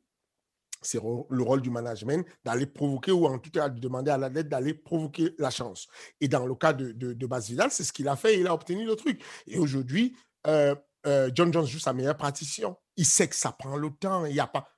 c'est 0.85 1.01
le 1.01 1.43
rôle 1.43 1.61
du 1.61 1.69
management 1.69 2.25
d'aller 2.43 2.65
provoquer 2.65 3.11
ou 3.11 3.25
en 3.25 3.39
tout 3.39 3.49
cas 3.49 3.69
de 3.69 3.79
demander 3.79 4.11
à 4.11 4.17
l'athlète 4.17 4.47
d'aller 4.47 4.73
provoquer 4.73 5.35
la 5.37 5.49
chance. 5.49 5.87
Et 6.21 6.27
dans 6.27 6.45
le 6.45 6.55
cas 6.55 6.73
de, 6.73 6.91
de, 6.91 7.13
de 7.13 7.39
Vidal, 7.41 7.71
c'est 7.71 7.83
ce 7.83 7.91
qu'il 7.91 8.07
a 8.07 8.15
fait 8.15 8.39
il 8.39 8.47
a 8.47 8.53
obtenu 8.53 8.85
le 8.85 8.95
truc. 8.95 9.21
Et 9.47 9.57
aujourd'hui, 9.57 10.15
euh, 10.47 10.75
euh, 11.07 11.29
John 11.33 11.51
Jones 11.51 11.65
joue 11.65 11.79
sa 11.79 11.93
meilleure 11.93 12.17
praticien. 12.17 12.75
Il 12.97 13.05
sait 13.05 13.27
que 13.27 13.35
ça 13.35 13.51
prend 13.51 13.75
le 13.75 13.89
temps. 13.89 14.25
Il 14.25 14.35
y 14.35 14.39
a 14.39 14.47
pas... 14.47 14.69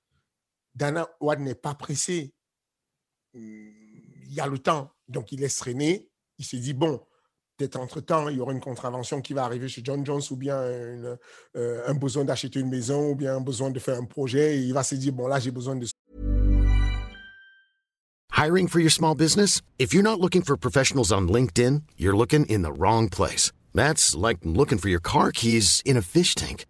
Dana 0.74 1.08
White 1.20 1.40
n'est 1.40 1.56
pas 1.56 1.76
pressé. 1.76 2.34
Il 3.34 4.34
y 4.34 4.40
a 4.40 4.48
le 4.48 4.60
temps. 4.60 4.92
Donc, 5.08 5.32
il 5.32 5.40
laisse 5.40 5.58
traîner. 5.58 6.10
Il 6.38 6.46
se 6.46 6.56
dit, 6.56 6.74
bon, 6.74 7.04
peut-être 7.58 7.80
entre-temps, 7.80 8.30
il 8.30 8.38
y 8.38 8.40
aura 8.40 8.54
une 8.54 8.60
contravention 8.60 9.22
qui 9.22 9.34
va 9.34 9.44
arriver 9.44 9.68
chez 9.68 9.82
John 9.84 10.06
Jones 10.06 10.22
ou 10.30 10.36
bien 10.36 10.58
euh, 10.58 11.18
un 11.56 11.94
besoin 11.96 12.24
d'acheter 12.24 12.60
une 12.60 12.70
maison 12.70 13.12
ou 13.12 13.16
bien 13.16 13.38
un 13.38 13.42
besoin 13.42 13.72
de 13.72 13.80
faire 13.80 13.98
un 13.98 14.06
projet. 14.06 14.58
Et 14.58 14.62
il 14.62 14.74
va 14.74 14.84
se 14.84 14.96
dire, 14.96 15.14
bon, 15.14 15.28
là, 15.28 15.40
j'ai 15.40 15.52
besoin 15.52 15.76
de 15.76 15.86
Hiring 18.32 18.68
for 18.68 18.80
your 18.80 18.92
small 18.92 19.16
business? 19.16 19.64
If 19.80 19.96
you're 19.96 20.04
not 20.04 20.20
looking 20.20 20.44
for 20.44 20.56
professionals 20.56 21.12
on 21.12 21.28
LinkedIn, 21.28 21.82
you're 21.98 22.16
looking 22.16 22.46
in 22.46 22.62
the 22.62 22.72
wrong 22.72 23.10
place. 23.10 23.52
That's 23.74 24.14
like 24.14 24.38
looking 24.44 24.78
for 24.78 24.90
your 24.90 25.00
car 25.00 25.32
keys 25.32 25.82
in 25.84 25.98
a 25.98 26.04
fish 26.04 26.36
tank. 26.36 26.68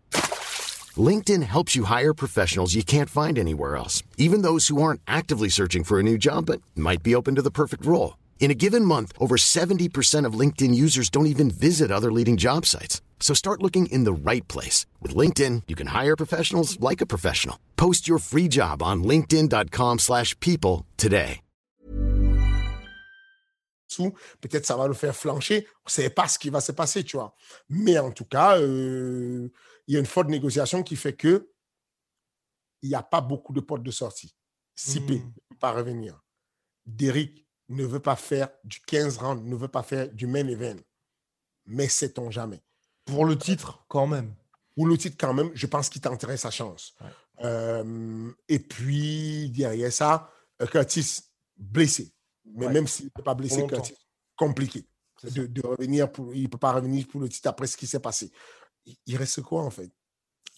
LinkedIn 0.96 1.44
helps 1.44 1.76
you 1.76 1.84
hire 1.84 2.14
professionals 2.14 2.74
you 2.74 2.84
can't 2.84 3.10
find 3.10 3.38
anywhere 3.38 3.76
else, 3.76 4.02
even 4.18 4.44
those 4.44 4.70
who 4.70 4.82
aren't 4.82 5.02
actively 5.08 5.50
searching 5.50 5.84
for 5.84 6.00
a 6.00 6.04
new 6.04 6.18
job 6.18 6.46
but 6.46 6.62
might 6.74 7.04
be 7.04 7.14
open 7.14 7.36
to 7.36 7.42
the 7.42 7.52
perfect 7.52 7.86
role. 7.86 8.14
In 8.40 8.50
a 8.50 8.56
given 8.56 8.86
month, 8.86 9.12
over 9.20 9.36
70% 9.36 10.26
of 10.26 10.40
LinkedIn 10.40 10.74
users 10.74 11.10
don't 11.10 11.26
even 11.26 11.52
visit 11.52 11.92
other 11.92 12.12
leading 12.12 12.38
job 12.38 12.66
sites. 12.66 13.02
So 13.20 13.34
start 13.34 13.62
looking 13.62 13.88
in 13.88 14.06
the 14.06 14.14
right 14.14 14.48
place. 14.48 14.86
With 15.02 15.14
LinkedIn, 15.14 15.64
you 15.68 15.76
can 15.76 15.88
hire 15.88 16.16
professionals 16.16 16.80
like 16.80 17.02
a 17.02 17.06
professional. 17.06 17.58
Post 17.76 18.08
your 18.08 18.20
free 18.20 18.48
job 18.48 18.82
on 18.82 19.04
linkedin.com 19.04 20.00
slash 20.00 20.34
people 20.40 20.86
today. 20.96 21.42
Peut-être 24.42 24.66
ça 24.66 24.76
va 24.78 24.88
le 24.88 24.94
faire 24.94 25.16
flancher. 25.16 25.68
On 25.80 25.88
ne 25.88 25.92
sait 25.92 26.10
pas 26.10 26.28
ce 26.28 26.38
qui 26.38 26.50
va 26.50 26.62
se 26.62 26.72
passer, 26.72 27.04
tu 27.04 27.18
vois. 27.18 27.36
Mais 27.70 27.98
en 27.98 28.12
tout 28.12 28.26
cas, 28.26 28.60
euh, 28.60 29.50
il 29.88 29.94
y 29.94 29.98
a 29.98 30.00
une 30.00 30.06
forte 30.06 30.28
négociation 30.28 30.84
qui 30.84 30.96
fait 30.96 31.16
que 31.16 31.50
il 32.82 32.90
n'y 32.90 32.96
a 32.96 33.02
pas 33.02 33.22
beaucoup 33.22 33.54
de 33.54 33.62
portes 33.62 33.84
de 33.84 33.92
sortie. 33.92 34.36
Sipé 34.76 35.20
mmh. 35.20 35.34
ne 35.52 35.56
pas 35.56 35.72
revenir. 35.72 36.22
Derrick 36.86 37.47
ne 37.70 37.86
veut 37.86 38.00
pas 38.00 38.16
faire 38.16 38.50
du 38.64 38.80
15 38.82 39.18
rounds, 39.18 39.44
ne 39.44 39.56
veut 39.56 39.68
pas 39.68 39.84
faire 39.84 40.10
du 40.10 40.28
main 40.28 40.48
event. 40.48 40.78
Mais 41.66 41.88
sait-on 41.88 42.32
jamais. 42.32 42.62
Pour 43.06 43.26
le 43.26 43.38
titre, 43.38 43.86
quand 43.88 44.08
même. 44.08 44.34
Pour 44.76 44.88
le 44.88 44.98
titre, 44.98 45.18
quand 45.20 45.34
même, 45.34 45.52
je 45.54 45.66
pense 45.66 45.90
qu'il 45.90 46.02
tenterait 46.02 46.38
sa 46.38 46.52
chance. 46.52 46.96
Euh, 47.44 48.32
et 48.48 48.60
puis, 48.60 49.50
derrière 49.50 49.92
ça, 49.92 50.32
euh, 50.62 50.68
Curtis, 50.68 51.20
blessé. 51.56 52.14
Mais 52.46 52.70
même 52.70 52.88
s'il 52.88 53.06
n'est 53.06 53.24
pas 53.24 53.34
blessé, 53.34 53.66
Curtis, 53.68 53.96
compliqué. 54.36 54.86
De, 55.24 55.66
revenir 55.66 56.12
pour, 56.12 56.34
il 56.34 56.44
ne 56.44 56.48
peut 56.48 56.60
pas 56.60 56.74
revenir 56.74 57.08
pour 57.08 57.20
le 57.20 57.28
titre 57.28 57.50
après 57.50 57.68
ce 57.68 57.76
qui 57.76 57.88
s'est 57.88 58.00
passé. 58.00 58.32
Il 59.06 59.18
reste 59.18 59.42
quoi, 59.42 59.64
en 59.64 59.72
fait? 59.72 59.92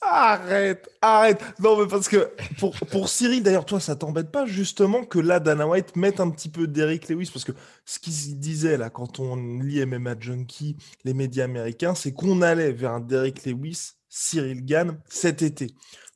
Arrête, 0.01 0.89
arrête. 1.01 1.41
Non, 1.59 1.77
mais 1.77 1.87
parce 1.87 2.07
que 2.07 2.31
pour, 2.57 2.73
pour 2.91 3.09
Cyril, 3.09 3.43
d'ailleurs, 3.43 3.65
toi, 3.65 3.81
ça 3.81 3.97
t'embête 3.97 4.31
pas 4.31 4.45
justement 4.45 5.03
que 5.03 5.19
là, 5.19 5.41
Dana 5.41 5.67
White 5.67 5.95
mette 5.97 6.21
un 6.21 6.29
petit 6.29 6.47
peu 6.47 6.67
d'Eric 6.67 7.09
Lewis 7.09 7.29
Parce 7.33 7.43
que 7.43 7.51
ce 7.85 7.99
qu'il 7.99 8.39
disait 8.39 8.77
là, 8.77 8.89
quand 8.89 9.19
on 9.19 9.35
lit 9.35 9.85
MMA 9.85 10.15
Junkie, 10.19 10.77
les 11.03 11.13
médias 11.13 11.45
américains, 11.45 11.95
c'est 11.95 12.13
qu'on 12.13 12.41
allait 12.41 12.71
vers 12.71 12.93
un 12.93 13.01
Derrick 13.01 13.45
Lewis, 13.45 13.91
Cyril 14.07 14.63
Gann 14.63 14.99
cet 15.09 15.41
été. 15.41 15.67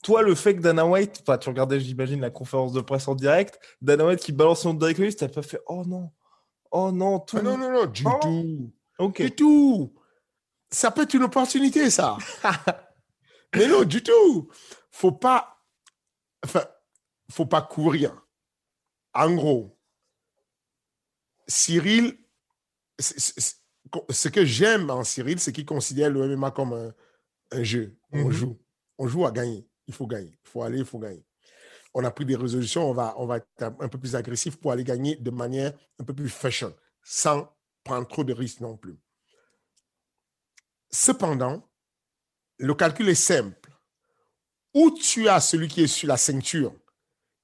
Toi, 0.02 0.22
le 0.22 0.36
fait 0.36 0.56
que 0.56 0.62
Dana 0.62 0.86
White, 0.86 1.22
enfin, 1.22 1.38
tu 1.38 1.50
regardais, 1.50 1.80
j'imagine, 1.80 2.22
la 2.22 2.30
conférence 2.30 2.72
de 2.72 2.82
presse 2.82 3.08
en 3.10 3.16
direct, 3.16 3.60
Dana 3.82 4.06
White 4.06 4.20
qui 4.20 4.32
balance 4.32 4.62
son 4.62 4.74
Derrick 4.74 4.98
Lewis, 4.98 5.16
t'as 5.16 5.28
pas 5.28 5.42
fait 5.42 5.60
Oh 5.68 5.84
non, 5.86 6.10
oh 6.72 6.92
non, 6.92 7.20
tout. 7.20 7.38
Ah 7.38 7.42
non, 7.42 7.58
non, 7.58 7.72
non, 7.72 7.86
du 7.86 8.04
tout. 8.04 8.72
Ok. 8.98 9.22
Du 9.22 9.32
tout. 9.32 9.94
Ça 10.72 10.90
peut 10.90 11.04
être 11.04 11.14
une 11.14 11.24
opportunité, 11.24 11.90
ça. 11.90 12.18
Mais 13.56 13.68
non, 13.68 13.84
du 13.84 14.02
tout. 14.02 14.50
Faut 14.92 15.12
pas. 15.12 15.64
Enfin, 16.44 16.66
faut 17.32 17.46
pas 17.46 17.62
courir. 17.62 18.26
En 19.14 19.34
gros, 19.34 19.78
Cyril, 21.48 22.18
ce 23.00 24.28
que 24.28 24.46
j'aime 24.46 24.90
en 24.90 25.04
Cyril, 25.04 25.40
c'est 25.40 25.52
qu'il 25.52 25.66
considère 25.66 26.10
le 26.10 26.36
MMA 26.36 26.52
comme 26.52 26.94
un, 27.52 27.64
jeu. 27.64 27.96
On 28.12 28.26
mhm. 28.26 28.32
joue. 28.32 28.60
On 28.98 29.08
joue 29.08 29.26
à 29.26 29.32
gagner. 29.32 29.68
Il 29.88 29.94
faut 29.94 30.08
gagner. 30.08 30.38
Il 30.44 30.50
faut 30.50 30.64
aller, 30.64 30.80
il 30.80 30.86
faut 30.86 31.00
gagner. 31.00 31.24
On 31.94 32.04
a 32.04 32.12
pris 32.12 32.26
des 32.26 32.36
résolutions, 32.36 32.90
on 32.90 32.94
va, 32.94 33.14
on 33.18 33.28
va 33.28 33.38
être 33.38 33.62
un 33.62 33.88
peu 33.88 34.00
plus 34.00 34.16
agressif 34.16 34.56
pour 34.58 34.72
aller 34.72 34.84
gagner 34.84 35.16
de 35.16 35.30
manière 35.30 35.74
un 36.00 36.04
peu 36.04 36.14
plus 36.14 36.30
fashion, 36.30 36.76
sans 37.04 37.56
prendre 37.84 38.08
trop 38.08 38.24
de 38.24 38.34
risques 38.34 38.62
non 38.62 38.76
plus. 38.76 38.98
Cependant, 40.90 41.70
le 42.58 42.74
calcul 42.74 43.10
est 43.10 43.16
simple. 43.16 43.72
Ou 44.74 44.92
tu 44.92 45.28
as 45.30 45.40
celui 45.40 45.68
qui 45.68 45.84
est 45.84 45.88
sur 45.88 46.08
la 46.08 46.18
ceinture 46.18 46.74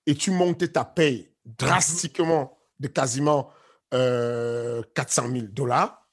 et 0.06 0.16
tu 0.16 0.32
montes 0.32 0.72
ta 0.72 0.84
paye 0.84 1.32
drastiquement 1.46 2.58
de 2.80 2.88
quasiment 2.88 3.52
400 3.92 3.96
euh, 3.96 4.84
000 5.32 5.48
dollars, 5.48 6.08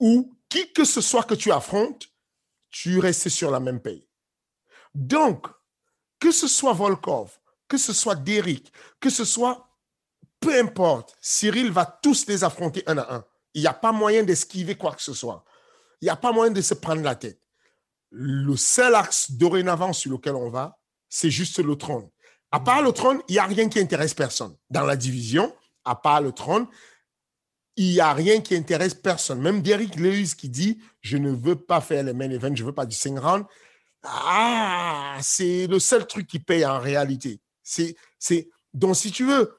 ou 0.00 0.36
qui 0.48 0.72
que 0.72 0.84
ce 0.84 1.00
soit 1.00 1.22
que 1.22 1.34
tu 1.34 1.50
affrontes, 1.52 2.08
tu 2.70 2.98
restes 2.98 3.28
sur 3.28 3.50
la 3.50 3.60
même 3.60 3.80
paye. 3.80 4.08
Donc, 4.94 5.46
que 6.18 6.30
ce 6.30 6.48
soit 6.48 6.72
Volkov, 6.72 7.38
que 7.68 7.78
ce 7.78 7.92
soit 7.92 8.14
Derrick, 8.14 8.72
que 9.00 9.10
ce 9.10 9.24
soit, 9.24 9.68
peu 10.40 10.58
importe, 10.58 11.16
Cyril 11.20 11.70
va 11.70 11.86
tous 11.86 12.26
les 12.26 12.44
affronter 12.44 12.82
un 12.86 12.98
à 12.98 13.16
un. 13.16 13.24
Il 13.54 13.62
n'y 13.62 13.66
a 13.66 13.74
pas 13.74 13.92
moyen 13.92 14.22
d'esquiver 14.22 14.76
quoi 14.76 14.94
que 14.94 15.02
ce 15.02 15.14
soit. 15.14 15.44
Il 16.00 16.06
n'y 16.06 16.10
a 16.10 16.16
pas 16.16 16.32
moyen 16.32 16.52
de 16.52 16.60
se 16.60 16.74
prendre 16.74 17.02
la 17.02 17.14
tête 17.14 17.40
le 18.10 18.56
seul 18.56 18.94
axe 18.94 19.30
dorénavant 19.32 19.92
sur 19.92 20.12
lequel 20.12 20.34
on 20.34 20.50
va, 20.50 20.78
c'est 21.08 21.30
juste 21.30 21.58
le 21.58 21.76
trône. 21.76 22.08
À 22.50 22.60
part 22.60 22.82
le 22.82 22.92
trône, 22.92 23.20
il 23.28 23.32
n'y 23.32 23.38
a 23.38 23.46
rien 23.46 23.68
qui 23.68 23.80
intéresse 23.80 24.14
personne. 24.14 24.56
Dans 24.70 24.84
la 24.84 24.96
division, 24.96 25.54
à 25.84 25.94
part 25.96 26.20
le 26.20 26.32
trône, 26.32 26.66
il 27.76 27.92
n'y 27.92 28.00
a 28.00 28.12
rien 28.12 28.40
qui 28.40 28.56
intéresse 28.56 28.94
personne. 28.94 29.40
Même 29.40 29.60
Derrick 29.62 29.96
Lewis 29.96 30.34
qui 30.36 30.48
dit 30.48 30.78
Je 31.00 31.16
ne 31.16 31.30
veux 31.30 31.56
pas 31.56 31.80
faire 31.80 32.02
les 32.02 32.12
main 32.12 32.30
events, 32.30 32.54
je 32.54 32.62
ne 32.62 32.68
veux 32.68 32.74
pas 32.74 32.86
du 32.86 32.96
5 32.96 33.18
round. 33.18 33.44
Ah, 34.04 35.18
c'est 35.20 35.66
le 35.66 35.78
seul 35.78 36.06
truc 36.06 36.26
qui 36.26 36.38
paye 36.38 36.64
en 36.64 36.78
réalité. 36.78 37.40
C'est, 37.62 37.96
c'est, 38.18 38.48
donc, 38.72 38.96
si 38.96 39.10
tu 39.10 39.24
veux, 39.24 39.58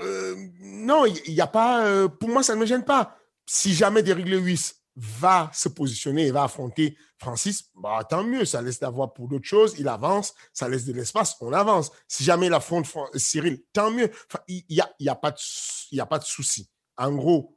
euh, 0.00 0.34
non, 0.60 1.04
il 1.04 1.34
n'y 1.34 1.40
a 1.40 1.46
pas. 1.46 1.86
Euh, 1.86 2.08
pour 2.08 2.28
moi, 2.28 2.42
ça 2.42 2.54
ne 2.54 2.60
me 2.60 2.66
gêne 2.66 2.84
pas. 2.84 3.18
Si 3.44 3.74
jamais 3.74 4.02
Derrick 4.02 4.26
Lewis 4.26 4.72
va 4.96 5.50
se 5.52 5.68
positionner 5.68 6.26
et 6.26 6.30
va 6.30 6.44
affronter 6.44 6.96
Francis, 7.18 7.70
bah, 7.74 8.00
tant 8.08 8.24
mieux, 8.24 8.44
ça 8.44 8.60
laisse 8.60 8.80
la 8.80 8.90
voie 8.90 9.12
pour 9.12 9.28
d'autres 9.28 9.46
choses, 9.46 9.76
il 9.78 9.88
avance, 9.88 10.34
ça 10.52 10.68
laisse 10.68 10.84
de 10.84 10.92
l'espace, 10.92 11.36
on 11.40 11.52
avance. 11.52 11.90
Si 12.08 12.24
jamais 12.24 12.46
il 12.46 12.54
affronte 12.54 12.86
Cyril, 13.14 13.62
tant 13.72 13.90
mieux. 13.90 14.10
il 14.48 14.64
n'y 14.68 14.80
a, 14.80 14.90
y 15.00 15.08
a, 15.08 15.14
pas 15.14 15.30
de, 15.30 16.24
souci. 16.24 16.70
En 16.96 17.12
gros, 17.12 17.56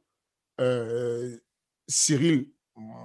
euh, 0.60 1.36
Cyril, 1.86 2.50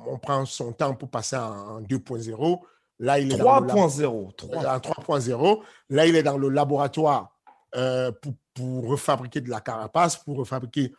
on 0.07 0.17
prend 0.17 0.45
son 0.45 0.71
temps 0.71 0.95
pour 0.95 1.09
passer 1.09 1.35
en 1.35 1.81
2.0. 1.81 2.59
Là, 2.99 3.19
il 3.19 3.33
est 3.33 3.37
3.0. 3.37 4.35
3.0. 4.35 5.63
Là, 5.89 6.07
il 6.07 6.15
est 6.15 6.23
dans 6.23 6.37
le 6.37 6.49
laboratoire 6.49 7.37
euh, 7.75 8.11
pour, 8.13 8.33
pour, 8.53 8.87
refabriquer 8.87 9.41
de 9.41 9.49
la 9.49 9.59
carapace, 9.59 10.15
pour 10.15 10.37
refabriquer 10.37 10.93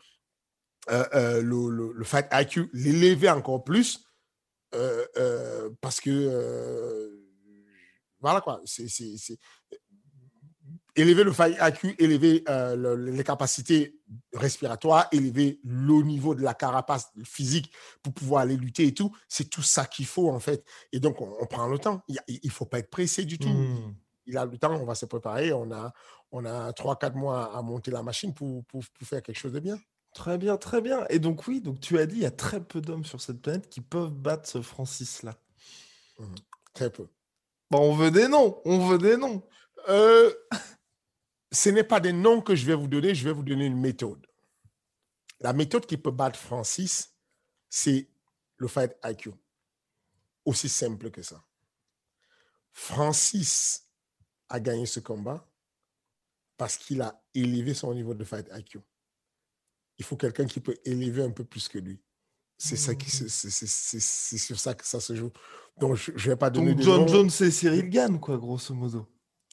le, 0.89 1.41
le, 1.41 1.93
le, 1.93 2.05
Fight 2.05 2.27
IQ, 2.33 2.71
l'élever 2.73 3.31
encore 3.31 3.65
plus. 3.65 4.05
parce 5.81 6.01
que, 6.01 7.11
voilà 8.21 8.41
quoi, 8.41 8.61
c'est 8.65 8.89
élever 10.97 11.25
le 11.25 11.33
Fight 11.33 11.57
IQ, 11.61 11.95
élever 11.99 12.43
les 13.13 13.25
capacités 13.25 14.01
respiratoires, 14.33 15.09
élever 15.13 15.61
le 15.63 16.03
niveau 16.03 16.35
de 16.35 16.43
la 16.43 16.55
carapace 16.55 17.13
physique 17.25 17.73
pour 18.03 18.13
pouvoir 18.15 18.43
aller 18.43 18.57
lutter 18.57 18.87
et 18.87 18.95
tout. 18.95 19.15
C'est 19.29 19.49
tout 19.49 19.63
ça 19.63 19.85
qu'il 19.85 20.07
faut 20.07 20.31
en 20.31 20.41
fait. 20.41 20.65
Et 20.93 21.01
donc, 21.01 21.21
on, 21.21 21.47
prend 21.47 21.69
le 21.69 21.79
temps. 21.79 22.03
Il 22.09 22.41
ne 22.43 22.51
faut 22.51 22.67
pas 22.67 22.79
être 22.79 22.91
pressé 22.91 23.25
du 23.25 23.39
tout. 23.39 23.49
Hmm. 23.49 23.95
Il 24.27 24.37
a 24.37 24.45
le 24.45 24.59
temps, 24.59 24.75
on 24.75 24.85
va 24.85 24.95
se 24.95 25.07
préparer. 25.07 25.53
On 25.53 25.71
a, 25.71 25.93
on 26.33 26.45
a 26.45 26.71
3-4 26.73 27.15
mois 27.15 27.57
à 27.57 27.63
monter 27.63 27.91
la 27.91 28.03
machine 28.03 28.35
pour, 28.35 28.65
pour, 28.65 28.83
faire 29.05 29.23
quelque 29.23 29.39
chose 29.39 29.53
de 29.53 29.61
bien. 29.61 29.79
Très 30.17 30.39
bien, 30.39 30.57
très 30.57 30.81
bien. 30.81 31.05
Et 31.11 31.19
donc, 31.19 31.47
oui, 31.47 31.61
donc 31.61 31.79
tu 31.79 31.99
as 31.99 32.07
dit, 32.07 32.17
il 32.17 32.23
y 32.23 32.27
a 32.27 32.31
très 32.31 32.65
peu 32.65 32.81
d'hommes 32.81 33.05
sur 33.05 33.21
cette 33.21 33.43
planète 33.43 33.69
qui 33.69 33.83
peuvent 33.83 34.15
battre 34.15 34.49
ce 34.49 34.63
Francis-là. 34.63 35.39
Mmh. 36.19 36.35
très 36.73 36.91
peu. 36.91 37.07
Bon, 37.71 37.81
on 37.81 37.95
veut 37.95 38.11
des 38.11 38.27
noms, 38.27 38.59
on 38.65 38.89
veut 38.89 38.97
des 38.97 39.19
noms. 39.19 39.47
Euh, 39.91 40.33
ce 41.53 41.69
n'est 41.69 41.85
pas 41.85 42.01
des 42.01 42.15
noms 42.15 42.41
que 42.41 42.55
je 42.55 42.65
vais 42.65 42.75
vous 42.75 42.89
donner, 42.89 43.15
je 43.15 43.25
vais 43.25 43.35
vous 43.35 43.43
donner 43.43 43.67
une 43.67 43.79
méthode. 43.79 44.27
La 45.41 45.53
méthode 45.53 45.85
qui 45.85 45.99
peut 45.99 46.11
battre 46.11 46.39
Francis, 46.39 47.15
c'est 47.69 48.09
le 48.57 48.69
fight 48.69 48.97
IQ. 49.05 49.33
Aussi 50.47 50.71
simple 50.71 51.11
que 51.11 51.21
ça. 51.21 51.45
Francis 52.73 53.87
a 54.49 54.61
gagné 54.61 54.87
ce 54.87 55.01
combat 55.01 55.47
parce 56.57 56.79
qu'il 56.79 57.03
a 57.03 57.23
élevé 57.35 57.75
son 57.75 57.93
niveau 57.93 58.15
de 58.15 58.25
fight 58.25 58.49
IQ. 58.55 58.81
Il 59.99 60.05
faut 60.05 60.17
quelqu'un 60.17 60.47
qui 60.47 60.61
peut 60.61 60.77
élever 60.85 61.23
un 61.23 61.31
peu 61.31 61.45
plus 61.45 61.69
que 61.69 61.79
lui. 61.79 62.01
C'est 62.59 62.77
ça 62.77 62.95
qui, 62.95 63.09
mmh. 63.09 63.29
c'est 63.29 64.39
sur 64.39 64.59
ça 64.59 64.75
que 64.75 64.87
ça 64.87 64.99
se 64.99 65.15
joue. 65.15 65.31
Donc, 65.79 65.97
je 65.97 66.11
ne 66.11 66.19
vais 66.19 66.37
pas 66.37 66.49
donner 66.49 66.75
Donc, 66.75 66.83
John 66.83 67.07
Jones 67.07 67.31
et 67.41 67.51
Cyril 67.51 67.91
Gann, 67.91 68.19
quoi, 68.19 68.39
grosso 68.39 68.75
modo. 68.75 69.07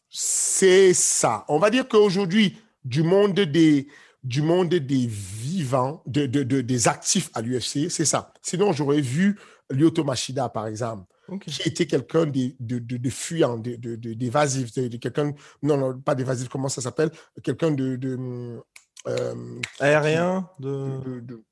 C'est 0.09 0.93
ça. 0.93 1.43
On 1.49 1.59
va 1.59 1.69
dire 1.69 1.87
qu'aujourd'hui, 1.87 2.57
du 2.85 3.03
monde 3.03 3.39
des, 3.41 3.87
du 4.23 4.41
monde 4.41 4.69
des 4.69 5.07
vivants, 5.07 6.01
de, 6.05 6.25
de, 6.27 6.61
des 6.61 6.87
actifs 6.87 7.29
à 7.33 7.41
l'UFC, 7.41 7.89
c'est 7.89 8.05
ça. 8.05 8.33
Sinon, 8.41 8.71
j'aurais 8.71 9.01
vu 9.01 9.37
Lyoto 9.69 10.05
Machida, 10.05 10.47
par 10.47 10.67
exemple 10.67 11.13
qui 11.39 11.69
était 11.69 11.85
quelqu'un 11.85 12.25
de, 12.25 12.53
de, 12.59 12.79
de, 12.79 13.09
fuyant, 13.09 13.57
d'évasif, 13.57 14.73
de, 14.73 14.97
quelqu'un, 14.97 15.33
non, 15.61 15.77
non, 15.77 15.99
pas 15.99 16.15
d'évasif, 16.15 16.49
comment 16.49 16.69
ça 16.69 16.81
s'appelle? 16.81 17.11
Quelqu'un 17.43 17.71
de... 17.71 18.59
Euh, 19.07 19.59
Aérien 19.79 20.49
de... 20.59 21.43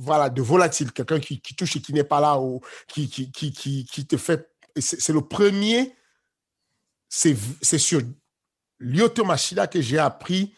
Voilà, 0.00 0.30
de 0.30 0.42
volatile, 0.42 0.92
quelqu'un 0.92 1.18
qui, 1.18 1.40
qui, 1.40 1.56
touche 1.56 1.74
et 1.76 1.80
qui 1.80 1.92
n'est 1.92 2.04
pas 2.04 2.20
là, 2.20 2.38
ou 2.40 2.60
qui, 2.86 3.08
qui, 3.08 3.30
qui, 3.32 3.84
qui 3.84 4.06
te 4.06 4.16
fait... 4.16 4.48
C'est 4.76 5.12
le 5.12 5.22
premier, 5.22 5.92
c'est 7.08 7.34
sur 7.78 8.00
Lyoto 8.78 9.24
Machida 9.24 9.66
que 9.66 9.80
j'ai 9.80 9.98
appris, 9.98 10.54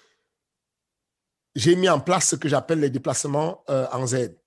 j'ai 1.55 1.74
mis 1.74 1.88
en 1.88 2.01
place 2.01 2.28
ce 2.28 2.36
que 2.36 2.48
j'appelle 2.51 2.80
les 2.80 2.90
déplacements 2.90 3.64
euh, 3.70 3.86
en 3.92 4.07
Z 4.07 4.40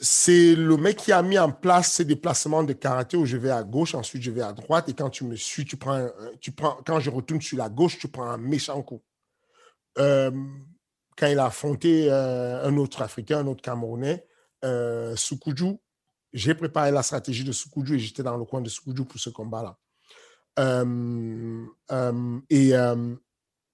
c'est 0.00 0.54
le 0.54 0.76
mec 0.76 0.96
qui 0.96 1.12
a 1.12 1.22
mis 1.22 1.38
en 1.38 1.52
place 1.52 1.92
ces 1.92 2.04
déplacements 2.04 2.62
de 2.62 2.72
karaté 2.72 3.16
où 3.16 3.26
je 3.26 3.36
vais 3.36 3.50
à 3.50 3.62
gauche, 3.62 3.94
ensuite 3.94 4.22
je 4.22 4.30
vais 4.30 4.40
à 4.40 4.52
droite, 4.52 4.88
et 4.88 4.94
quand 4.94 5.10
tu 5.10 5.24
me 5.24 5.36
suis, 5.36 5.64
tu 5.64 5.76
prends, 5.76 6.08
tu 6.40 6.52
prends 6.52 6.78
quand 6.86 7.00
je 7.00 7.10
retourne 7.10 7.40
sur 7.40 7.58
la 7.58 7.68
gauche, 7.68 7.98
tu 7.98 8.08
prends 8.08 8.24
un 8.24 8.38
méchant 8.38 8.80
coup. 8.82 9.02
Euh, 9.98 10.30
quand 11.16 11.26
il 11.26 11.38
a 11.38 11.46
affronté 11.46 12.10
euh, 12.10 12.64
un 12.64 12.76
autre 12.76 13.02
Africain, 13.02 13.40
un 13.40 13.46
autre 13.46 13.62
Camerounais, 13.62 14.26
euh, 14.64 15.14
j'ai 16.32 16.54
préparé 16.54 16.90
la 16.90 17.02
stratégie 17.02 17.44
de 17.44 17.52
Sukuju 17.52 17.96
et 17.96 17.98
j'étais 17.98 18.22
dans 18.22 18.36
le 18.36 18.44
coin 18.44 18.60
de 18.60 18.68
Sukuju 18.68 19.04
pour 19.04 19.20
ce 19.20 19.30
combat-là. 19.30 19.76
Euh, 20.58 21.66
et, 22.50 22.70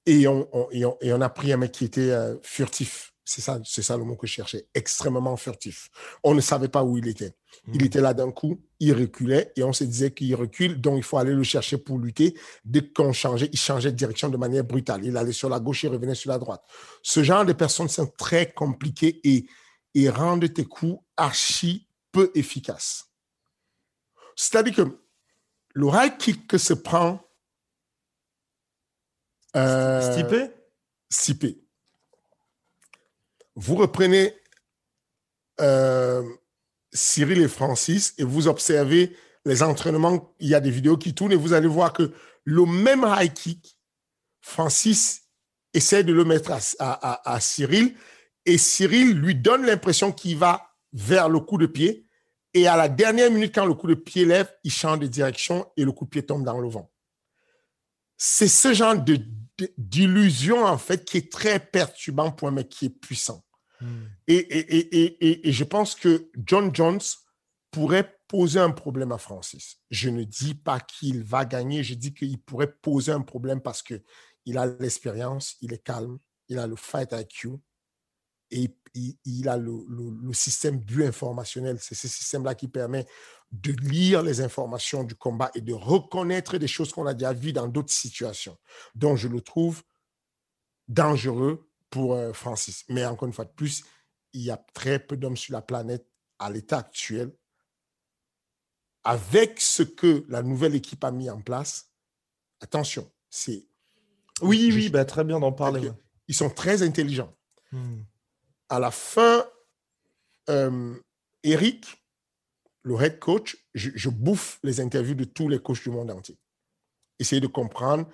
et, 0.07 0.29
on, 0.29 0.69
et, 0.71 1.13
on, 1.13 1.21
a 1.21 1.29
pris 1.29 1.53
un 1.53 1.57
mec 1.57 1.73
qui 1.73 1.85
était 1.85 2.15
furtif 2.43 3.16
c'est 3.29 3.41
ça, 3.41 3.59
c'est 3.65 3.83
ça 3.83 3.97
le 3.97 4.05
mot 4.05 4.15
que 4.15 4.27
je 4.29 4.33
cherchais. 4.33 4.69
Extrêmement 4.73 5.37
furtif. 5.37 5.91
On 6.23 6.33
ne 6.33 6.41
savait 6.41 6.69
pas 6.69 6.85
où 6.85 6.97
il 6.97 7.09
était. 7.09 7.35
Il 7.67 7.83
hmm. 7.83 7.87
était 7.87 8.01
là 8.01 8.15
d'un 8.15 8.31
coup, 8.31 8.63
il 8.79 8.93
reculait 8.93 9.53
et 9.57 9.65
on 9.65 9.73
se 9.73 9.83
disait 9.83 10.13
qu'il 10.13 10.33
recule, 10.37 10.81
donc 10.81 10.99
il 10.99 11.03
faut 11.03 11.19
aller 11.19 11.35
le 11.35 11.43
chercher 11.43 11.77
pour 11.77 11.99
lutter. 11.99 12.39
Dès 12.65 12.89
qu'on 12.89 13.13
changeait, 13.13 13.51
il 13.53 13.59
changeait 13.59 13.91
de 13.91 13.97
direction 13.97 14.29
de 14.29 14.37
manière 14.37 14.63
brutale. 14.63 15.05
Il 15.05 15.17
allait 15.17 15.33
sur 15.33 15.49
la 15.49 15.59
gauche, 15.59 15.83
il 15.83 15.89
revenait 15.89 16.15
sur 16.15 16.31
la 16.31 16.39
droite. 16.39 16.63
Ce 17.03 17.25
genre 17.25 17.45
de 17.45 17.53
personnes 17.53 17.89
sont 17.89 18.07
très 18.07 18.53
compliquées 18.53 19.21
et, 19.25 19.47
et 19.97 20.09
rendent 20.09 20.53
tes 20.53 20.65
coups 20.65 21.03
archi 21.17 21.89
peu 22.13 22.31
efficaces. 22.37 23.11
C'est-à-dire 24.37 24.77
que 24.77 25.01
le 25.75 25.89
high 25.89 26.17
kick 26.17 26.47
que 26.47 26.59
se 26.59 26.75
prend 26.75 27.21
euh, 29.57 30.13
Stipé? 30.13 30.51
Stipé 31.11 31.66
vous 33.57 33.75
reprenez 33.75 34.35
euh, 35.61 36.23
Cyril 36.93 37.41
et 37.41 37.49
Francis 37.49 38.15
et 38.19 38.25
vous 38.25 38.49
observez 38.49 39.17
les 39.45 39.63
entraînements, 39.63 40.35
il 40.41 40.49
y 40.49 40.55
a 40.55 40.61
des 40.61 40.71
vidéos 40.71 40.97
qui 40.97 41.15
tournent 41.15 41.33
et 41.33 41.37
vous 41.37 41.53
allez 41.53 41.69
voir 41.69 41.93
que 41.93 42.13
le 42.45 42.65
même 42.67 43.07
high 43.07 43.33
kick, 43.33 43.79
Francis 44.41 45.23
essaie 45.73 46.05
de 46.05 46.13
le 46.13 46.25
mettre 46.25 46.53
à, 46.79 47.41
Cyril 47.41 47.95
et 48.45 48.59
Cyril 48.59 49.13
lui 49.13 49.35
donne 49.35 49.65
l'impression 49.65 50.13
qu'il 50.13 50.37
va 50.37 50.71
vers 50.93 51.29
le 51.29 51.41
coup 51.41 51.59
de 51.59 51.67
pied 51.67 52.07
et 52.55 52.67
à 52.67 52.77
la 52.77 52.89
dernière 52.89 53.31
minute, 53.31 53.55
quand 53.55 53.67
le 53.67 53.75
coup 53.75 53.87
de 53.87 53.95
pied 53.95 54.25
lève, 54.25 54.51
il 54.65 54.71
change 54.71 55.01
de 55.01 55.07
direction 55.07 55.71
et 55.77 55.85
le 55.85 55.93
coup 55.93 56.05
de 56.05 56.11
pied 56.11 56.25
tombe 56.25 56.45
dans 56.45 56.59
le 56.59 56.69
vent. 56.69 56.91
C'est 58.17 58.49
ce 58.49 58.73
genre 58.73 58.97
de 58.97 59.19
d'illusion, 59.79 60.65
en 60.65 60.79
fait, 60.79 61.05
qui 61.05 61.17
est 61.19 61.33
très 61.33 61.59
perturbant 61.59 62.31
pour 62.31 62.49
un 62.49 62.51
mec 62.51 62.69
qui 62.69 62.87
est 62.87 62.91
puissant. 62.91 63.46
Hmm. 63.81 64.07
Et, 64.27 64.37
et, 64.37 64.97
et, 65.03 65.49
et, 65.49 65.53
je 65.53 65.65
pense 65.65 65.95
que 65.95 66.31
John 66.47 66.75
Jones 66.75 67.01
pourrait 67.71 68.19
poser 68.29 68.59
un 68.59 68.71
problème 68.71 69.13
à 69.13 69.19
Francis. 69.19 69.79
Je 69.91 70.09
ne 70.09 70.25
dis 70.25 70.55
pas 70.55 70.81
qu'il 70.81 71.23
va 71.23 71.45
gagner, 71.45 71.85
je 71.85 71.95
dis 71.95 72.15
qu'il 72.15 72.41
pourrait 72.41 72.73
poser 72.73 73.13
un 73.13 73.21
problème 73.21 73.61
parce 73.61 73.83
qu'il 73.83 74.59
a 74.59 74.67
l'expérience, 74.67 75.57
il 75.61 75.73
est 75.73 75.83
calme, 75.83 76.19
il 76.49 76.59
a 76.59 76.67
le 76.67 76.77
fight 76.77 77.13
IQ 77.13 77.59
et 78.51 78.71
il, 79.25 79.49
a 79.49 79.57
le, 79.57 79.85
le, 79.89 80.33
système 80.33 80.79
bio-informationnel. 80.79 81.79
C'est 81.81 81.95
ce 81.95 82.09
système-là 82.09 82.55
qui 82.55 82.69
permet 82.69 83.07
de 83.53 83.73
lire 83.73 84.23
les 84.23 84.41
informations 84.41 85.05
du 85.05 85.15
combat 85.15 85.51
et 85.55 85.61
de 85.61 85.75
reconnaître 85.75 86.57
des 86.57 86.69
choses 86.69 86.93
qu'on 86.93 87.07
a 87.07 87.15
déjà 87.15 87.33
vues 87.33 87.53
dans 87.53 87.69
d'autres 87.69 87.93
situations. 87.93 88.57
Donc, 88.95 89.19
je 89.19 89.29
le 89.29 89.41
trouve 89.41 89.83
dangereux 90.89 91.69
pour 91.97 92.13
euh, 92.13 92.35
Francis. 92.35 92.85
Mais 92.91 93.07
encore 93.07 93.27
une 93.27 93.33
fois 93.33 93.47
de 93.47 93.53
plus, 93.53 93.83
il 94.35 94.43
y 94.43 94.51
a 94.51 94.59
très 94.75 94.99
peu 94.99 95.17
d'hommes 95.17 95.37
sur 95.37 95.55
la 95.55 95.63
planète 95.63 96.07
à 96.39 96.51
l'état 96.51 96.81
actuel. 96.81 97.35
Avec 99.03 99.59
ce 99.63 99.83
que 99.83 100.27
la 100.29 100.43
nouvelle 100.43 100.75
équipe 100.75 101.03
a 101.05 101.11
mis 101.11 101.31
en 101.31 101.41
place, 101.41 101.91
attention, 102.61 103.11
c'est. 103.31 103.67
Oui, 104.43 104.71
oui, 104.75 104.91
bah, 104.91 105.07
très 105.07 105.25
bien 105.25 105.41
d'en 105.41 105.53
parler. 105.53 105.91
Ils 106.29 106.35
sont 106.35 106.51
très 106.51 106.83
intelligents. 106.83 107.35
Hmm. 107.73 108.03
À 108.69 108.79
la 108.79 108.91
fin, 108.91 109.47
euh, 110.51 110.95
Eric, 111.45 112.05
le 112.83 113.01
head 113.01 113.19
coach, 113.19 113.57
je, 113.75 113.91
je, 113.95 114.11
bouffe 114.11 114.59
les 114.63 114.81
interviews 114.81 115.15
de 115.15 115.25
tous 115.25 115.49
les 115.49 115.61
coachs 115.61 115.83
du 115.83 115.91
monde 115.91 116.11
entier. 116.11 116.37
Essayer 117.19 117.41
de 117.41 117.47
comprendre 117.47 118.07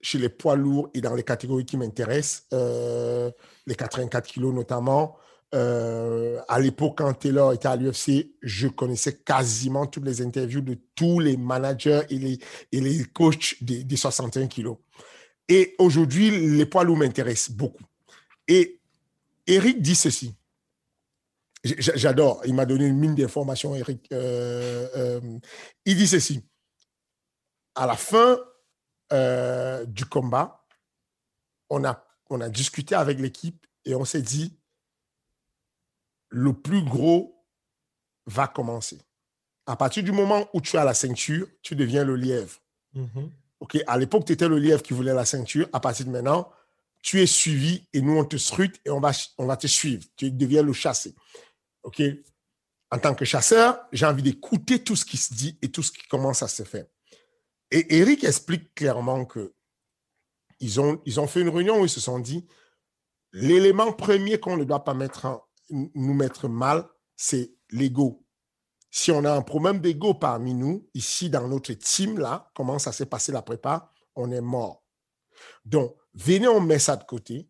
chez 0.00 0.18
les 0.18 0.28
poids 0.28 0.56
lourds 0.56 0.90
et 0.94 1.00
dans 1.00 1.14
les 1.14 1.22
catégories 1.22 1.64
qui 1.64 1.76
m'intéressent, 1.76 2.46
euh, 2.52 3.30
les 3.66 3.74
84 3.74 4.26
kilos 4.26 4.54
notamment. 4.54 5.16
Euh, 5.52 6.40
à 6.48 6.60
l'époque, 6.60 6.98
quand 6.98 7.12
Taylor 7.12 7.52
était 7.52 7.68
à 7.68 7.76
l'UFC, 7.76 8.32
je 8.40 8.68
connaissais 8.68 9.16
quasiment 9.16 9.86
toutes 9.86 10.04
les 10.04 10.22
interviews 10.22 10.60
de 10.60 10.78
tous 10.94 11.18
les 11.18 11.36
managers 11.36 12.02
et 12.08 12.18
les, 12.18 12.38
et 12.70 12.80
les 12.80 13.04
coachs 13.04 13.56
des, 13.60 13.82
des 13.82 13.96
61 13.96 14.46
kilos. 14.46 14.76
Et 15.48 15.74
aujourd'hui, 15.78 16.30
les 16.30 16.66
poids 16.66 16.84
lourds 16.84 16.98
m'intéressent 16.98 17.50
beaucoup. 17.56 17.82
Et 18.46 18.80
Eric 19.46 19.82
dit 19.82 19.96
ceci. 19.96 20.34
J'adore. 21.62 22.40
Il 22.46 22.54
m'a 22.54 22.64
donné 22.64 22.86
une 22.86 22.96
mine 22.96 23.14
d'informations, 23.14 23.74
Eric. 23.74 24.06
Euh, 24.12 25.20
il 25.84 25.96
dit 25.96 26.06
ceci. 26.06 26.44
À 27.74 27.86
la 27.86 27.96
fin 27.96 28.38
euh, 29.12 29.84
du 29.86 30.04
combat, 30.04 30.64
on 31.68 31.84
a, 31.84 32.04
on 32.28 32.40
a 32.40 32.48
discuté 32.48 32.94
avec 32.94 33.18
l'équipe 33.18 33.66
et 33.84 33.94
on 33.94 34.04
s'est 34.04 34.22
dit, 34.22 34.58
le 36.28 36.52
plus 36.52 36.82
gros 36.82 37.44
va 38.26 38.46
commencer. 38.46 38.98
À 39.66 39.76
partir 39.76 40.02
du 40.02 40.12
moment 40.12 40.48
où 40.54 40.60
tu 40.60 40.76
as 40.76 40.84
la 40.84 40.94
ceinture, 40.94 41.46
tu 41.62 41.76
deviens 41.76 42.04
le 42.04 42.16
lièvre. 42.16 42.60
Mhm. 42.94 43.30
OK, 43.60 43.78
à 43.86 43.98
l'époque, 43.98 44.24
tu 44.24 44.32
étais 44.32 44.48
le 44.48 44.58
lièvre 44.58 44.82
qui 44.82 44.94
voulait 44.94 45.14
la 45.14 45.24
ceinture. 45.24 45.68
À 45.72 45.80
partir 45.80 46.06
de 46.06 46.10
maintenant, 46.10 46.50
tu 47.02 47.20
es 47.20 47.26
suivi 47.26 47.86
et 47.92 48.00
nous, 48.00 48.16
on 48.16 48.24
te 48.24 48.36
scrute 48.36 48.80
et 48.84 48.90
on 48.90 49.00
va, 49.00 49.12
on 49.38 49.46
va 49.46 49.56
te 49.56 49.66
suivre. 49.66 50.04
Tu 50.16 50.30
deviens 50.30 50.62
le 50.62 50.72
chassé. 50.72 51.14
OK? 51.82 52.02
En 52.90 52.98
tant 52.98 53.14
que 53.14 53.24
chasseur, 53.24 53.78
j'ai 53.92 54.06
envie 54.06 54.22
d'écouter 54.22 54.82
tout 54.82 54.96
ce 54.96 55.04
qui 55.04 55.16
se 55.16 55.32
dit 55.32 55.58
et 55.62 55.70
tout 55.70 55.82
ce 55.82 55.92
qui 55.92 56.06
commence 56.08 56.42
à 56.42 56.48
se 56.48 56.64
faire. 56.64 56.86
Et 57.70 57.98
Eric 57.98 58.24
explique 58.24 58.74
clairement 58.74 59.24
que 59.24 59.54
ils 60.60 60.78
ont, 60.78 61.26
fait 61.26 61.40
une 61.40 61.48
réunion 61.48 61.80
où 61.80 61.84
ils 61.84 61.90
se 61.90 62.00
sont 62.00 62.18
dit 62.18 62.46
l'élément 63.32 63.92
premier 63.92 64.38
qu'on 64.38 64.58
ne 64.58 64.64
doit 64.64 64.84
pas 64.84 64.92
mettre 64.92 65.46
nous 65.70 66.14
mettre 66.14 66.48
mal, 66.48 66.86
c'est 67.16 67.54
l'ego. 67.70 68.26
Si 68.90 69.10
on 69.12 69.24
a 69.24 69.32
un 69.32 69.42
problème 69.42 69.78
d'ego 69.78 70.14
parmi 70.14 70.52
nous, 70.52 70.88
ici 70.94 71.30
dans 71.30 71.46
notre 71.46 71.72
team, 71.74 72.18
là, 72.18 72.50
comment 72.54 72.78
ça 72.78 72.92
s'est 72.92 73.06
passé 73.06 73.32
la 73.32 73.40
prépa, 73.40 73.88
on 74.16 74.30
est 74.32 74.40
mort. 74.40 74.84
Donc, 75.64 75.96
venez, 76.12 76.48
on 76.48 76.60
met 76.60 76.80
ça 76.80 76.96
de 76.96 77.04
côté. 77.04 77.48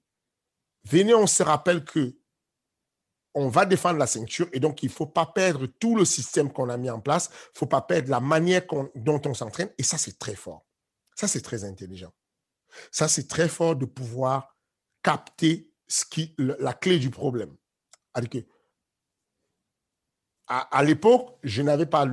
Venez, 0.85 1.15
on 1.15 1.27
se 1.27 1.43
rappelle 1.43 1.85
que 1.85 2.20
on 3.35 3.49
va 3.49 3.65
défendre 3.65 3.99
la 3.99 4.07
ceinture 4.07 4.49
et 4.53 4.61
donc 4.61 4.83
il 4.83 4.87
ne 4.87 4.93
faut 4.93 5.07
pas 5.07 5.27
perdre 5.27 5.67
tout 5.79 5.97
le 5.97 6.05
système 6.05 6.53
qu'on 6.53 6.69
a 6.69 6.77
mis 6.77 6.91
en 6.91 7.01
place. 7.01 7.31
Il 7.33 7.55
ne 7.55 7.59
faut 7.59 7.67
pas 7.67 7.83
perdre 7.83 8.11
la 8.11 8.21
manière 8.21 8.63
dont 8.95 9.21
on 9.25 9.35
s'entraîne. 9.35 9.71
Et 9.79 9.83
ça, 9.83 9.99
c'est 9.99 10.19
très 10.19 10.35
fort. 10.35 10.67
Ça, 11.15 11.29
c'est 11.29 11.41
très 11.41 11.65
intelligent. 11.65 12.13
Ça, 12.91 13.09
c'est 13.09 13.29
très 13.29 13.49
fort 13.49 13.77
de 13.77 13.85
pouvoir 13.85 14.57
capter 15.03 15.71
la 16.39 16.73
clé 16.73 16.99
du 16.99 17.11
problème. 17.11 17.55
À, 20.49 20.83
l'époque, 20.83 21.37
je 21.45 21.63
n'avais 21.63 21.87
pas 21.87 22.07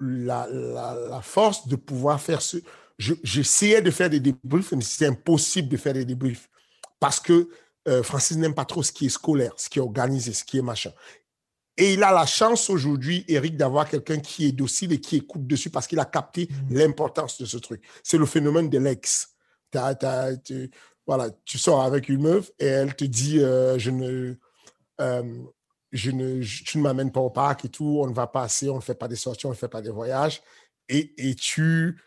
la, 0.00 1.20
force 1.22 1.66
de 1.66 1.74
pouvoir 1.76 2.20
faire 2.20 2.40
ce. 2.40 2.58
je- 2.98 3.14
J'essayais 3.24 3.82
de 3.82 3.90
faire 3.90 4.08
des 4.08 4.20
débriefs, 4.20 4.72
mais 4.72 4.82
c'était 4.82 5.06
impossible 5.06 5.68
de 5.68 5.76
faire 5.76 5.94
des 5.94 6.04
débriefs 6.04 6.48
parce 7.00 7.20
que 7.20 7.48
euh, 7.88 8.02
Francis 8.02 8.36
n'aime 8.36 8.54
pas 8.54 8.64
trop 8.64 8.82
ce 8.82 8.92
qui 8.92 9.06
est 9.06 9.10
scolaire, 9.10 9.52
ce 9.56 9.68
qui 9.68 9.78
est 9.78 9.82
organisé, 9.82 10.32
ce 10.32 10.44
qui 10.44 10.58
est 10.58 10.62
machin. 10.62 10.92
Et 11.78 11.92
il 11.92 12.02
a 12.02 12.10
la 12.12 12.24
chance 12.24 12.70
aujourd'hui, 12.70 13.24
Eric, 13.28 13.56
d'avoir 13.56 13.88
quelqu'un 13.88 14.18
qui 14.18 14.46
est 14.46 14.52
docile 14.52 14.92
et 14.92 15.00
qui 15.00 15.16
écoute 15.16 15.46
dessus 15.46 15.68
parce 15.70 15.86
qu'il 15.86 15.98
a 16.00 16.06
capté 16.06 16.48
Mhm. 16.70 16.78
l'importance 16.78 17.38
de 17.40 17.44
ce 17.44 17.58
truc. 17.58 17.82
C'est 18.02 18.16
le 18.16 18.24
phénomène 18.26 18.70
de 18.70 18.78
l'ex. 18.78 19.28
Voilà, 21.06 21.30
tu 21.44 21.58
sors 21.58 21.82
avec 21.82 22.08
une 22.08 22.22
meuf 22.22 22.50
et 22.58 22.66
elle 22.66 22.96
te 22.96 23.04
dit 23.04 23.38
euh, 23.40 23.78
je 23.78 23.90
ne, 23.90 24.34
euh, 25.00 25.42
je 25.92 26.10
ne, 26.10 26.40
je- 26.42 26.64
tu 26.64 26.78
ne 26.78 26.82
m'amènes 26.82 27.12
pas 27.12 27.20
au 27.20 27.30
parc 27.30 27.64
et 27.66 27.68
tout, 27.68 28.00
on 28.02 28.08
ne 28.08 28.14
va 28.14 28.26
pas 28.26 28.42
assez, 28.42 28.68
on 28.68 28.76
ne 28.76 28.80
fait 28.80 28.94
pas 28.96 29.06
des 29.06 29.14
sorties, 29.16 29.46
on 29.46 29.50
ne 29.50 29.54
fait 29.54 29.68
pas 29.68 29.82
des 29.82 29.90
voyages. 29.90 30.42
Et, 30.88 31.14
et 31.18 31.34
tu, 31.36 32.00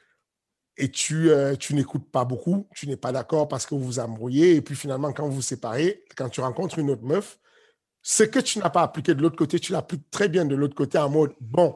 et 0.79 0.89
tu, 0.89 1.29
euh, 1.29 1.55
tu 1.55 1.75
n'écoutes 1.75 2.09
pas 2.09 2.23
beaucoup, 2.23 2.67
tu 2.73 2.87
n'es 2.87 2.95
pas 2.95 3.11
d'accord 3.11 3.49
parce 3.49 3.65
que 3.65 3.75
vous 3.75 3.83
vous 3.83 3.99
embrouillez. 3.99 4.55
Et 4.55 4.61
puis 4.61 4.75
finalement, 4.75 5.11
quand 5.11 5.27
vous 5.27 5.35
vous 5.35 5.41
séparez, 5.41 6.05
quand 6.15 6.29
tu 6.29 6.39
rencontres 6.39 6.79
une 6.79 6.89
autre 6.89 7.03
meuf, 7.03 7.37
ce 8.01 8.23
que 8.23 8.39
tu 8.39 8.59
n'as 8.59 8.69
pas 8.69 8.81
appliqué 8.81 9.13
de 9.13 9.21
l'autre 9.21 9.35
côté, 9.35 9.59
tu 9.59 9.73
l'appliques 9.73 10.09
très 10.09 10.29
bien 10.29 10.45
de 10.45 10.55
l'autre 10.55 10.75
côté 10.75 10.97
en 10.97 11.09
mode, 11.09 11.33
bon, 11.41 11.75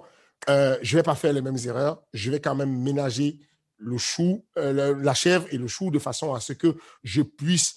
euh, 0.49 0.77
je 0.81 0.95
ne 0.95 0.99
vais 0.99 1.03
pas 1.03 1.15
faire 1.15 1.33
les 1.33 1.41
mêmes 1.41 1.57
erreurs, 1.65 2.01
je 2.13 2.31
vais 2.31 2.39
quand 2.39 2.55
même 2.55 2.81
ménager 2.81 3.39
le 3.77 3.97
chou, 3.97 4.45
euh, 4.57 4.95
la 4.97 5.13
chèvre 5.13 5.45
et 5.51 5.57
le 5.57 5.67
chou 5.67 5.91
de 5.91 5.99
façon 5.99 6.33
à 6.33 6.39
ce 6.39 6.53
que 6.53 6.77
je 7.03 7.21
puisse 7.21 7.75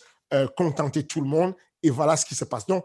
contenter 0.56 1.04
tout 1.04 1.20
le 1.20 1.28
monde. 1.28 1.54
Et 1.84 1.90
voilà 1.90 2.16
ce 2.16 2.26
qui 2.26 2.34
se 2.34 2.44
passe. 2.44 2.66
Donc, 2.66 2.84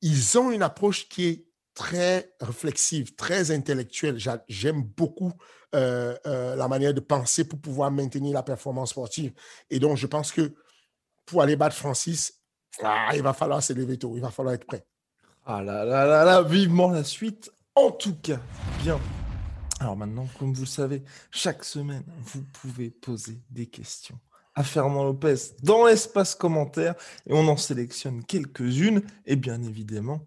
ils 0.00 0.38
ont 0.38 0.50
une 0.50 0.62
approche 0.62 1.06
qui 1.08 1.26
est 1.26 1.46
très 1.74 2.34
réflexive, 2.40 3.14
très 3.14 3.50
intellectuelle. 3.50 4.18
J'a- 4.18 4.44
J'aime 4.48 4.82
beaucoup 4.82 5.32
euh, 5.74 6.16
euh, 6.26 6.54
la 6.56 6.68
manière 6.68 6.92
de 6.94 7.00
penser 7.00 7.44
pour 7.44 7.58
pouvoir 7.58 7.90
maintenir 7.90 8.34
la 8.34 8.42
performance 8.42 8.90
sportive. 8.90 9.32
Et 9.70 9.78
donc, 9.78 9.96
je 9.96 10.06
pense 10.06 10.30
que 10.32 10.54
pour 11.24 11.42
aller 11.42 11.56
battre 11.56 11.76
Francis, 11.76 12.40
ah, 12.82 13.10
il 13.14 13.22
va 13.22 13.32
falloir 13.32 13.62
se 13.62 13.72
lever 13.72 13.98
tôt, 13.98 14.12
il 14.16 14.20
va 14.22 14.30
falloir 14.30 14.54
être 14.54 14.66
prêt. 14.66 14.84
Ah 15.46 15.62
là 15.62 15.84
là 15.84 16.04
là 16.06 16.24
là, 16.24 16.42
vivement 16.42 16.90
la 16.90 17.04
suite. 17.04 17.50
En 17.74 17.90
tout 17.90 18.14
cas, 18.16 18.38
bien. 18.82 19.00
Alors 19.80 19.96
maintenant, 19.96 20.28
comme 20.38 20.52
vous 20.52 20.62
le 20.62 20.66
savez, 20.66 21.02
chaque 21.30 21.64
semaine, 21.64 22.04
vous 22.20 22.42
pouvez 22.52 22.90
poser 22.90 23.40
des 23.50 23.66
questions 23.66 24.18
à 24.54 24.62
Fernand 24.62 25.04
Lopez 25.04 25.34
dans 25.62 25.86
l'espace 25.86 26.34
commentaire 26.34 26.94
et 27.26 27.32
on 27.32 27.48
en 27.48 27.56
sélectionne 27.56 28.22
quelques-unes 28.24 29.02
et 29.24 29.34
bien 29.36 29.62
évidemment, 29.62 30.20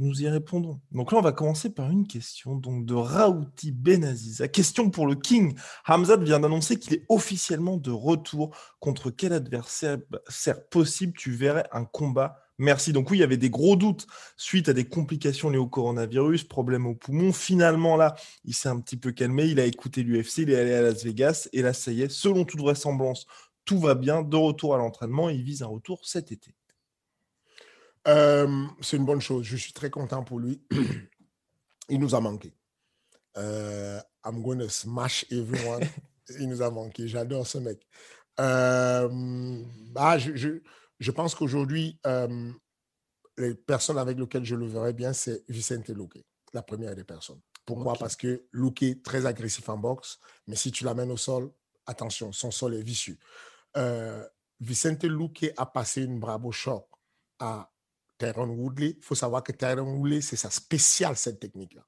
nous 0.00 0.22
y 0.22 0.28
répondrons. 0.28 0.80
Donc 0.92 1.12
là, 1.12 1.18
on 1.18 1.22
va 1.22 1.32
commencer 1.32 1.68
par 1.68 1.90
une 1.90 2.06
question 2.06 2.56
donc 2.56 2.86
de 2.86 2.94
Raouti 2.94 3.70
Benaziza. 3.70 4.48
Question 4.48 4.90
pour 4.90 5.06
le 5.06 5.14
King. 5.14 5.54
Hamzat 5.86 6.16
vient 6.16 6.40
d'annoncer 6.40 6.78
qu'il 6.78 6.94
est 6.94 7.04
officiellement 7.08 7.76
de 7.76 7.90
retour. 7.90 8.56
Contre 8.80 9.10
quel 9.10 9.34
adversaire 9.34 9.92
adversaire 9.92 10.66
possible 10.68 11.12
tu 11.16 11.32
verrais 11.32 11.68
un 11.72 11.84
combat? 11.84 12.38
Merci. 12.56 12.92
Donc 12.94 13.10
oui, 13.10 13.18
il 13.18 13.20
y 13.20 13.24
avait 13.24 13.36
des 13.36 13.50
gros 13.50 13.76
doutes 13.76 14.06
suite 14.38 14.70
à 14.70 14.72
des 14.72 14.84
complications 14.84 15.50
liées 15.50 15.58
au 15.58 15.68
coronavirus, 15.68 16.44
problème 16.44 16.86
au 16.86 16.94
poumon. 16.94 17.32
Finalement, 17.32 17.96
là, 17.96 18.16
il 18.44 18.54
s'est 18.54 18.70
un 18.70 18.80
petit 18.80 18.96
peu 18.96 19.12
calmé. 19.12 19.46
Il 19.46 19.60
a 19.60 19.66
écouté 19.66 20.02
l'UFC, 20.02 20.38
il 20.38 20.50
est 20.50 20.58
allé 20.58 20.72
à 20.72 20.82
Las 20.82 21.04
Vegas. 21.04 21.48
Et 21.52 21.60
là, 21.60 21.74
ça 21.74 21.92
y 21.92 22.02
est, 22.02 22.10
selon 22.10 22.44
toute 22.44 22.60
vraisemblance, 22.60 23.26
tout 23.66 23.78
va 23.78 23.94
bien. 23.94 24.22
De 24.22 24.36
retour 24.36 24.74
à 24.74 24.78
l'entraînement, 24.78 25.28
il 25.28 25.42
vise 25.42 25.62
un 25.62 25.66
retour 25.66 26.00
cet 26.04 26.32
été. 26.32 26.54
Euh, 28.08 28.66
c'est 28.80 28.96
une 28.96 29.04
bonne 29.04 29.20
chose. 29.20 29.44
Je 29.44 29.56
suis 29.56 29.72
très 29.72 29.90
content 29.90 30.24
pour 30.24 30.38
lui. 30.38 30.62
Il 31.88 32.00
nous 32.00 32.14
a 32.14 32.20
manqué. 32.20 32.54
Euh, 33.36 34.00
I'm 34.24 34.42
going 34.42 34.58
to 34.58 34.68
smash 34.68 35.26
everyone. 35.30 35.82
Il 36.38 36.48
nous 36.48 36.62
a 36.62 36.70
manqué. 36.70 37.08
J'adore 37.08 37.46
ce 37.46 37.58
mec. 37.58 37.86
Euh, 38.38 39.08
bah, 39.92 40.18
je, 40.18 40.34
je, 40.34 40.62
je 40.98 41.10
pense 41.10 41.34
qu'aujourd'hui, 41.34 41.98
les 43.36 43.54
personnes 43.54 43.98
avec 43.98 44.18
lesquelles 44.18 44.44
je 44.44 44.54
le 44.54 44.66
verrais 44.66 44.92
bien, 44.92 45.12
c'est 45.12 45.44
Vicente 45.48 45.88
Luque, 45.88 46.22
la 46.52 46.62
première 46.62 46.94
des 46.94 47.04
personnes. 47.04 47.40
Pourquoi? 47.66 47.92
Ok. 47.92 47.98
Parce 47.98 48.16
que 48.16 48.46
Luque 48.52 48.82
est 48.82 49.04
très 49.04 49.26
agressif 49.26 49.68
en 49.68 49.76
boxe, 49.76 50.18
mais 50.46 50.56
si 50.56 50.72
tu 50.72 50.84
l'amènes 50.84 51.10
au 51.10 51.16
sol, 51.16 51.50
attention, 51.86 52.32
son 52.32 52.50
sol 52.50 52.74
est 52.74 52.82
vicieux. 52.82 53.18
Vicente 54.60 55.04
Luque 55.04 55.52
a 55.56 55.66
passé 55.66 56.02
une 56.02 56.20
bravo 56.20 56.52
choc 56.52 56.86
à 57.38 57.69
Tyrone 58.20 58.50
Woodley. 58.50 58.96
Il 58.98 59.04
faut 59.04 59.14
savoir 59.14 59.42
que 59.42 59.52
Tyrone 59.52 59.98
Woodley, 59.98 60.20
c'est 60.20 60.36
sa 60.36 60.50
spéciale, 60.50 61.16
cette 61.16 61.40
technique-là. 61.40 61.84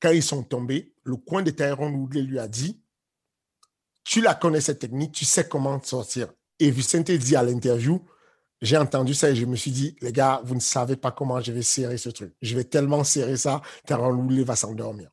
Quand 0.00 0.10
ils 0.10 0.22
sont 0.22 0.42
tombés, 0.42 0.94
le 1.02 1.16
coin 1.16 1.42
de 1.42 1.50
Tyrone 1.50 1.94
Woodley 1.94 2.22
lui 2.22 2.38
a 2.38 2.46
dit 2.46 2.80
Tu 4.04 4.20
la 4.20 4.34
connais, 4.34 4.60
cette 4.60 4.78
technique, 4.78 5.12
tu 5.12 5.24
sais 5.24 5.48
comment 5.48 5.82
sortir. 5.82 6.32
Et 6.58 6.70
Vicente 6.70 7.10
dit 7.10 7.36
à 7.36 7.42
l'interview 7.42 8.04
J'ai 8.60 8.76
entendu 8.76 9.14
ça 9.14 9.30
et 9.30 9.36
je 9.36 9.46
me 9.46 9.56
suis 9.56 9.70
dit 9.70 9.96
Les 10.00 10.12
gars, 10.12 10.40
vous 10.44 10.54
ne 10.54 10.60
savez 10.60 10.96
pas 10.96 11.10
comment 11.10 11.40
je 11.40 11.52
vais 11.52 11.62
serrer 11.62 11.98
ce 11.98 12.10
truc. 12.10 12.34
Je 12.42 12.54
vais 12.54 12.64
tellement 12.64 13.02
serrer 13.02 13.36
ça, 13.36 13.62
Tyrone 13.86 14.20
Woodley 14.20 14.44
va 14.44 14.54
s'endormir. 14.54 15.10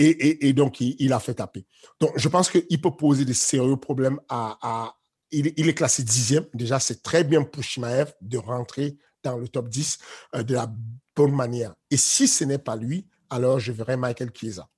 Et, 0.00 0.52
donc, 0.52 0.80
il, 0.80 1.12
a 1.12 1.18
fait 1.18 1.34
taper. 1.34 1.66
Donc, 1.98 2.12
je 2.14 2.28
pense 2.28 2.48
qu'il 2.48 2.80
peut 2.80 2.94
poser 2.96 3.24
des 3.24 3.34
sérieux 3.34 3.76
problèmes 3.76 4.20
à. 4.28 4.94
il, 5.32 5.52
il 5.56 5.68
est 5.68 5.74
classé 5.74 6.04
dixième. 6.04 6.46
Déjà, 6.54 6.78
c'est 6.78 7.02
très 7.02 7.24
bien 7.24 7.42
pour 7.42 7.64
Shimaev 7.64 8.12
de 8.20 8.38
rentrer 8.38 8.96
dans 9.32 9.38
le 9.38 9.48
top 9.48 9.68
10 9.68 9.98
euh, 10.34 10.42
de 10.42 10.54
la 10.54 10.70
bonne 11.16 11.34
manière. 11.34 11.74
Et 11.90 11.96
si 11.96 12.28
ce 12.28 12.44
n'est 12.44 12.58
pas 12.58 12.76
lui, 12.76 13.06
alors 13.30 13.58
je 13.58 13.72
verrai 13.72 13.96
Michael 13.96 14.30
Chiesa. 14.34 14.68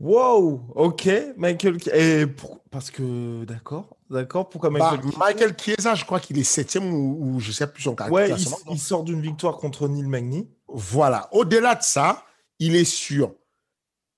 Wow, 0.00 0.72
ok, 0.74 1.08
Michael. 1.36 1.78
Et 1.94 2.26
pour- 2.26 2.60
Parce 2.70 2.90
que, 2.90 3.44
d'accord, 3.44 3.96
d'accord, 4.10 4.48
pourquoi 4.48 4.70
Bah, 4.70 4.96
Michael 4.96 5.18
Michael 5.18 5.56
Chiesa, 5.56 5.94
je 5.94 6.04
crois 6.04 6.20
qu'il 6.20 6.38
est 6.38 6.44
septième 6.44 6.92
ou, 6.92 7.18
ou 7.20 7.40
je 7.40 7.48
ne 7.48 7.52
sais 7.52 7.66
plus 7.66 7.82
son 7.82 7.96
Ouais, 8.10 8.30
il, 8.70 8.78
sort 8.78 9.04
d'une 9.04 9.20
victoire 9.20 9.56
contre 9.56 9.86
Neil 9.88 10.06
Magny. 10.06 10.48
Voilà. 10.66 11.28
Au-delà 11.32 11.76
de 11.76 11.82
ça, 11.82 12.24
il 12.58 12.74
est 12.74 12.84
sûr. 12.84 13.34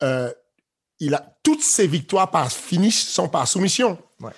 Euh, 0.02 0.32
il 0.98 1.14
a 1.14 1.38
toutes 1.42 1.62
ses 1.62 1.86
victoires 1.86 2.30
par 2.30 2.50
finish 2.50 3.04
sont 3.04 3.28
par 3.28 3.46
soumission. 3.46 3.98
Ouais. 4.20 4.32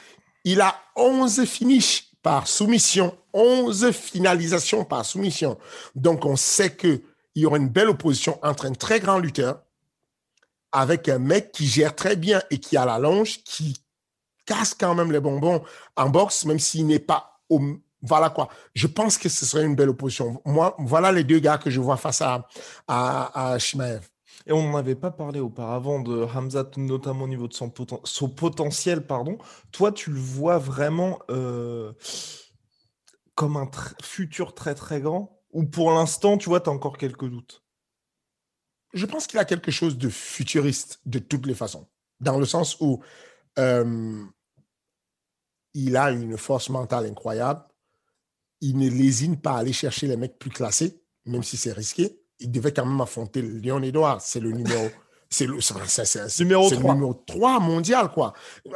Il 0.44 0.60
a 0.60 0.74
11 0.96 1.44
finishes 1.44 2.07
par 2.28 2.46
soumission, 2.46 3.16
11 3.32 3.90
finalisations 3.90 4.84
par 4.84 5.02
soumission. 5.06 5.56
Donc, 5.94 6.26
on 6.26 6.36
sait 6.36 6.76
qu'il 6.76 7.00
y 7.34 7.46
aura 7.46 7.56
une 7.56 7.70
belle 7.70 7.88
opposition 7.88 8.38
entre 8.42 8.66
un 8.66 8.74
très 8.74 9.00
grand 9.00 9.18
lutteur 9.18 9.62
avec 10.70 11.08
un 11.08 11.18
mec 11.18 11.52
qui 11.52 11.66
gère 11.66 11.96
très 11.96 12.16
bien 12.16 12.42
et 12.50 12.58
qui 12.58 12.76
a 12.76 12.84
la 12.84 12.98
longe, 12.98 13.42
qui 13.44 13.78
casse 14.44 14.74
quand 14.74 14.94
même 14.94 15.10
les 15.10 15.20
bonbons 15.20 15.62
en 15.96 16.10
boxe, 16.10 16.44
même 16.44 16.58
s'il 16.58 16.86
n'est 16.86 16.98
pas 16.98 17.40
au. 17.48 17.62
Voilà 18.02 18.28
quoi. 18.28 18.50
Je 18.74 18.88
pense 18.88 19.16
que 19.16 19.30
ce 19.30 19.46
serait 19.46 19.64
une 19.64 19.74
belle 19.74 19.88
opposition. 19.88 20.42
Moi, 20.44 20.76
voilà 20.80 21.10
les 21.10 21.24
deux 21.24 21.38
gars 21.38 21.56
que 21.56 21.70
je 21.70 21.80
vois 21.80 21.96
face 21.96 22.20
à, 22.20 22.46
à, 22.86 23.52
à 23.52 23.58
Shimaev. 23.58 24.06
Et 24.48 24.52
on 24.52 24.62
n'en 24.70 24.78
avait 24.78 24.94
pas 24.94 25.10
parlé 25.10 25.40
auparavant 25.40 26.00
de 26.00 26.24
Hamzat, 26.24 26.70
notamment 26.78 27.24
au 27.24 27.28
niveau 27.28 27.48
de 27.48 27.52
son, 27.52 27.68
poten- 27.68 28.00
son 28.04 28.30
potentiel. 28.30 29.06
Pardon. 29.06 29.36
Toi, 29.72 29.92
tu 29.92 30.10
le 30.10 30.18
vois 30.18 30.56
vraiment 30.58 31.18
euh, 31.30 31.92
comme 33.34 33.58
un 33.58 33.70
futur 34.02 34.54
très 34.54 34.74
très 34.74 35.00
grand? 35.02 35.38
Ou 35.52 35.64
pour 35.64 35.92
l'instant, 35.92 36.38
tu 36.38 36.48
vois, 36.48 36.60
tu 36.60 36.70
as 36.70 36.72
encore 36.72 36.96
quelques 36.96 37.28
doutes? 37.28 37.62
Je 38.94 39.04
pense 39.04 39.26
qu'il 39.26 39.38
a 39.38 39.44
quelque 39.44 39.70
chose 39.70 39.98
de 39.98 40.08
futuriste 40.08 41.00
de 41.04 41.18
toutes 41.18 41.46
les 41.46 41.54
façons. 41.54 41.86
Dans 42.20 42.38
le 42.38 42.46
sens 42.46 42.78
où 42.80 43.02
euh, 43.58 44.24
il 45.74 45.96
a 45.96 46.10
une 46.10 46.38
force 46.38 46.70
mentale 46.70 47.06
incroyable. 47.06 47.64
Il 48.60 48.78
ne 48.78 48.88
lésine 48.88 49.40
pas 49.40 49.52
à 49.52 49.58
aller 49.58 49.74
chercher 49.74 50.06
les 50.06 50.16
mecs 50.16 50.38
plus 50.38 50.50
classés, 50.50 51.02
même 51.26 51.42
si 51.42 51.56
c'est 51.56 51.72
risqué. 51.72 52.17
Il 52.40 52.50
devait 52.50 52.72
quand 52.72 52.86
même 52.86 53.00
affronter 53.00 53.42
Léon 53.42 53.82
Edouard. 53.82 54.20
C'est 54.20 54.40
le 54.40 54.52
numéro. 54.52 54.88
C'est 55.30 55.46
le, 55.46 55.58
numéro 56.42 56.70
3. 56.70 56.94
numéro 56.94 57.12
3 57.26 57.60
mondial, 57.60 58.10
quoi. 58.10 58.32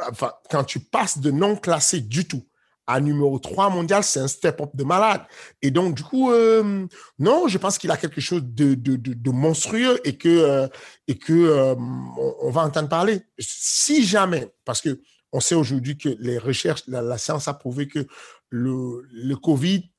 Enfin, 0.07 0.33
quand 0.51 0.63
tu 0.63 0.79
passes 0.79 1.17
de 1.17 1.31
non 1.31 1.55
classé 1.55 1.99
du 1.99 2.27
tout 2.27 2.43
à 2.85 2.99
numéro 2.99 3.39
3 3.39 3.69
mondial, 3.69 4.03
c'est 4.03 4.19
un 4.19 4.27
step-up 4.27 4.69
de 4.73 4.83
malade. 4.83 5.21
Et 5.61 5.71
donc, 5.71 5.95
du 5.95 6.03
coup, 6.03 6.31
euh, 6.31 6.85
non, 7.17 7.47
je 7.47 7.57
pense 7.57 7.77
qu'il 7.77 7.91
a 7.91 7.97
quelque 7.97 8.21
chose 8.21 8.43
de, 8.43 8.75
de, 8.75 8.95
de, 8.97 9.31
monstrueux 9.31 9.99
et 10.03 10.17
que, 10.17 10.29
euh, 10.29 10.67
et 11.07 11.17
que 11.17 11.33
euh, 11.33 11.75
on, 11.75 12.49
va 12.49 12.61
entendre 12.61 12.89
parler. 12.89 13.21
Si 13.39 14.05
jamais, 14.05 14.53
parce 14.65 14.81
que 14.81 15.01
on 15.31 15.39
sait 15.39 15.55
aujourd'hui 15.55 15.97
que 15.97 16.09
les 16.19 16.37
recherches, 16.37 16.83
la, 16.87 17.17
science 17.17 17.47
a 17.47 17.53
prouvé 17.53 17.87
que 17.87 18.05
le, 18.49 19.07
le 19.11 19.35
Covid 19.35 19.89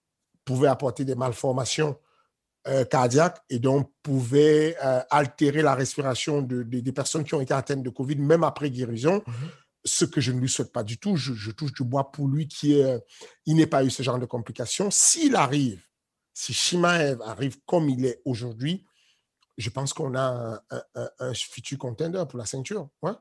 pouvait 0.45 0.69
apporter 0.69 1.05
des 1.05 1.15
malformations 1.15 1.97
cardiaques 2.91 3.43
et 3.51 3.59
donc 3.59 3.91
pouvait 4.03 4.77
altérer 5.11 5.63
la 5.63 5.75
respiration 5.75 6.41
de, 6.43 6.63
des 6.63 6.93
personnes 6.93 7.25
qui 7.25 7.35
ont 7.35 7.41
été 7.41 7.53
atteintes 7.53 7.83
de 7.83 7.91
Covid, 7.91 8.17
même 8.17 8.45
après 8.45 8.71
guérison. 8.71 9.19
Mm-hmm 9.19 9.49
ce 9.85 10.05
que 10.05 10.21
je 10.21 10.33
ne 10.33 10.41
lui 10.41 10.49
souhaite 10.49 10.73
pas 10.73 10.83
du 10.83 10.99
tout. 10.99 11.17
Je, 11.17 11.51
touche 11.51 11.73
du 11.73 11.85
bois 11.85 12.11
pour 12.11 12.29
lui 12.29 12.49
qui 12.49 12.79
est, 12.81 13.05
il 13.47 13.57
n'ait 13.57 13.67
pas 13.67 13.85
eu 13.85 13.91
ce 13.91 14.03
genre 14.03 14.19
de 14.19 14.27
complications. 14.27 14.91
S'il 14.91 15.37
arrive, 15.37 15.83
si 16.33 16.53
Shimaev 16.53 17.21
arrive 17.23 17.59
comme 17.67 17.89
il 17.89 18.05
est 18.07 18.21
aujourd'hui, 18.25 18.85
je 19.57 19.71
pense 19.71 19.93
qu'on 19.93 20.17
a 20.17 20.63
un, 21.21 21.35
futur 21.35 21.79
contender 21.79 22.25
pour 22.29 22.39
la 22.39 22.47
ceinture. 22.47 22.89
Ouais. 23.03 23.13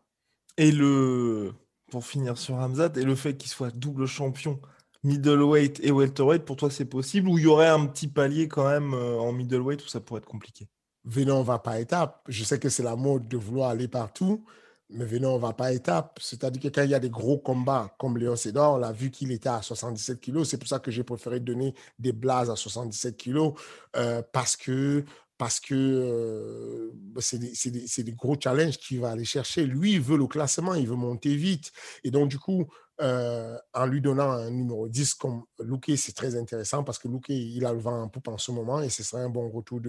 Et 0.57 0.71
le, 0.71 1.53
pour 1.91 2.05
finir 2.05 2.37
sur 2.37 2.55
Hamzat, 2.55 2.93
et 2.95 3.03
le 3.03 3.15
fait 3.15 3.35
qu'il 3.35 3.49
soit 3.49 3.71
double 3.71 4.07
champion 4.07 4.59
middleweight 5.03 5.79
et 5.83 5.91
welterweight, 5.91 6.45
pour 6.45 6.55
toi 6.55 6.69
c'est 6.71 6.85
possible? 6.85 7.29
Ou 7.29 7.37
il 7.37 7.45
y 7.45 7.47
aurait 7.47 7.67
un 7.67 7.85
petit 7.85 8.07
palier 8.07 8.47
quand 8.47 8.67
même 8.67 8.93
euh, 8.93 9.17
en 9.19 9.31
middleweight 9.31 9.83
où 9.83 9.87
ça 9.87 9.99
pourrait 9.99 10.19
être 10.19 10.27
compliqué? 10.27 10.67
Venons, 11.05 11.43
va 11.43 11.59
pas 11.59 11.79
étape. 11.79 12.21
Je 12.29 12.43
sais 12.43 12.59
que 12.59 12.69
c'est 12.69 12.83
la 12.83 12.95
mode 12.95 13.27
de 13.27 13.37
vouloir 13.37 13.69
aller 13.69 13.87
partout. 13.87 14.45
Mais 14.89 15.05
venons, 15.05 15.35
on 15.35 15.39
va 15.39 15.53
pas 15.53 15.73
étape. 15.73 16.19
C'est-à-dire 16.21 16.61
que 16.61 16.67
quand 16.67 16.83
il 16.83 16.91
y 16.91 16.95
a 16.95 16.99
des 16.99 17.09
gros 17.09 17.39
combats 17.39 17.95
comme 17.97 18.17
Léon 18.17 18.35
Sédor, 18.35 18.75
on 18.75 18.77
l'a 18.77 18.91
vu 18.91 19.09
qu'il 19.09 19.31
était 19.31 19.49
à 19.49 19.61
77 19.61 20.19
kilos. 20.19 20.49
C'est 20.49 20.57
pour 20.57 20.67
ça 20.67 20.79
que 20.79 20.91
j'ai 20.91 21.03
préféré 21.03 21.39
donner 21.39 21.73
des 21.99 22.11
blases 22.13 22.49
à 22.49 22.55
77 22.55 23.17
kilos 23.17 23.53
euh, 23.95 24.21
parce 24.31 24.55
que 24.55 25.03
parce 25.37 25.59
que 25.59 25.73
euh, 25.73 26.91
c'est 27.19 27.39
des, 27.39 28.03
des, 28.03 28.11
gros 28.13 28.37
challenges 28.39 28.77
qu'il 28.77 28.99
va 28.99 29.09
aller 29.11 29.25
chercher. 29.25 29.65
Lui, 29.65 29.93
il 29.93 30.01
veut 30.01 30.15
le 30.17 30.27
classement, 30.27 30.75
il 30.75 30.87
veut 30.87 30.95
monter 30.95 31.35
vite. 31.35 31.71
Et 32.03 32.11
donc, 32.11 32.29
du 32.29 32.37
coup, 32.37 32.67
euh, 33.01 33.57
en 33.73 33.85
lui 33.87 34.01
donnant 34.01 34.29
un 34.31 34.51
numéro 34.51 34.87
10 34.87 35.15
comme 35.15 35.43
Luque, 35.59 35.91
c'est 35.97 36.15
très 36.15 36.35
intéressant 36.35 36.83
parce 36.83 36.99
que 36.99 37.07
Luque, 37.07 37.29
il 37.29 37.65
a 37.65 37.73
le 37.73 37.79
vent 37.79 38.03
en 38.03 38.07
poupe 38.07 38.27
en 38.27 38.37
ce 38.37 38.51
moment 38.51 38.81
et 38.81 38.89
ce 38.89 39.03
serait 39.03 39.23
un 39.23 39.29
bon 39.29 39.49
retour 39.49 39.81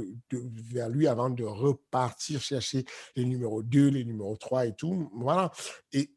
vers 0.72 0.88
lui 0.88 1.06
avant 1.06 1.28
de 1.28 1.44
repartir 1.44 2.40
chercher 2.40 2.84
les 3.14 3.24
numéros 3.24 3.62
2, 3.62 3.88
les 3.88 4.04
numéros 4.04 4.36
3 4.36 4.66
et 4.66 4.74
tout. 4.74 5.10
Voilà. 5.14 5.52
Et 5.92 6.10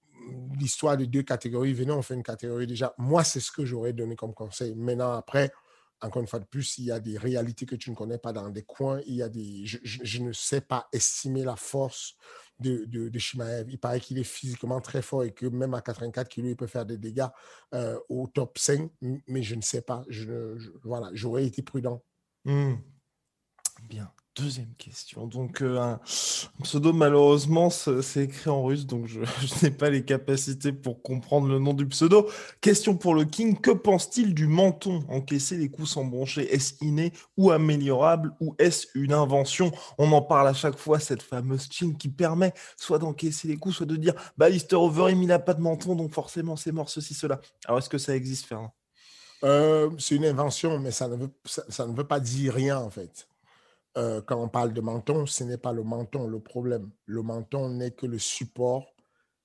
l'histoire 0.59 0.97
de 0.97 1.05
deux 1.05 1.23
catégories, 1.23 1.73
venez, 1.73 1.91
on 1.91 2.01
fait 2.01 2.13
une 2.13 2.23
catégorie 2.23 2.67
déjà. 2.67 2.93
Moi, 2.97 3.23
c'est 3.23 3.39
ce 3.39 3.51
que 3.51 3.65
j'aurais 3.65 3.93
donné 3.93 4.15
comme 4.15 4.33
conseil. 4.33 4.73
Maintenant, 4.75 5.13
après, 5.13 5.51
encore 6.01 6.21
une 6.21 6.27
fois 6.27 6.39
de 6.39 6.45
plus, 6.45 6.77
il 6.77 6.85
y 6.85 6.91
a 6.91 6.99
des 6.99 7.17
réalités 7.17 7.65
que 7.65 7.75
tu 7.75 7.89
ne 7.89 7.95
connais 7.95 8.17
pas 8.17 8.33
dans 8.33 8.49
des 8.49 8.63
coins. 8.63 9.01
Il 9.07 9.15
y 9.15 9.23
a 9.23 9.29
des, 9.29 9.65
je 9.65 10.21
ne 10.21 10.31
sais 10.31 10.61
pas 10.61 10.87
estimer 10.91 11.43
la 11.43 11.55
force 11.55 12.15
de, 12.59 12.85
de, 12.85 13.19
Shimaev. 13.19 13.69
Il 13.69 13.79
paraît 13.79 13.99
qu'il 13.99 14.17
est 14.17 14.23
physiquement 14.23 14.81
très 14.81 15.01
fort 15.01 15.23
et 15.23 15.31
que 15.31 15.45
même 15.45 15.73
à 15.73 15.81
84 15.81 16.29
kg, 16.29 16.45
il 16.45 16.55
peut 16.55 16.67
faire 16.67 16.85
des 16.85 16.97
dégâts 16.97 17.27
euh, 17.73 17.99
au 18.09 18.27
top 18.27 18.57
5, 18.57 18.91
mais 19.27 19.43
je 19.43 19.55
ne 19.55 19.61
sais 19.61 19.81
pas. 19.81 20.05
Voilà, 20.83 21.09
j'aurais 21.13 21.45
été 21.45 21.61
prudent. 21.61 22.03
Hmm. 22.45 22.75
Bien. 23.83 24.11
Deuxième 24.39 24.73
question. 24.77 25.25
Donc, 25.25 25.61
euh, 25.61 25.79
un 25.79 25.99
pseudo, 26.61 26.93
malheureusement, 26.93 27.71
c'est 27.71 28.25
écrit 28.25 28.49
en 28.49 28.63
russe, 28.63 28.85
donc 28.85 29.05
je, 29.07 29.19
n'ai 29.63 29.71
pas 29.71 29.89
les 29.89 30.05
capacités 30.05 30.71
pour 30.71 31.01
comprendre 31.01 31.47
le 31.47 31.57
nom 31.57 31.73
du 31.73 31.87
pseudo. 31.87 32.29
Question 32.61 32.95
pour 32.95 33.15
le 33.15 33.25
King. 33.25 33.59
Que 33.59 33.71
pense-t-il 33.71 34.35
du 34.35 34.45
menton 34.45 35.03
Encaisser 35.09 35.57
les 35.57 35.69
coups 35.69 35.89
sans 35.89 36.05
broncher? 36.05 36.53
Est-ce 36.53 36.75
inné 36.81 37.13
ou 37.35 37.49
améliorable? 37.49 38.31
Ou 38.39 38.53
est-ce 38.59 38.87
une 38.93 39.13
invention? 39.13 39.71
On 39.97 40.11
en 40.11 40.21
parle 40.21 40.49
à 40.49 40.53
chaque 40.53 40.77
fois, 40.77 40.99
cette 40.99 41.23
fameuse 41.23 41.67
chin 41.71 41.93
qui 41.97 42.09
permet 42.09 42.53
soit 42.75 42.99
d'encaisser 42.99 43.47
les 43.47 43.57
coups, 43.57 43.77
soit 43.77 43.85
de 43.87 43.95
dire 43.95 44.13
Bah, 44.37 44.49
Lister 44.49 44.75
Overeem, 44.75 45.21
il 45.23 45.27
n'a 45.27 45.39
pas 45.39 45.55
de 45.55 45.61
menton, 45.61 45.95
donc 45.95 46.13
forcément, 46.13 46.55
c'est 46.55 46.71
mort, 46.71 46.89
ceci, 46.89 47.15
cela. 47.15 47.41
Alors, 47.65 47.79
est-ce 47.79 47.89
que 47.89 47.97
ça 47.97 48.15
existe, 48.15 48.45
Fernand? 48.45 48.73
Euh, 49.43 49.89
C'est 49.97 50.15
une 50.15 50.25
invention, 50.25 50.79
mais 50.79 50.91
ça 50.91 51.07
ne, 51.07 51.15
veut, 51.15 51.31
ça 51.45 51.87
ne 51.87 51.95
veut 51.95 52.07
pas 52.07 52.19
dire 52.19 52.53
rien, 52.53 52.77
en 52.77 52.91
fait. 52.91 53.27
Euh, 53.97 54.21
quand 54.21 54.41
on 54.41 54.47
parle 54.47 54.71
de 54.73 54.81
menton, 54.81 55.25
ce 55.25 55.43
n'est 55.43 55.57
pas 55.57 55.73
le 55.73 55.83
menton 55.83 56.27
le 56.27 56.39
problème. 56.39 56.89
Le 57.05 57.23
menton 57.23 57.69
n'est 57.69 57.91
que 57.91 58.05
le 58.05 58.19
support 58.19 58.93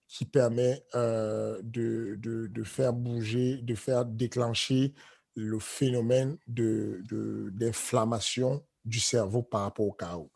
qui 0.09 0.27
permet 0.27 0.85
euh, 0.95 1.59
de, 1.63 2.63
faire 2.65 2.93
bouger, 2.93 3.57
de 3.57 3.75
faire 3.75 4.05
déclencher 4.05 4.95
le 5.35 5.59
phénomène 5.59 6.37
d'inflammation 6.47 8.63
du 8.85 9.01
cerveau 9.01 9.43
par 9.43 9.63
rapport 9.63 9.87
au 9.87 9.93
chaos. 9.93 10.31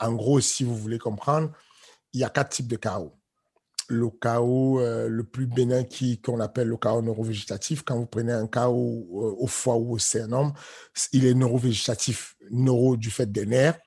En 0.00 0.14
gros, 0.14 0.40
si 0.40 0.64
vous 0.64 0.74
voulez 0.74 0.98
comprendre, 0.98 1.52
il 2.14 2.20
y 2.20 2.24
a 2.24 2.30
quatre 2.30 2.48
types 2.50 2.68
de 2.68 2.76
chaos 2.76 3.12
le 3.88 4.10
chaos 4.10 4.80
euh, 4.80 5.08
le 5.08 5.24
plus 5.24 5.46
bénin 5.46 5.82
qu'on 6.22 6.40
appelle 6.40 6.68
le 6.68 6.76
chaos 6.76 7.02
neurovégétatif. 7.02 7.82
Quand 7.82 7.96
vous 7.96 8.06
prenez 8.06 8.32
un 8.32 8.46
chaos 8.46 9.06
euh, 9.10 9.42
au 9.42 9.46
foie 9.46 9.76
ou 9.76 9.94
au 9.94 9.98
sternum, 9.98 10.52
il 11.12 11.26
est 11.26 11.34
neurovégétatif, 11.34 12.36
neuro 12.50 12.96
du 12.96 13.10
fait 13.10 13.30
des 13.32 13.46
nerfs, 13.46 13.78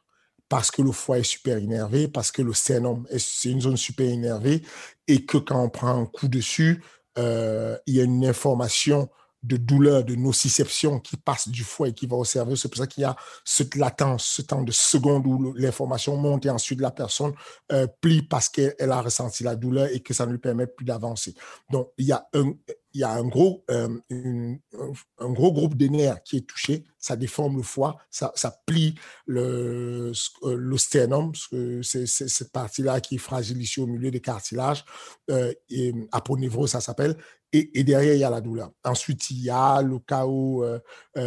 parce 0.49 0.71
que 0.71 0.81
le 0.81 0.91
foie 0.91 1.19
est 1.19 1.23
super 1.23 1.57
énervé, 1.57 2.07
parce 2.07 2.31
que 2.31 2.41
le 2.41 2.53
sternum, 2.53 3.07
c'est 3.17 3.51
une 3.51 3.61
zone 3.61 3.77
super 3.77 4.09
énervée, 4.09 4.63
et 5.07 5.25
que 5.25 5.37
quand 5.37 5.63
on 5.63 5.69
prend 5.69 6.01
un 6.01 6.05
coup 6.05 6.27
dessus, 6.27 6.83
euh, 7.17 7.77
il 7.85 7.95
y 7.95 8.01
a 8.01 8.03
une 8.03 8.25
information 8.25 9.09
de 9.43 9.57
douleur, 9.57 10.03
de 10.03 10.15
nociception 10.15 10.99
qui 10.99 11.17
passe 11.17 11.49
du 11.49 11.63
foie 11.63 11.89
et 11.89 11.93
qui 11.93 12.05
va 12.05 12.15
au 12.15 12.23
cerveau. 12.23 12.55
C'est 12.55 12.69
pour 12.69 12.77
ça 12.77 12.87
qu'il 12.87 13.01
y 13.01 13.05
a 13.05 13.15
cette 13.43 13.75
latence, 13.75 14.25
ce 14.25 14.41
temps 14.41 14.61
de 14.61 14.71
seconde 14.71 15.25
où 15.25 15.53
l'information 15.53 16.15
monte 16.17 16.45
et 16.45 16.49
ensuite 16.49 16.79
la 16.79 16.91
personne 16.91 17.33
euh, 17.71 17.87
plie 18.01 18.21
parce 18.21 18.49
qu'elle 18.49 18.91
a 18.91 19.01
ressenti 19.01 19.43
la 19.43 19.55
douleur 19.55 19.87
et 19.91 19.99
que 19.99 20.13
ça 20.13 20.25
ne 20.25 20.31
lui 20.31 20.39
permet 20.39 20.67
plus 20.67 20.85
d'avancer. 20.85 21.33
Donc, 21.69 21.89
il 21.97 22.05
y 22.05 22.11
a 22.11 22.27
un, 22.33 22.53
il 22.93 23.01
y 23.01 23.03
a 23.03 23.11
un 23.11 23.23
gros, 23.23 23.63
euh, 23.71 23.97
un 24.11 25.31
gros 25.31 25.51
groupe 25.51 25.75
de 25.75 25.87
nerfs 25.87 26.21
qui 26.23 26.37
est 26.37 26.47
touché, 26.47 26.83
ça 27.01 27.15
déforme 27.15 27.57
le 27.57 27.63
foie, 27.63 27.97
ça, 28.09 28.31
plie 28.65 28.95
le, 29.25 30.13
euh, 30.43 30.77
sternum, 30.77 31.33
c'est 31.81 32.05
cette 32.05 32.51
partie-là 32.51 33.01
qui 33.01 33.15
est 33.15 33.17
fragile 33.17 33.61
ici 33.61 33.81
au 33.81 33.87
milieu 33.87 34.11
des 34.11 34.21
cartilages, 34.21 34.85
euh, 35.29 35.51
et 35.69 35.93
aponévrose 36.11 36.71
ça 36.71 36.79
s'appelle, 36.79 37.17
et, 37.53 37.83
derrière 37.83 38.13
il 38.13 38.19
y 38.19 38.23
a 38.23 38.29
la 38.29 38.39
douleur. 38.39 38.71
Ensuite, 38.85 39.29
il 39.31 39.41
y 39.41 39.49
a 39.49 39.81
le 39.81 39.99
chaos 39.99 40.63
euh, 40.63 40.79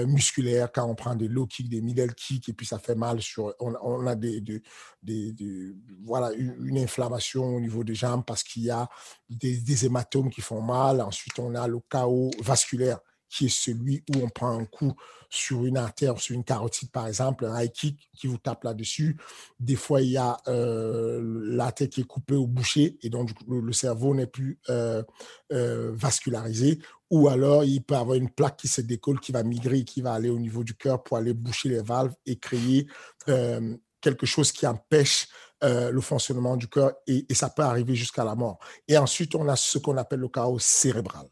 musculaire 0.06 0.72
quand 0.72 0.86
on 0.86 0.94
prend 0.94 1.14
des 1.14 1.28
low 1.28 1.46
kicks, 1.46 1.68
des 1.68 1.82
middle 1.82 2.14
kicks, 2.14 2.48
et 2.48 2.54
puis 2.54 2.64
ça 2.64 2.78
fait 2.78 2.94
mal 2.94 3.20
sur, 3.20 3.52
on, 3.60 3.74
a 4.06 4.14
une, 6.32 6.78
inflammation 6.78 7.56
au 7.56 7.60
niveau 7.60 7.84
des 7.84 7.94
jambes 7.94 8.24
parce 8.26 8.42
qu'il 8.42 8.62
y 8.62 8.70
a 8.70 8.88
des 9.28 9.84
hématomes 9.84 10.30
qui 10.30 10.40
font 10.40 10.62
mal. 10.62 11.02
Ensuite, 11.02 11.38
on 11.38 11.54
a 11.54 11.68
le 11.68 11.80
chaos 11.90 12.30
vasculaire 12.40 13.00
qui 13.34 13.46
est 13.46 13.48
celui 13.48 14.04
où 14.14 14.18
on 14.22 14.28
prend 14.28 14.56
un 14.56 14.64
coup 14.64 14.94
sur 15.28 15.64
une 15.64 15.76
artère, 15.76 16.20
sur 16.20 16.36
une 16.36 16.44
carotide 16.44 16.90
par 16.92 17.08
exemple, 17.08 17.44
un 17.44 17.60
high 17.60 17.72
kick 17.72 18.08
qui 18.16 18.28
vous 18.28 18.38
tape 18.38 18.62
là-dessus. 18.62 19.16
Des 19.58 19.74
fois, 19.74 20.02
il 20.02 20.10
y 20.10 20.16
a 20.16 20.36
euh, 20.46 21.20
l'artère 21.46 21.88
qui 21.88 22.02
est 22.02 22.06
coupée 22.06 22.36
ou 22.36 22.46
bouchée 22.46 22.96
et 23.02 23.10
donc 23.10 23.30
le, 23.48 23.72
cerveau 23.72 24.14
n'est 24.14 24.28
plus 24.28 24.60
euh, 24.70 25.02
euh, 25.52 25.90
vascularisé. 25.94 26.78
Ou 27.10 27.28
alors, 27.28 27.64
il 27.64 27.82
peut 27.82 27.96
avoir 27.96 28.16
une 28.16 28.30
plaque 28.30 28.56
qui 28.56 28.68
se 28.68 28.80
décolle, 28.80 29.18
qui 29.18 29.32
va 29.32 29.42
migrer, 29.42 29.84
qui 29.84 30.00
va 30.00 30.12
aller 30.12 30.30
au 30.30 30.38
niveau 30.38 30.62
du 30.62 30.76
cœur 30.76 31.02
pour 31.02 31.16
aller 31.16 31.34
boucher 31.34 31.68
les 31.68 31.82
valves 31.82 32.14
et 32.26 32.36
créer 32.36 32.86
quelque 34.00 34.26
chose 34.26 34.52
qui 34.52 34.66
empêche 34.66 35.28
le 35.62 36.00
fonctionnement 36.00 36.56
du 36.56 36.68
cœur 36.68 36.92
et, 37.06 37.26
et, 37.28 37.34
ça 37.34 37.50
peut 37.50 37.62
arriver 37.62 37.94
jusqu'à 37.94 38.24
la 38.24 38.34
mort. 38.34 38.58
Et 38.86 38.98
ensuite, 38.98 39.34
on 39.34 39.48
a 39.48 39.56
ce 39.56 39.78
qu'on 39.78 39.96
appelle 39.96 40.20
le 40.20 40.28
chaos 40.28 40.58
cérébral. 40.58 41.26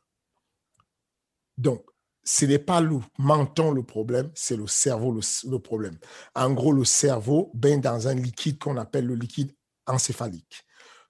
Donc, 1.58 1.91
ce 2.24 2.44
n'est 2.44 2.58
pas 2.58 2.80
le 2.80 2.98
menton 3.18 3.72
le 3.72 3.82
problème, 3.82 4.30
c'est 4.34 4.56
le 4.56 4.66
cerveau 4.66 5.12
le, 5.12 5.58
problème. 5.58 5.98
En 6.34 6.52
gros, 6.52 6.72
le 6.72 6.84
cerveau 6.84 7.50
baigne 7.54 7.80
dans 7.80 8.08
un 8.08 8.14
liquide 8.14 8.58
qu'on 8.58 8.76
appelle 8.76 9.06
le 9.06 9.14
liquide 9.14 9.52
encéphalique. 9.86 10.64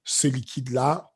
Ce 0.05 0.27
liquide-là, 0.27 1.13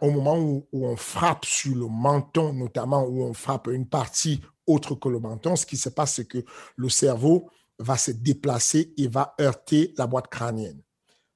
au 0.00 0.10
moment 0.10 0.38
où, 0.38 0.68
on 0.72 0.96
frappe 0.96 1.44
sur 1.44 1.74
le 1.74 1.86
menton, 1.86 2.52
notamment 2.52 3.04
où 3.04 3.22
on 3.22 3.34
frappe 3.34 3.66
une 3.66 3.88
partie 3.88 4.40
autre 4.66 4.94
que 4.94 5.08
le 5.08 5.18
menton, 5.18 5.56
ce 5.56 5.66
qui 5.66 5.76
se 5.76 5.88
passe, 5.88 6.14
c'est 6.14 6.26
que 6.26 6.44
le 6.76 6.88
cerveau 6.88 7.50
va 7.78 7.96
se 7.96 8.12
déplacer 8.12 8.94
et 8.96 9.08
va 9.08 9.34
heurter 9.40 9.92
la 9.98 10.06
boîte 10.06 10.28
crânienne. 10.28 10.80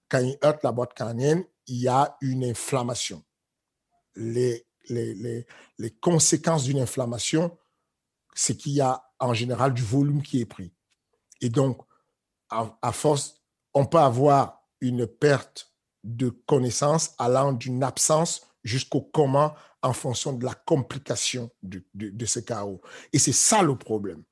Quand 0.09 0.21
il 0.21 0.39
heurte 0.45 0.63
la 0.63 0.71
boîte 0.71 0.95
crânienne, 0.95 1.45
il 1.67 1.79
y 1.79 1.89
a 1.89 2.17
une 2.21 2.45
inflammation. 2.45 3.25
Les, 4.15 4.65
les, 4.89 5.45
les, 5.79 5.91
conséquences 6.01 6.65
d'une 6.65 6.79
inflammation, 6.79 7.57
c'est 8.37 8.57
qu'il 8.57 8.73
y 8.73 8.81
a 8.81 9.03
en 9.19 9.35
général 9.35 9.75
du 9.75 9.83
volume 9.83 10.23
qui 10.23 10.41
est 10.41 10.47
pris. 10.47 10.73
Et 11.41 11.49
donc, 11.49 11.81
à, 12.51 12.93
force, 12.93 13.43
on 13.75 13.87
peut 13.87 13.99
avoir 13.99 14.63
une 14.81 15.07
perte 15.07 15.73
de 16.05 16.29
connaissance 16.29 17.15
allant 17.19 17.53
d'une 17.53 17.83
absence 17.83 18.47
jusqu'au 18.63 19.01
comment 19.01 19.55
en 19.83 19.93
fonction 19.93 20.33
de 20.33 20.45
la 20.45 20.55
complication 20.55 21.51
de, 21.63 21.85
de, 21.95 22.27
ce 22.27 22.41
chaos. 22.41 22.81
Et 23.13 23.19
c'est 23.19 23.33
ça 23.33 23.63
le 23.63 23.77
problème. 23.77 24.23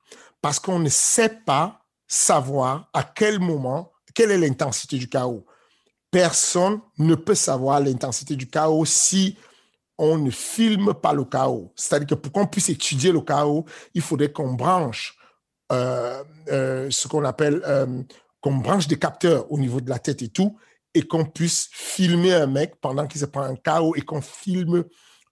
Parce 0.41 0.59
qu'on 0.59 0.79
ne 0.79 0.89
sait 0.89 1.41
pas 1.45 1.85
savoir 2.07 2.89
à 2.93 3.03
quel 3.03 3.39
moment, 3.39 3.91
quelle 4.13 4.31
est 4.31 4.37
l'intensité 4.37 4.97
du 4.97 5.09
chaos. 5.09 5.45
Personne 6.11 6.79
ne 6.97 7.15
peut 7.15 7.35
savoir 7.35 7.79
l'intensité 7.81 8.35
du 8.35 8.47
chaos 8.47 8.85
si 8.85 9.37
on 9.97 10.17
ne 10.17 10.29
filme 10.29 10.93
pas 10.93 11.13
le 11.13 11.25
chaos. 11.25 11.71
C'est-à-dire 11.75 12.07
que 12.07 12.15
pour 12.15 12.31
qu'on 12.31 12.47
puisse 12.47 12.69
étudier 12.69 13.11
le 13.11 13.21
chaos, 13.21 13.65
il 13.93 14.01
faudrait 14.01 14.31
qu'on 14.31 14.53
branche 14.53 15.17
euh, 15.71 16.23
euh, 16.49 16.87
ce 16.91 17.07
qu'on 17.07 17.23
appelle, 17.23 17.61
euh, 17.65 18.03
qu'on 18.41 18.57
branche 18.57 18.87
des 18.87 18.99
capteurs 18.99 19.51
au 19.51 19.57
niveau 19.57 19.81
de 19.81 19.89
la 19.89 19.99
tête 19.99 20.21
et 20.21 20.29
tout, 20.29 20.57
et 20.93 21.01
qu'on 21.01 21.25
puisse 21.25 21.69
filmer 21.71 22.33
un 22.33 22.47
mec 22.47 22.75
pendant 22.79 23.07
qu'il 23.07 23.19
se 23.19 23.25
prend 23.25 23.41
un 23.41 23.55
chaos 23.55 23.95
et 23.95 24.01
qu'on 24.01 24.21
filme 24.21 24.83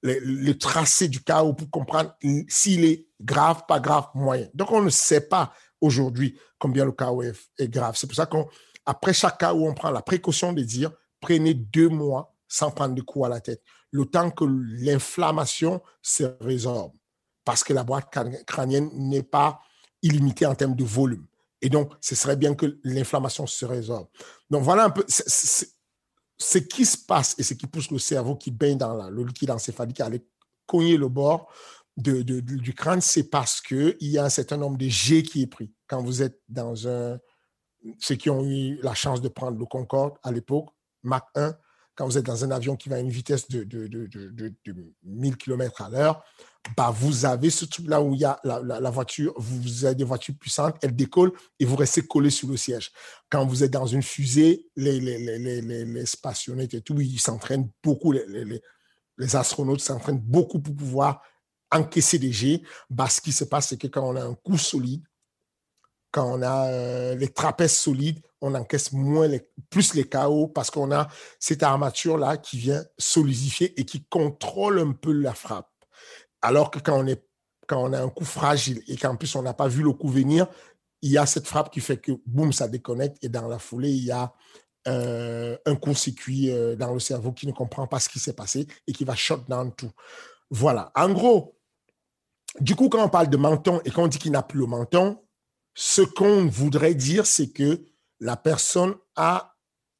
le, 0.02 0.52
tracé 0.54 1.08
du 1.08 1.24
chaos 1.24 1.54
pour 1.54 1.70
comprendre 1.70 2.14
s'il 2.50 2.84
est 2.84 3.08
grave, 3.22 3.64
pas 3.68 3.80
grave, 3.80 4.08
moyen. 4.16 4.48
Donc, 4.54 4.72
on 4.72 4.82
ne 4.82 4.90
sait 4.90 5.30
pas 5.30 5.54
aujourd'hui 5.80 6.38
combien 6.60 6.84
le 6.84 6.92
chaos 6.92 7.22
est, 7.22 7.34
est 7.58 7.70
grave. 7.70 7.96
C'est 7.96 8.08
pour 8.08 8.16
ça 8.16 8.26
qu'après 8.26 9.14
chaque 9.14 9.38
chaos, 9.38 9.66
on 9.66 9.74
prend 9.74 9.92
la 9.92 10.02
précaution 10.02 10.52
de 10.52 10.62
dire 10.62 10.92
prenez 11.22 11.54
deux 11.54 11.88
mois 11.88 12.36
sans 12.48 12.70
prendre 12.70 12.96
de 12.96 13.02
coups 13.02 13.26
à 13.26 13.30
la 13.30 13.40
tête, 13.40 13.64
le 13.94 14.06
temps 14.06 14.32
que 14.32 14.44
l'inflammation 14.44 15.82
se 16.02 16.24
résorbe, 16.42 16.94
parce 17.46 17.64
que 17.64 17.74
la 17.74 17.84
boîte 17.84 18.14
crânienne 18.46 18.90
n'est 18.94 19.24
pas 19.24 19.62
illimité 20.02 20.46
en 20.46 20.56
termes 20.56 20.76
de 20.76 20.84
volume. 20.84 21.26
Et 21.62 21.70
donc, 21.70 21.94
ce 22.02 22.16
serait 22.16 22.36
bien 22.36 22.56
que 22.56 22.80
l'inflammation 22.84 23.46
se 23.46 23.66
résorbe. 23.66 24.08
Donc, 24.50 24.64
voilà 24.64 24.86
un 24.86 24.90
peu 24.90 25.06
ce 25.08 26.58
qui 26.58 26.86
se 26.86 26.98
passe 26.98 27.36
et 27.38 27.44
ce 27.44 27.54
qui 27.54 27.68
pousse 27.68 27.92
le 27.92 28.00
cerveau 28.00 28.36
qui 28.36 28.50
baigne 28.50 28.80
dans 28.80 29.10
le 29.10 29.24
liquide 29.24 29.52
encéphalique 29.52 30.02
à 30.02 30.08
aller 30.08 30.26
cogner 30.66 30.98
le 30.98 31.08
bord 31.08 31.52
de, 31.96 32.22
du 32.22 32.74
crâne, 32.74 33.02
c'est 33.02 33.30
parce 33.30 33.62
qu'il 33.62 33.96
y 34.00 34.18
a 34.18 34.26
un 34.26 34.30
certain 34.30 34.58
nombre 34.58 34.78
de 34.80 34.88
G 34.88 35.22
qui 35.22 35.44
est 35.44 35.48
pris. 35.48 35.72
Quand 35.88 36.02
vous 36.02 36.24
êtes 36.24 36.42
dans 36.50 36.88
un... 36.88 37.20
Ceux 38.00 38.16
qui 38.16 38.32
ont 38.32 38.44
eu 38.44 38.80
la 38.82 38.96
chance 38.96 39.22
de 39.22 39.28
prendre 39.28 39.60
le 39.60 39.66
Concorde 39.66 40.16
à 40.24 40.32
l'époque, 40.32 40.70
Mach 41.04 41.26
1, 41.36 41.56
quand 41.96 42.06
vous 42.06 42.18
êtes 42.18 42.26
dans 42.26 42.44
un 42.44 42.52
avion 42.52 42.76
qui 42.76 42.90
va 42.90 42.96
à 42.96 43.00
une 43.00 43.10
vitesse 43.10 43.48
de, 43.50 43.64
de, 43.64 43.88
de, 43.88 44.08
de 44.08 44.94
1000 45.04 45.38
km 45.38 45.82
à 45.82 45.90
l'heure, 45.90 46.24
bah, 46.78 46.92
vous 46.92 47.26
avez 47.26 47.50
ce 47.50 47.66
truc-là 47.66 48.02
où 48.02 48.14
il 48.14 48.22
y 48.22 48.26
a 48.26 48.40
la, 48.44 48.90
voiture, 48.90 49.34
vous 49.38 49.86
avez 49.86 49.96
des 49.96 50.04
voitures 50.04 50.36
puissantes, 50.40 50.76
elles 50.82 50.96
décollent 50.96 51.34
et 51.60 51.66
vous 51.66 51.76
restez 51.76 52.02
collé 52.02 52.30
sur 52.30 52.48
le 52.48 52.58
siège. 52.58 52.92
Quand 53.30 53.46
vous 53.46 53.64
êtes 53.64 53.72
dans 53.72 53.86
une 53.86 54.02
fusée, 54.02 54.68
les, 54.76 55.00
les, 55.00 55.18
les, 55.18 55.40
les, 55.40 55.62
les 55.62 56.76
et 56.76 56.82
tout, 56.82 57.00
ils 57.02 57.20
s'entraînent 57.20 57.70
beaucoup, 57.84 58.12
les, 58.12 58.26
les, 59.18 59.36
astronautes 59.36 59.82
s'entraînent 59.82 60.22
beaucoup 60.22 60.60
pour 60.60 60.76
pouvoir 60.76 61.22
encaisser 61.72 62.18
des 62.18 62.32
jets. 62.32 62.62
Bah, 62.90 63.10
ce 63.10 63.20
qui 63.20 63.34
se 63.34 63.44
passe, 63.44 63.70
c'est 63.70 63.78
que 63.78 63.88
quand 63.88 64.08
on 64.08 64.16
a 64.16 64.24
un 64.24 64.36
coup 64.36 64.58
solide, 64.58 65.04
quand 66.12 66.40
on 66.40 66.42
a 66.42 66.68
euh, 66.68 67.16
les 67.16 67.28
trapèzes 67.28 67.76
solides, 67.76 68.22
on 68.44 68.54
encaisse 68.56 68.92
moins 68.92 69.30
plus 69.70 69.94
les 69.94 70.04
chaos 70.04 70.48
parce 70.48 70.70
qu'on 70.70 70.92
a 70.92 71.08
cette 71.40 71.64
armature-là 71.64 72.36
qui 72.36 72.58
vient 72.58 72.84
solidifier 72.98 73.80
et 73.80 73.86
qui 73.86 74.04
contrôle 74.04 74.80
un 74.80 74.92
peu 74.92 75.14
la 75.14 75.34
frappe. 75.34 75.72
Alors 76.42 76.70
que 76.70 76.80
quand 76.80 77.00
on, 77.00 77.08
est, 77.08 77.26
quand 77.68 77.82
on 77.82 77.94
a 77.94 78.02
un 78.02 78.10
coup 78.10 78.26
fragile 78.26 78.84
et 78.88 78.98
qu'en 78.98 79.16
plus 79.16 79.34
on 79.36 79.42
n'a 79.42 79.54
pas 79.54 79.70
vu 79.70 79.82
le 79.82 79.94
coup 79.94 80.10
venir, 80.10 80.48
il 81.02 81.12
y 81.12 81.18
a 81.18 81.26
cette 81.26 81.48
frappe 81.48 81.72
qui 81.72 81.80
fait 81.80 81.98
que 81.98 82.12
boum, 82.26 82.52
ça 82.52 82.68
déconnecte 82.68 83.24
et 83.24 83.30
dans 83.30 83.48
la 83.48 83.60
foulée, 83.60 83.92
il 83.92 84.04
y 84.04 84.12
a 84.12 84.34
euh, 84.90 85.58
un 85.66 85.76
court-circuit 85.76 86.52
euh, 86.52 86.76
dans 86.76 86.94
le 86.94 87.00
cerveau 87.00 87.32
qui 87.32 87.48
ne 87.48 87.54
comprend 87.54 87.88
pas 87.88 88.02
ce 88.02 88.10
qui 88.10 88.20
s'est 88.20 88.34
passé 88.34 88.68
et 88.88 88.92
qui 88.92 89.06
va 89.06 89.16
shut 89.16 89.48
down 89.48 89.74
tout. 89.74 89.92
Voilà. 90.50 90.92
En 90.96 91.10
gros, 91.14 91.58
du 92.60 92.76
coup, 92.76 92.90
quand 92.90 93.04
on 93.04 93.10
parle 93.10 93.30
de 93.30 93.38
menton 93.38 93.80
et 93.86 93.92
qu'on 93.92 94.08
dit 94.08 94.20
qu'il 94.20 94.34
n'a 94.34 94.44
plus 94.44 94.60
le 94.60 94.66
menton, 94.66 95.24
ce 95.76 96.02
qu'on 96.02 96.46
voudrait 96.48 96.96
dire, 96.96 97.26
c'est 97.26 97.50
que 97.50 97.86
la 98.24 98.38
personne 98.38 98.96
a 99.16 99.54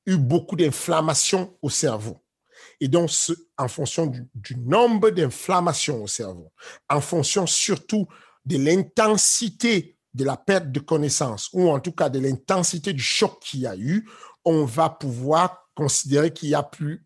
eu 0.06 0.18
beaucoup 0.18 0.56
d'inflammation 0.56 1.58
au 1.62 1.70
cerveau. 1.70 2.24
Et 2.80 2.88
donc, 2.88 3.10
en 3.58 3.68
fonction 3.68 4.08
du, 4.08 4.56
nombre 4.58 5.10
d'inflammations 5.10 6.02
au 6.02 6.08
cerveau, 6.08 6.52
en 6.90 7.02
fonction 7.02 7.46
surtout 7.46 8.08
de 8.46 8.58
l'intensité 8.58 9.98
de 10.14 10.24
la 10.24 10.38
perte 10.38 10.72
de 10.72 10.80
connaissance, 10.80 11.50
ou 11.54 11.70
en 11.70 11.80
tout 11.80 11.92
cas 11.92 12.10
de 12.10 12.20
l'intensité 12.20 12.94
du 12.94 13.02
choc 13.02 13.40
qu'il 13.42 13.62
y 13.62 13.68
a 13.68 13.76
eu, 13.76 14.08
on 14.46 14.64
va 14.64 14.90
pouvoir 14.90 15.70
considérer 15.76 16.32
qu'il 16.32 16.50
n'y 16.50 16.56
a 16.56 16.64
plus 16.64 17.06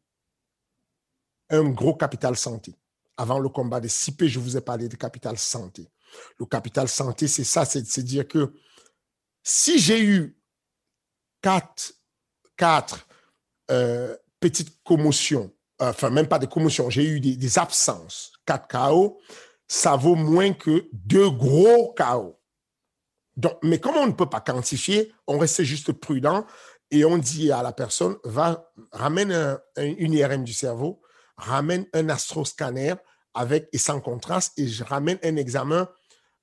un 1.49 1.63
gros 1.69 1.95
capital 1.95 2.35
santé. 2.35 2.75
Avant 3.15 3.39
le 3.39 3.49
combat 3.49 3.79
des 3.79 3.89
CP, 3.89 4.27
je 4.27 4.39
vous 4.39 4.57
ai 4.57 4.61
parlé 4.61 4.87
de 4.87 4.95
capital 4.95 5.37
santé. 5.37 5.89
Le 6.37 6.45
capital 6.45 6.87
santé, 6.87 7.27
c'est 7.27 7.43
ça, 7.43 7.65
c'est 7.65 8.03
dire 8.03 8.27
que 8.27 8.53
si 9.41 9.79
j'ai 9.79 10.03
eu 10.03 10.36
quatre, 11.41 13.07
euh, 13.71 14.15
petites 14.39 14.81
commotions, 14.83 15.51
enfin 15.79 16.09
même 16.09 16.27
pas 16.27 16.39
des 16.39 16.47
commotions, 16.47 16.89
j'ai 16.89 17.05
eu 17.05 17.19
des, 17.19 17.59
absences, 17.59 18.33
quatre 18.45 18.67
KO, 18.67 19.19
ça 19.67 19.95
vaut 19.95 20.15
moins 20.15 20.53
que 20.53 20.87
deux 20.93 21.29
gros 21.29 21.93
KO. 21.97 22.39
Mais 23.63 23.79
comme 23.79 23.95
on 23.97 24.07
ne 24.07 24.13
peut 24.13 24.29
pas 24.29 24.41
quantifier, 24.41 25.13
on 25.27 25.37
reste 25.37 25.61
juste 25.63 25.91
prudent 25.91 26.45
et 26.89 27.05
on 27.05 27.17
dit 27.17 27.51
à 27.51 27.61
la 27.61 27.71
personne, 27.71 28.17
va, 28.23 28.71
ramène 28.91 29.59
une 29.77 30.13
IRM 30.13 30.43
du 30.43 30.53
cerveau, 30.53 31.01
ramène 31.35 31.85
un 31.93 32.09
astroscanner 32.09 32.95
avec 33.35 33.69
et 33.71 33.77
sans 33.77 33.99
contraste 33.99 34.57
et 34.57 34.67
je 34.67 34.83
ramène 34.83 35.19
un 35.23 35.35
examen 35.35 35.87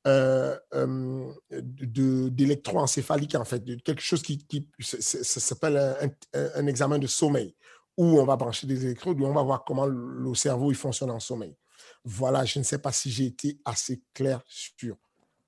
euh, 0.06 0.56
euh, 0.74 1.32
d'électroencéphalique, 1.50 3.34
en 3.34 3.44
fait, 3.44 3.64
de 3.64 3.76
quelque 3.76 4.02
chose 4.02 4.22
qui, 4.22 4.46
s'appelle 4.80 6.12
un, 6.34 6.66
examen 6.66 6.98
de 6.98 7.06
sommeil, 7.06 7.54
où 7.96 8.20
on 8.20 8.24
va 8.24 8.36
brancher 8.36 8.66
des 8.66 8.84
électrodes, 8.84 9.20
où 9.20 9.24
on 9.24 9.32
va 9.32 9.42
voir 9.42 9.64
comment 9.64 9.86
le 9.86 10.34
cerveau 10.34 10.70
il 10.70 10.76
fonctionne 10.76 11.10
en 11.10 11.20
sommeil. 11.20 11.56
Voilà, 12.04 12.44
je 12.44 12.58
ne 12.58 12.64
sais 12.64 12.78
pas 12.78 12.92
si 12.92 13.10
j'ai 13.10 13.26
été 13.26 13.58
assez 13.64 14.02
clair 14.12 14.42
sur 14.46 14.96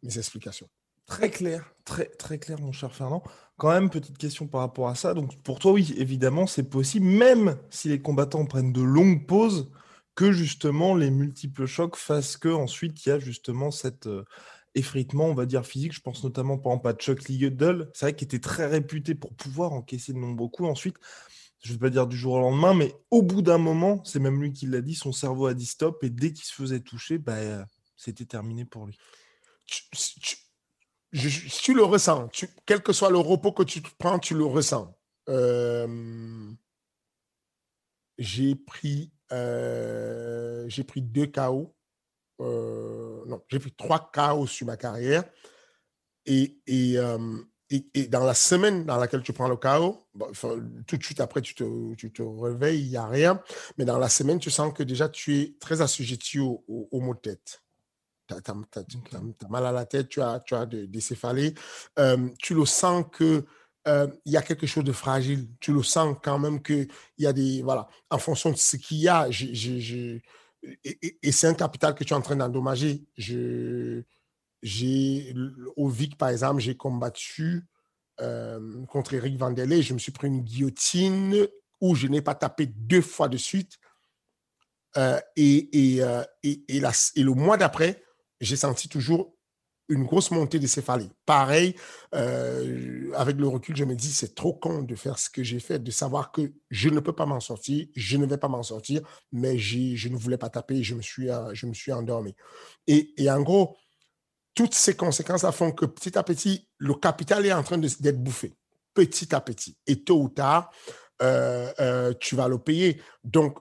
mes 0.03 0.17
explications. 0.17 0.69
Très 1.07 1.31
clair, 1.31 1.73
très, 1.85 2.07
très 2.07 2.39
clair, 2.39 2.59
mon 2.61 2.73
cher 2.73 2.95
Fernand. 2.95 3.23
Quand 3.59 3.71
même, 3.71 3.91
petite 3.91 4.19
question 4.19 4.47
par 4.49 4.63
rapport 4.63 4.89
à 4.89 4.95
ça. 4.95 5.15
Donc, 5.15 5.41
pour 5.43 5.59
toi, 5.59 5.73
oui, 5.73 5.95
évidemment, 5.97 6.47
c'est 6.47 6.65
possible, 6.65 7.07
même 7.07 7.57
si 7.71 7.89
les 7.89 8.03
combattants 8.03 8.45
prennent 8.45 8.73
de 8.73 8.83
longues 8.83 9.27
pauses, 9.27 9.71
que 10.17 10.33
justement 10.33 10.97
les 10.97 11.11
multiples 11.11 11.67
chocs 11.67 11.97
fassent 11.97 12.37
que 12.37 12.49
ensuite 12.49 13.05
il 13.05 13.11
y 13.11 13.12
a 13.12 13.19
justement 13.21 13.71
cet 13.71 14.07
euh, 14.07 14.25
effritement, 14.75 15.27
on 15.27 15.35
va 15.35 15.47
dire 15.47 15.64
physique. 15.64 15.93
Je 15.93 16.01
pense 16.01 16.25
notamment 16.25 16.59
par 16.59 16.73
exemple 16.73 16.89
à 16.89 16.95
Chuck 16.95 17.29
Liddell, 17.29 17.89
c'est 17.95 18.07
vrai 18.07 18.17
qu'il 18.17 18.25
était 18.25 18.41
très 18.41 18.67
réputé 18.67 19.14
pour 19.14 19.35
pouvoir 19.35 19.73
encaisser 19.73 20.12
de 20.12 20.19
nombreux 20.19 20.49
coups. 20.49 20.69
Ensuite, 20.69 20.97
je 21.61 21.73
ne 21.73 21.75
vais 21.75 21.87
pas 21.87 21.91
dire 21.91 22.07
du 22.07 22.17
jour 22.17 22.35
au 22.35 22.41
lendemain, 22.41 22.75
mais 22.75 22.95
au 23.11 23.23
bout 23.23 23.43
d'un 23.43 23.59
moment, 23.59 24.03
c'est 24.05 24.19
même 24.19 24.41
lui 24.41 24.53
qui 24.53 24.67
l'a 24.67 24.81
dit, 24.81 24.95
son 24.95 25.12
cerveau 25.12 25.47
a 25.47 25.55
dit 25.55 25.67
stop 25.67 26.03
et 26.03 26.11
dès 26.11 26.33
qu'il 26.33 26.45
se 26.45 26.53
faisait 26.53 26.81
toucher, 26.81 27.19
bah, 27.19 27.35
euh, 27.35 27.64
c'était 27.97 28.25
terminé 28.25 28.64
pour 28.64 28.87
lui. 28.87 28.99
Tu, 29.67 29.83
tu, 31.12 31.75
le 31.75 31.83
ressens, 31.83 32.29
quel 32.67 32.83
que 32.83 32.93
soit 32.93 33.11
le 33.11 33.19
repos 33.19 33.53
que 33.53 33.62
tu 33.64 33.83
prends, 33.99 34.19
tu 34.19 34.35
le 34.35 34.45
ressens. 34.45 34.97
Euh, 35.29 36.53
j'ai 38.19 38.55
pris 38.55 39.12
euh, 39.33 40.64
j'ai 40.68 40.85
pris 40.85 41.03
deux 41.03 41.27
KO. 41.27 41.74
Euh, 42.41 43.24
non, 43.27 43.43
j'ai 43.49 43.59
pris 43.59 43.72
trois 43.72 44.11
KO 44.12 44.47
sur 44.47 44.66
ma 44.66 44.77
carrière. 44.77 45.24
Et, 46.27 46.61
euh, 46.68 47.39
et, 47.70 47.87
et, 47.95 48.09
dans 48.09 48.24
la 48.24 48.35
semaine 48.35 48.85
dans 48.85 48.97
laquelle 48.97 49.22
tu 49.22 49.33
prends 49.33 49.49
le 49.49 49.57
KO, 49.57 50.09
tout 50.87 50.97
de 50.97 51.03
suite 51.05 51.20
après, 51.20 51.41
tu 51.41 51.55
te, 51.55 51.95
tu 51.95 52.12
te 52.12 52.22
réveilles, 52.22 52.83
il 52.83 52.91
n'y 52.91 52.97
a 52.97 53.07
rien. 53.07 53.41
Mais 53.79 53.85
dans 53.85 53.99
la 53.99 54.09
semaine, 54.09 54.39
tu 54.39 54.51
sens 54.51 54.72
que 54.72 54.83
déjà, 54.83 55.09
tu 55.09 55.39
es 55.41 55.57
très 55.61 55.83
assujetti 55.83 56.41
au, 56.41 56.64
au, 56.68 57.01
mot 57.01 57.14
de 57.14 57.20
tête. 57.20 57.62
Tu 58.29 58.35
as, 58.35 59.49
mal 59.49 59.66
à 59.66 59.72
la 59.72 59.87
tête, 59.87 60.09
tu 60.09 60.20
as, 60.20 60.41
tu 60.41 60.55
as 60.55 60.66
des, 60.66 61.01
céphalées. 61.01 61.55
tu 62.41 62.55
le 62.55 62.64
sens 62.64 63.05
que 63.12 63.45
euh, 63.87 64.09
il 64.24 64.32
y 64.32 64.37
a 64.37 64.43
quelque 64.43 64.66
chose 64.66 64.84
de 64.84 64.93
fragile. 64.93 65.49
Tu 65.61 65.72
le 65.72 65.82
sens 65.82 66.16
quand 66.22 66.39
même 66.39 66.62
qu'il 66.62 66.89
y 67.18 67.26
a 67.26 67.32
des. 67.32 67.62
Voilà, 67.62 67.89
en 68.11 68.18
fonction 68.18 68.51
de 68.51 68.57
ce 68.57 68.76
qu'il 68.76 68.99
y 68.99 69.09
a, 69.09 69.28
et, 70.84 71.32
c'est 71.32 71.47
un 71.47 71.55
capital 71.55 71.95
que 71.95 72.05
tu 72.05 72.12
es 72.12 72.16
en 72.16 72.20
train 72.20 72.37
d'endommager. 72.37 73.05
Au 75.76 75.89
VIC, 75.89 76.18
par 76.18 76.30
exemple, 76.30 76.61
j'ai 76.61 76.76
combattu 76.76 77.64
euh, 78.20 78.84
contre 78.87 79.14
Eric 79.14 79.37
Vandelay. 79.37 79.82
Je 79.82 79.95
me 79.95 79.99
suis 79.99 80.12
pris 80.12 80.28
une 80.28 80.41
guillotine 80.41 81.47
où 81.80 81.95
je 81.95 82.09
n'ai 82.09 82.22
pas 82.22 82.34
tapé 82.34 82.66
deux 82.66 83.03
fois 83.03 83.28
de 83.28 83.37
suite. 83.37 83.78
Euh, 84.97 85.20
et, 85.37 85.97
et, 85.97 86.03
et, 86.43 86.80
le 86.80 87.32
mois 87.34 87.59
d'après, 87.59 88.03
j'ai 88.41 88.57
senti 88.57 88.89
toujours 88.89 89.36
une 89.89 90.05
grosse 90.05 90.30
montée 90.30 90.59
de 90.59 90.66
céphalie. 90.66 91.11
Pareil, 91.24 91.74
euh, 92.14 93.11
avec 93.14 93.37
le 93.37 93.47
recul, 93.47 93.76
je 93.76 93.84
me 93.84 93.95
dis, 93.95 94.11
c'est 94.11 94.34
trop 94.34 94.53
con 94.53 94.82
de 94.82 94.95
faire 94.95 95.18
ce 95.18 95.30
que 95.30 95.43
j'ai 95.43 95.61
fait, 95.61 95.78
de 95.78 95.91
savoir 95.91 96.32
que 96.32 96.53
je 96.70 96.89
ne 96.89 97.01
peux 97.01 97.12
pas 97.12 97.26
m'en 97.26 97.41
sortir, 97.41 97.87
je 97.95 98.16
ne 98.16 98.26
vais 98.26 98.39
pas 98.39 98.49
m'en 98.49 98.62
sortir, 98.62 99.03
mais 99.32 99.59
je 99.59 100.09
ne 100.09 100.16
voulais 100.16 100.39
pas 100.39 100.51
taper, 100.51 100.82
je 100.82 100.95
me 100.95 101.03
suis, 101.03 101.30
euh, 101.30 101.55
je 101.55 101.66
me 101.66 101.74
suis 101.74 101.93
endormi. 101.93 102.34
Et, 102.87 103.14
en 103.30 103.43
gros, 103.43 103.76
toutes 104.55 104.74
ces 104.74 104.97
conséquences-là 104.97 105.53
font 105.53 105.72
que 105.72 105.87
petit 105.87 106.18
à 106.18 106.22
petit, 106.22 106.68
le 106.78 106.95
capital 106.95 107.45
est 107.47 107.53
en 107.53 107.62
train 107.62 107.78
d'être 107.78 108.22
bouffé, 108.22 108.55
petit 108.95 109.34
à 109.34 109.41
petit. 109.41 109.76
Et 109.87 110.03
tôt 110.03 110.20
ou 110.20 110.28
tard, 110.28 110.70
euh, 111.22 112.12
tu 112.20 112.34
vas 112.37 112.49
le 112.49 112.59
payer. 112.59 113.01
Donc, 113.24 113.59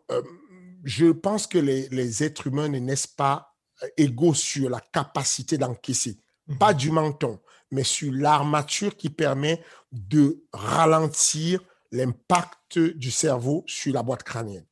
je 0.84 1.08
pense 1.12 1.48
que 1.48 1.58
les, 1.58 1.90
les 1.90 2.24
êtres 2.24 2.48
humains 2.48 2.70
ne 2.70 2.80
naissent 2.80 3.08
pas 3.08 3.55
égaux 3.98 4.34
sur 4.34 4.70
la 4.70 4.80
capacité 4.80 5.58
d'encaisser. 5.58 6.20
Mmh. 6.48 6.58
Pas 6.58 6.74
du 6.74 6.92
menton, 6.92 7.40
mais 7.72 7.84
sur 7.84 8.12
l'armature 8.14 8.96
qui 8.96 9.10
permet 9.10 9.64
de 9.92 10.44
ralentir 10.54 11.62
l'impact 11.92 12.80
du 12.80 13.12
cerveau 13.12 13.64
sur 13.68 13.94
la 13.94 14.04
boîte 14.04 14.24
crânienne. 14.24 14.66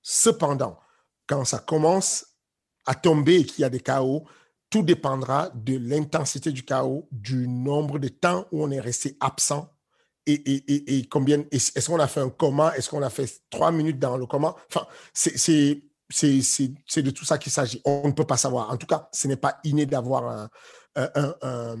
Cependant, 0.00 0.78
quand 1.26 1.44
ça 1.44 1.58
commence 1.58 2.26
à 2.86 2.94
tomber 2.94 3.40
et 3.40 3.46
qu'il 3.46 3.62
y 3.62 3.64
a 3.64 3.70
des 3.70 3.80
chaos, 3.80 4.26
tout 4.70 4.82
dépendra 4.82 5.50
de 5.54 5.76
l'intensité 5.76 6.50
du 6.50 6.64
chaos, 6.64 7.06
du 7.12 7.46
nombre 7.46 7.98
de 7.98 8.08
temps 8.08 8.46
où 8.52 8.64
on 8.64 8.70
est 8.70 8.80
resté 8.80 9.16
absent 9.20 9.70
et, 10.26 10.32
et, 10.32 10.72
et, 10.72 10.98
et 10.98 11.08
combien 11.08 11.44
est-ce 11.50 11.86
qu'on 11.86 12.00
a 12.00 12.08
fait 12.08 12.20
un 12.20 12.30
coma, 12.30 12.74
est-ce 12.76 12.88
qu'on 12.88 13.02
a 13.02 13.10
fait 13.10 13.42
trois 13.50 13.70
minutes 13.70 13.98
dans 13.98 14.16
le 14.16 14.26
coma? 14.26 14.56
Enfin, 14.68 14.86
c'est 15.12 15.82
c'est 16.12 17.02
de 17.02 17.10
tout 17.10 17.24
ça 17.24 17.38
qu'il 17.38 17.52
s'agit. 17.52 17.80
On 17.84 18.08
ne 18.08 18.12
peut 18.12 18.26
pas 18.26 18.36
savoir. 18.36 18.70
En 18.70 18.76
tout 18.76 18.86
cas, 18.86 19.08
ce 19.12 19.28
n'est 19.28 19.36
pas 19.36 19.58
inné 19.64 19.86
d'avoir 19.86 20.48
un, 20.94 21.76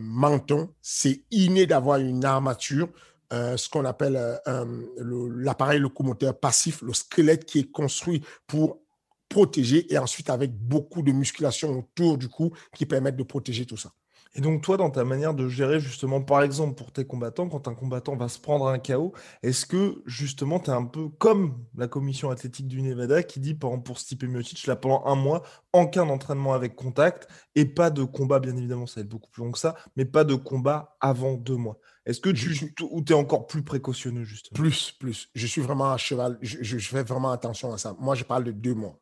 menton, 0.00 0.74
c'est 0.82 1.24
inné 1.30 1.66
d'avoir 1.66 1.98
une 1.98 2.24
armature, 2.24 2.88
euh, 3.32 3.56
ce 3.56 3.68
qu'on 3.68 3.84
appelle 3.84 4.16
euh, 4.46 5.30
l'appareil 5.36 5.80
locomoteur 5.80 6.38
passif, 6.38 6.82
le 6.82 6.92
squelette 6.92 7.46
qui 7.46 7.60
est 7.60 7.70
construit 7.70 8.22
pour 8.46 8.80
protéger 9.28 9.92
et 9.92 9.98
ensuite 9.98 10.30
avec 10.30 10.52
beaucoup 10.52 11.02
de 11.02 11.10
musculation 11.10 11.78
autour 11.78 12.18
du 12.18 12.28
cou 12.28 12.52
qui 12.76 12.86
permettent 12.86 13.16
de 13.16 13.22
protéger 13.22 13.66
tout 13.66 13.76
ça. 13.76 13.90
Et 14.36 14.40
donc, 14.40 14.62
toi, 14.62 14.76
dans 14.76 14.90
ta 14.90 15.04
manière 15.04 15.32
de 15.32 15.48
gérer, 15.48 15.78
justement, 15.78 16.20
par 16.20 16.42
exemple, 16.42 16.74
pour 16.74 16.90
tes 16.90 17.04
combattants, 17.04 17.48
quand 17.48 17.68
un 17.68 17.74
combattant 17.74 18.16
va 18.16 18.28
se 18.28 18.40
prendre 18.40 18.66
un 18.66 18.80
KO, 18.80 19.12
est-ce 19.44 19.64
que, 19.64 20.02
justement, 20.06 20.58
tu 20.58 20.70
es 20.70 20.72
un 20.72 20.84
peu 20.84 21.08
comme 21.08 21.64
la 21.76 21.86
commission 21.86 22.30
athlétique 22.30 22.66
du 22.66 22.82
Nevada 22.82 23.22
qui 23.22 23.38
dit, 23.38 23.54
par 23.54 23.70
exemple, 23.70 23.86
pour 23.86 23.98
Stipe 24.00 24.24
Miocic, 24.24 24.66
là, 24.66 24.74
pendant 24.74 25.04
un 25.06 25.14
mois, 25.14 25.42
aucun 25.72 26.08
entraînement 26.08 26.52
avec 26.52 26.74
contact 26.74 27.28
et 27.54 27.64
pas 27.64 27.90
de 27.90 28.02
combat, 28.02 28.40
bien 28.40 28.56
évidemment, 28.56 28.86
ça 28.86 29.00
va 29.00 29.04
être 29.04 29.08
beaucoup 29.08 29.30
plus 29.30 29.44
long 29.44 29.52
que 29.52 29.58
ça, 29.58 29.76
mais 29.96 30.04
pas 30.04 30.24
de 30.24 30.34
combat 30.34 30.96
avant 31.00 31.34
deux 31.34 31.56
mois. 31.56 31.78
Est-ce 32.04 32.20
que 32.20 32.30
tu 32.30 32.74
ou 32.82 33.04
es 33.08 33.12
encore 33.12 33.46
plus 33.46 33.62
précautionneux, 33.62 34.24
justement? 34.24 34.60
Plus, 34.60 34.90
plus. 34.90 35.28
Je 35.34 35.46
suis 35.46 35.60
vraiment 35.60 35.92
à 35.92 35.96
cheval, 35.96 36.38
je, 36.42 36.58
je 36.60 36.88
fais 36.88 37.04
vraiment 37.04 37.30
attention 37.30 37.72
à 37.72 37.78
ça. 37.78 37.94
Moi, 38.00 38.16
je 38.16 38.24
parle 38.24 38.42
de 38.44 38.52
deux 38.52 38.74
mois. 38.74 38.98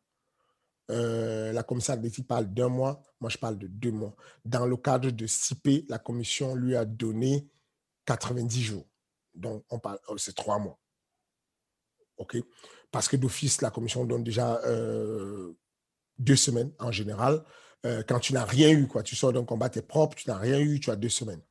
Euh, 0.91 1.53
la 1.53 1.63
commission 1.63 1.93
athlétique 1.93 2.27
parle 2.27 2.47
d'un 2.47 2.67
mois, 2.67 3.01
moi 3.21 3.29
je 3.29 3.37
parle 3.37 3.57
de 3.57 3.67
deux 3.67 3.91
mois. 3.91 4.15
Dans 4.43 4.65
le 4.65 4.75
cadre 4.75 5.11
de 5.11 5.27
CIP, 5.27 5.85
la 5.89 5.97
commission 5.97 6.55
lui 6.55 6.75
a 6.75 6.85
donné 6.85 7.47
90 8.05 8.61
jours. 8.63 8.85
Donc, 9.33 9.63
on 9.69 9.79
parle, 9.79 9.99
oh, 10.09 10.17
c'est 10.17 10.35
trois 10.35 10.59
mois. 10.59 10.79
OK? 12.17 12.37
Parce 12.91 13.07
que 13.07 13.15
d'office, 13.15 13.61
la 13.61 13.71
commission 13.71 14.05
donne 14.05 14.23
déjà 14.23 14.61
euh, 14.65 15.53
deux 16.19 16.35
semaines 16.35 16.71
en 16.79 16.91
général. 16.91 17.43
Euh, 17.85 18.03
quand 18.07 18.19
tu 18.19 18.33
n'as 18.33 18.45
rien 18.45 18.69
eu, 18.69 18.87
quoi, 18.87 19.03
tu 19.03 19.15
sors 19.15 19.33
d'un 19.33 19.45
combat, 19.45 19.69
tu 19.69 19.79
es 19.79 19.81
propre, 19.81 20.15
tu 20.15 20.29
n'as 20.29 20.37
rien 20.37 20.59
eu, 20.59 20.79
tu 20.79 20.91
as 20.91 20.95
deux 20.95 21.09
semaines. 21.09 21.41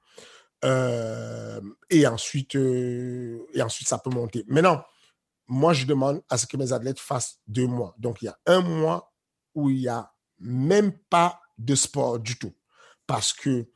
Et, 1.91 2.07
ensuite, 2.07 2.55
et 2.55 3.63
ensuite, 3.63 3.89
ça 3.89 3.99
peut 3.99 4.11
monter. 4.11 4.45
Maintenant, 4.47 4.85
moi, 5.49 5.73
je 5.73 5.87
demande 5.87 6.23
à 6.29 6.39
ce 6.39 6.47
que 6.47 6.57
mes 6.57 6.73
athlètes 6.73 7.01
fassent 7.01 7.41
deux 7.49 7.67
mois. 7.67 7.95
Donc, 7.99 8.23
il 8.23 8.27
y 8.27 8.29
a 8.29 8.39
un 8.47 8.61
mois 8.61 9.12
où 9.55 9.71
il 9.71 9.81
n'y 9.81 9.89
a 9.89 10.13
même 10.39 10.93
pas 10.93 11.41
de 11.59 11.75
sport 11.75 12.19
du 12.19 12.37
tout. 12.37 12.53
Parce 13.07 13.33
que 13.33 13.67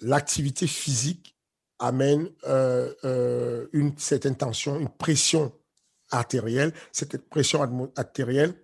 l'activité 0.00 0.66
physique 0.66 1.36
amène 1.78 2.30
euh, 2.46 2.92
euh, 3.04 3.66
une 3.72 3.96
certaine 3.98 4.36
tension, 4.36 4.78
une 4.78 4.88
pression 4.88 5.52
artérielle. 6.10 6.72
Cette 6.92 7.28
pression 7.28 7.90
artérielle 7.96 8.54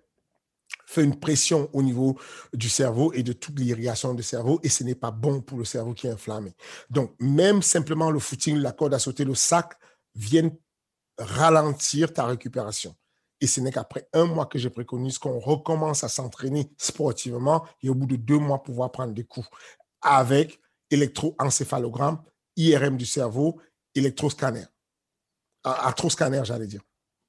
fait 0.85 1.03
une 1.03 1.19
pression 1.19 1.69
au 1.73 1.81
niveau 1.81 2.17
du 2.53 2.69
cerveau 2.69 3.13
et 3.13 3.23
de 3.23 3.33
toute 3.33 3.59
l'irrigation 3.59 4.13
du 4.13 4.23
cerveau 4.23 4.59
et 4.63 4.69
ce 4.69 4.83
n'est 4.83 4.95
pas 4.95 5.11
bon 5.11 5.41
pour 5.41 5.57
le 5.57 5.65
cerveau 5.65 5.93
qui 5.93 6.07
est 6.07 6.11
inflammé. 6.11 6.53
Donc, 6.89 7.15
même 7.19 7.61
simplement 7.61 8.11
le 8.11 8.19
footing, 8.19 8.57
la 8.57 8.71
corde 8.71 8.93
à 8.93 8.99
sauter, 8.99 9.25
le 9.25 9.35
sac 9.35 9.73
viennent 10.15 10.55
ralentir 11.17 12.13
ta 12.13 12.25
récupération. 12.25 12.95
Et 13.41 13.47
ce 13.47 13.59
n'est 13.59 13.71
qu'après 13.71 14.07
un 14.13 14.25
mois 14.25 14.45
que 14.45 14.57
je 14.57 14.69
préconise 14.69 15.17
qu'on 15.17 15.39
recommence 15.39 16.03
à 16.03 16.09
s'entraîner 16.09 16.71
sportivement 16.77 17.65
et 17.81 17.89
au 17.89 17.95
bout 17.95 18.05
de 18.05 18.15
deux 18.15 18.39
mois, 18.39 18.63
pouvoir 18.63 18.91
prendre 18.91 19.13
des 19.13 19.25
coups 19.25 19.47
avec 20.01 20.59
électroencéphalogramme, 20.89 22.21
IRM 22.55 22.97
du 22.97 23.05
cerveau, 23.05 23.59
électroscanner. 23.95 24.65
Arthroscanner, 25.63 26.41
j'allais 26.45 26.67
dire. 26.67 26.81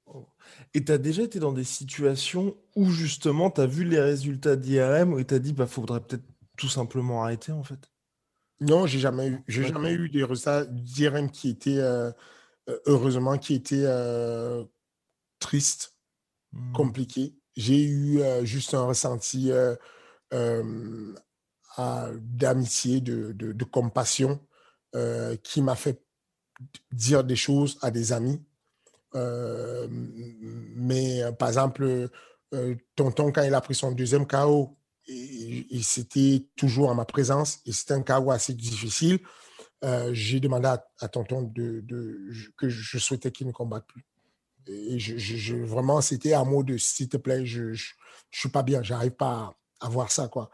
Oh. 0.05 0.27
Et 0.73 0.85
tu 0.85 0.91
as 0.91 0.97
déjà 0.97 1.23
été 1.23 1.39
dans 1.39 1.51
des 1.51 1.63
situations 1.63 2.55
où 2.75 2.89
justement 2.91 3.49
tu 3.51 3.61
as 3.61 3.65
vu 3.65 3.83
les 3.83 3.99
résultats 3.99 4.55
d'IRM 4.55 5.19
et 5.19 5.25
tu 5.25 5.33
as 5.33 5.39
dit, 5.39 5.53
bah, 5.53 5.67
faudrait 5.67 6.01
peut-être 6.01 6.23
tout 6.57 6.69
simplement 6.69 7.23
arrêter 7.23 7.51
en 7.51 7.63
fait? 7.63 7.91
Non, 8.59 8.87
j'ai 8.87 8.99
jamais 8.99 9.27
eu, 9.27 9.43
j'ai 9.47 9.65
jamais 9.65 9.93
eu 9.93 10.09
des 10.09 10.23
résultats 10.23 10.65
d'IRM 10.65 11.29
qui 11.29 11.49
étaient, 11.49 11.77
euh, 11.77 12.11
euh, 12.69 12.79
heureusement, 12.85 13.37
qui 13.37 13.53
étaient 13.53 13.85
euh, 13.85 14.63
tristes 15.39 15.96
Mmh. 16.53 16.73
compliqué. 16.73 17.35
J'ai 17.55 17.83
eu 17.83 18.21
euh, 18.21 18.45
juste 18.45 18.73
un 18.73 18.85
ressenti 18.85 19.51
euh, 19.51 19.75
euh, 20.33 21.13
d'amitié, 22.21 23.01
de, 23.01 23.63
compassion 23.65 24.39
qui 25.43 25.61
m'a 25.61 25.75
fait 25.75 26.01
dire 26.91 27.23
des 27.23 27.35
choses 27.35 27.77
à 27.83 27.91
des 27.91 28.13
amis. 28.13 28.43
mais 29.13 31.21
par 31.37 31.49
exemple, 31.49 32.09
Tonton, 32.95 33.31
quand 33.31 33.43
il 33.43 33.53
a 33.53 33.61
pris 33.61 33.75
son 33.75 33.91
deuxième 33.91 34.25
KO, 34.25 34.75
il, 35.05 35.83
c'était 35.83 36.47
toujours 36.55 36.89
en 36.89 36.95
ma 36.95 37.05
présence 37.05 37.59
et 37.67 37.71
c'était 37.71 37.93
un 37.93 38.01
KO 38.01 38.31
assez 38.31 38.55
difficile. 38.55 39.19
j'ai 40.13 40.39
demandé 40.39 40.73
à, 40.99 41.07
Tonton 41.09 41.43
de, 41.43 41.85
que 42.57 42.69
je 42.69 42.97
souhaitais 42.97 43.31
qu'il 43.31 43.45
ne 43.45 43.51
combatte 43.51 43.85
plus 43.85 44.03
et 44.67 44.99
je, 44.99 45.55
vraiment, 45.55 46.01
c'était 46.01 46.33
un 46.33 46.43
mot 46.43 46.63
de 46.63 46.77
s'il 46.77 47.09
te 47.09 47.17
plaît, 47.17 47.45
je, 47.45 47.73
je, 47.73 47.93
suis 48.31 48.49
pas 48.49 48.63
bien, 48.63 48.83
j'arrive 48.83 49.11
pas 49.11 49.57
à, 49.79 49.89
voir 49.89 50.11
ça, 50.11 50.27
quoi. 50.27 50.49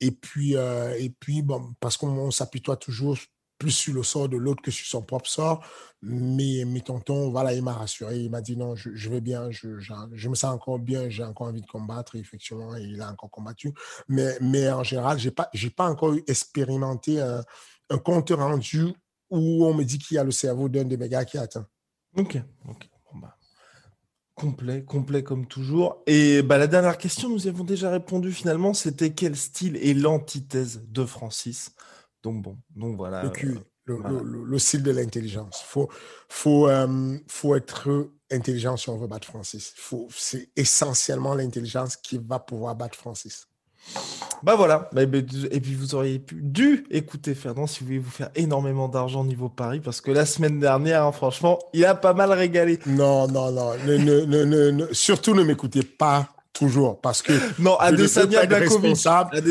Et 0.00 0.10
puis, 0.10 0.56
euh, 0.56 0.94
et 0.98 1.10
puis 1.10 1.42
bon, 1.42 1.74
parce 1.80 1.96
qu'on 1.96 2.30
s'apitoie 2.30 2.76
toujours 2.76 3.16
plus 3.58 3.70
sur 3.70 3.94
le 3.94 4.02
sort 4.02 4.28
de 4.28 4.36
l'autre 4.36 4.62
que 4.62 4.70
sur 4.70 4.86
son 4.86 5.02
propre 5.02 5.28
sort. 5.28 5.64
Mais, 6.02 6.64
mes 6.66 6.82
tonton, 6.82 7.30
voilà, 7.30 7.54
il 7.54 7.62
m'a 7.62 7.72
rassuré. 7.72 8.18
Il 8.18 8.30
m'a 8.30 8.42
dit 8.42 8.56
non, 8.56 8.74
je, 8.76 9.08
vais 9.08 9.20
bien, 9.20 9.50
je, 9.50 9.78
je, 9.78 10.28
me 10.28 10.34
sens 10.34 10.54
encore 10.54 10.78
bien, 10.78 11.08
j'ai 11.08 11.24
encore 11.24 11.48
envie 11.48 11.62
de 11.62 11.66
combattre, 11.66 12.16
effectivement, 12.16 12.76
et 12.76 12.82
il 12.82 13.00
a 13.00 13.10
encore 13.10 13.30
combattu. 13.30 13.72
Mais, 14.08 14.36
mais 14.40 14.70
en 14.70 14.82
général, 14.82 15.18
je 15.18 15.28
n'ai 15.28 15.34
pas, 15.34 15.50
pas 15.74 15.90
encore 15.90 16.14
expérimenté 16.26 17.20
un, 17.20 17.42
un 17.90 17.98
compte 17.98 18.30
rendu 18.30 18.92
où 19.30 19.66
on 19.66 19.74
me 19.74 19.84
dit 19.84 19.98
qu'il 19.98 20.16
y 20.16 20.18
a 20.18 20.24
le 20.24 20.30
cerveau 20.30 20.68
d'un 20.68 20.84
de 20.84 20.96
mes 20.96 21.08
gars 21.08 21.24
qui 21.24 21.38
atteint. 21.38 21.66
Ok, 22.16 22.38
ok. 22.68 22.88
Complet, 24.36 24.84
complet 24.84 25.22
comme 25.22 25.46
toujours. 25.46 26.02
Et 26.06 26.42
bah, 26.42 26.58
la 26.58 26.66
dernière 26.66 26.98
question, 26.98 27.30
nous 27.30 27.46
y 27.46 27.48
avons 27.48 27.64
déjà 27.64 27.90
répondu 27.90 28.32
finalement, 28.32 28.74
c'était 28.74 29.14
quel 29.14 29.34
style 29.34 29.78
est 29.78 29.94
l'antithèse 29.94 30.82
de 30.88 31.06
Francis? 31.06 31.74
Donc 32.22 32.42
bon, 32.42 32.58
donc 32.74 32.98
voilà. 32.98 33.22
Le, 33.22 33.30
cul, 33.30 33.58
le, 33.84 33.94
voilà. 33.94 34.20
le, 34.22 34.44
le, 34.44 34.58
style 34.58 34.82
de 34.82 34.90
l'intelligence. 34.90 35.62
Il 35.62 35.68
faut, 35.68 35.88
faut, 36.28 36.68
euh, 36.68 37.16
faut 37.28 37.54
être 37.54 38.10
intelligent 38.30 38.76
si 38.76 38.90
on 38.90 38.98
veut 38.98 39.06
battre 39.06 39.26
Francis. 39.26 39.74
C'est 40.10 40.50
essentiellement 40.54 41.34
l'intelligence 41.34 41.96
qui 41.96 42.18
va 42.18 42.38
pouvoir 42.38 42.76
battre 42.76 42.98
Francis. 42.98 43.48
Bah 44.42 44.54
voilà, 44.54 44.90
bah, 44.92 45.02
et 45.02 45.60
puis 45.60 45.74
vous 45.74 45.94
auriez 45.94 46.18
pu, 46.18 46.36
dû 46.40 46.86
écouter 46.90 47.34
Fernand 47.34 47.66
si 47.66 47.80
vous 47.80 47.86
voulez 47.86 47.98
vous 47.98 48.10
faire 48.10 48.30
énormément 48.34 48.88
d'argent 48.88 49.24
niveau 49.24 49.48
Paris, 49.48 49.80
parce 49.80 50.00
que 50.00 50.10
la 50.10 50.26
semaine 50.26 50.60
dernière, 50.60 51.04
hein, 51.04 51.12
franchement, 51.12 51.58
il 51.72 51.84
a 51.84 51.94
pas 51.94 52.12
mal 52.12 52.32
régalé. 52.32 52.78
Non, 52.86 53.26
non, 53.28 53.50
non, 53.50 53.72
ne, 53.86 53.96
ne, 53.96 54.70
ne, 54.70 54.86
surtout 54.92 55.34
ne 55.34 55.42
m'écoutez 55.42 55.82
pas 55.82 56.28
Toujours. 56.56 57.00
Parce 57.00 57.20
que. 57.20 57.32
Non, 57.58 57.76
Adesanya 57.76 58.46
Blakovic. 58.46 59.04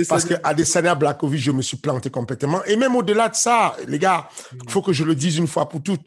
Parce 0.10 0.26
que 0.26 0.34
Adesanya 0.44 0.96
Blakovic, 0.96 1.40
je 1.40 1.52
me 1.52 1.62
suis 1.62 1.78
planté 1.78 2.10
complètement. 2.10 2.64
Et 2.66 2.76
même 2.76 2.96
au-delà 2.96 3.30
de 3.30 3.36
ça, 3.36 3.76
les 3.88 4.00
gars, 4.00 4.28
il 4.54 4.72
faut 4.72 4.82
que 4.82 4.92
je 4.92 5.04
le 5.04 5.14
dise 5.14 5.38
une 5.38 5.48
fois 5.48 5.70
pour 5.70 5.84
toutes. 5.84 6.02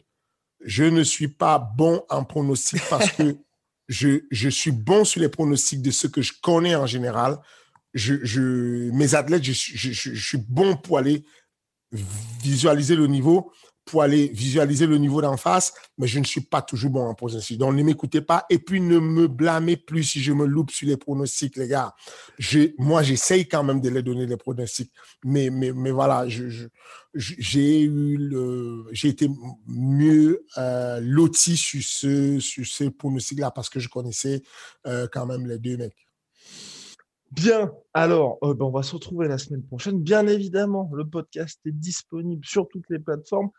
Je 0.64 0.84
ne 0.84 1.04
suis 1.04 1.28
pas 1.28 1.58
bon 1.58 2.02
en 2.10 2.24
pronostic 2.24 2.82
parce 2.90 3.12
que 3.12 3.36
je, 3.88 4.22
je 4.30 4.48
suis 4.48 4.72
bon 4.72 5.04
sur 5.04 5.20
les 5.20 5.28
pronostics 5.28 5.82
de 5.82 5.92
ce 5.92 6.08
que 6.08 6.20
je 6.20 6.32
connais 6.42 6.74
en 6.74 6.86
général. 6.86 7.38
Je, 7.94 8.90
mes 8.90 9.14
athlètes, 9.14 9.44
je, 9.44 9.52
suis 9.52 10.38
bon 10.48 10.76
pour 10.76 10.98
aller 10.98 11.24
visualiser 12.42 12.96
le 12.96 13.06
niveau 13.06 13.50
pour 13.88 14.02
aller 14.02 14.28
visualiser 14.28 14.86
le 14.86 14.98
niveau 14.98 15.22
d'en 15.22 15.36
face, 15.36 15.72
mais 15.96 16.06
je 16.06 16.18
ne 16.18 16.24
suis 16.24 16.42
pas 16.42 16.62
toujours 16.62 16.90
bon 16.90 17.06
en 17.06 17.14
pronostic. 17.14 17.58
Donc, 17.58 17.74
ne 17.74 17.82
m'écoutez 17.82 18.20
pas 18.20 18.44
et 18.50 18.58
puis 18.58 18.80
ne 18.80 18.98
me 18.98 19.26
blâmez 19.26 19.76
plus 19.76 20.04
si 20.04 20.20
je 20.20 20.32
me 20.32 20.46
loupe 20.46 20.70
sur 20.70 20.86
les 20.86 20.96
pronostics, 20.96 21.56
les 21.56 21.68
gars. 21.68 21.94
moi, 22.78 23.02
j'essaye 23.02 23.48
quand 23.48 23.64
même 23.64 23.80
de 23.80 23.88
les 23.88 24.02
donner 24.02 24.26
les 24.26 24.36
pronostics, 24.36 24.92
mais, 25.24 25.50
voilà, 25.90 26.26
j'ai 27.14 27.82
été 29.04 29.30
mieux 29.66 30.44
euh, 30.58 31.00
loti 31.02 31.56
sur 31.56 31.82
ce, 31.82 32.38
ces 32.40 32.90
pronostics-là 32.90 33.50
parce 33.50 33.70
que 33.70 33.80
je 33.80 33.88
connaissais 33.88 34.42
euh, 34.86 35.08
quand 35.10 35.26
même 35.26 35.46
les 35.46 35.58
deux 35.58 35.76
mecs. 35.76 36.07
Bien, 37.30 37.72
alors, 37.92 38.38
euh, 38.42 38.54
ben, 38.54 38.64
on 38.64 38.70
va 38.70 38.82
se 38.82 38.94
retrouver 38.94 39.28
la 39.28 39.38
semaine 39.38 39.62
prochaine. 39.62 40.00
Bien 40.00 40.26
évidemment, 40.26 40.90
le 40.94 41.06
podcast 41.06 41.60
est 41.66 41.72
disponible 41.72 42.44
sur 42.44 42.68
toutes 42.68 42.88
les 42.88 42.98
plateformes. 42.98 43.50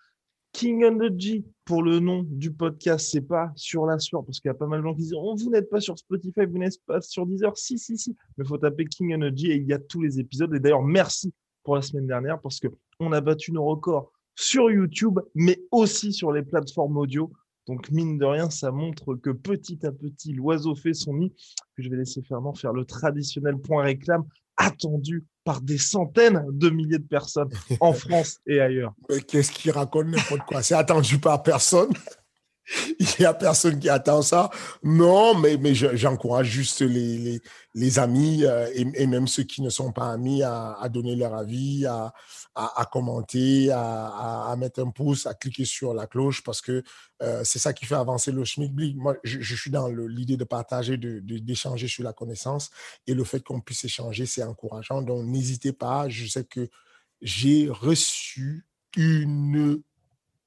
King 0.52 0.84
Energy 0.84 1.46
pour 1.66 1.84
le 1.84 2.00
nom 2.00 2.24
du 2.26 2.52
podcast, 2.52 3.08
c'est 3.12 3.22
pas 3.22 3.52
sur 3.56 3.86
la 3.86 4.00
soirée, 4.00 4.26
parce 4.26 4.40
qu'il 4.40 4.50
y 4.50 4.52
a 4.52 4.56
pas 4.56 4.66
mal 4.66 4.80
de 4.80 4.86
gens 4.86 4.96
qui 4.96 5.02
disent 5.02 5.14
oh, 5.16 5.36
vous 5.36 5.52
n'êtes 5.52 5.70
pas 5.70 5.80
sur 5.80 5.98
Spotify, 6.00 6.46
vous 6.48 6.58
n'êtes 6.58 6.82
pas 6.88 7.02
sur 7.02 7.28
Deezer. 7.28 7.56
Si, 7.56 7.78
si, 7.78 7.98
si. 7.98 8.16
Mais 8.38 8.44
il 8.44 8.48
faut 8.48 8.58
taper 8.58 8.86
King 8.86 9.14
Energy 9.14 9.52
et 9.52 9.58
il 9.58 9.68
y 9.68 9.74
a 9.74 9.80
tous 9.80 10.02
les 10.02 10.20
épisodes. 10.20 10.54
Et 10.56 10.60
d'ailleurs, 10.60 10.82
merci 10.82 11.32
pour 11.64 11.76
la 11.76 11.84
semaine 11.84 12.08
dernière 12.08 12.42
parce 12.42 12.60
que 12.60 12.68
on 13.00 13.12
a 13.12 13.22
battu 13.22 13.52
nos 13.52 13.66
records 13.66 14.12
sur 14.36 14.72
YouTube, 14.72 15.20
mais 15.36 15.62
aussi 15.72 16.12
sur 16.12 16.32
les 16.32 16.42
plateformes 16.42 16.98
audio. 16.98 17.32
Donc, 17.70 17.92
mine 17.92 18.18
de 18.18 18.26
rien, 18.26 18.50
ça 18.50 18.72
montre 18.72 19.14
que 19.14 19.30
petit 19.30 19.86
à 19.86 19.92
petit, 19.92 20.34
l'oiseau 20.34 20.74
fait 20.74 20.96
son 20.96 21.14
nid. 21.14 21.32
je 21.78 21.88
vais 21.88 21.98
laisser 21.98 22.24
Fernand 22.24 22.56
faire 22.56 22.74
le 22.74 22.84
traditionnel 22.84 23.58
point 23.60 23.84
réclame 23.84 24.24
attendu 24.58 25.24
par 25.44 25.62
des 25.62 25.78
centaines 25.78 26.44
de 26.50 26.72
milliers 26.72 26.98
de 26.98 27.08
personnes 27.08 27.52
en 27.80 27.94
France 27.94 28.40
et 28.48 28.60
ailleurs. 28.60 28.96
Qu'est-ce 29.28 29.52
qu'il 29.52 29.70
raconte 29.70 30.08
n'importe 30.08 30.48
quoi? 30.48 30.64
C'est 30.64 30.74
attendu 30.74 31.20
par 31.20 31.44
personne? 31.44 31.90
Il 33.00 33.08
n'y 33.20 33.26
a 33.26 33.34
personne 33.34 33.80
qui 33.80 33.90
attend 33.90 34.22
ça. 34.22 34.50
Non, 34.84 35.36
mais, 35.36 35.58
mais 35.58 35.74
j'encourage 35.74 36.48
juste 36.48 36.82
les, 36.82 37.42
les, 37.74 38.00
amis 38.00 38.44
euh, 38.46 38.70
et, 38.74 39.08
même 39.08 39.28
ceux 39.28 39.44
qui 39.44 39.62
ne 39.62 39.70
sont 39.70 39.92
pas 39.92 40.12
amis 40.12 40.44
à, 40.44 40.88
donner 40.90 41.16
leur 41.16 41.34
avis, 41.34 41.86
à, 41.86 42.14
à, 42.56 42.88
commenter, 42.92 43.72
à, 43.72 44.54
mettre 44.58 44.82
un 44.82 44.92
pouce, 44.92 45.26
à 45.26 45.34
cliquer 45.34 45.66
sur 45.66 45.94
la 45.94 46.08
cloche 46.08 46.44
parce 46.44 46.62
que 46.62 46.84
euh, 47.22 47.42
c'est 47.44 47.60
ça 47.60 47.74
qui 47.74 47.86
fait 47.86 47.96
avancer 47.96 48.32
le 48.32 48.44
Schmidt 48.46 48.96
Moi, 48.96 49.16
je, 49.24 49.56
suis 49.56 49.72
dans 49.72 49.88
l'idée 49.88 50.38
de 50.38 50.44
partager, 50.44 50.98
d'échanger 50.98 51.86
de, 51.86 51.92
sur 51.92 52.04
la 52.04 52.14
connaissance 52.14 52.70
et 53.08 53.14
le 53.14 53.24
fait 53.24 53.42
qu'on 53.42 53.62
puisse 53.62 53.84
échanger, 53.86 54.26
c'est 54.26 54.44
encourageant. 54.44 55.02
Donc, 55.02 55.26
n'hésitez 55.26 55.74
pas. 55.74 56.08
Je 56.10 56.28
sais 56.28 56.44
que 56.44 56.70
j'ai 57.22 57.70
reçu 57.70 58.66
une 58.96 59.82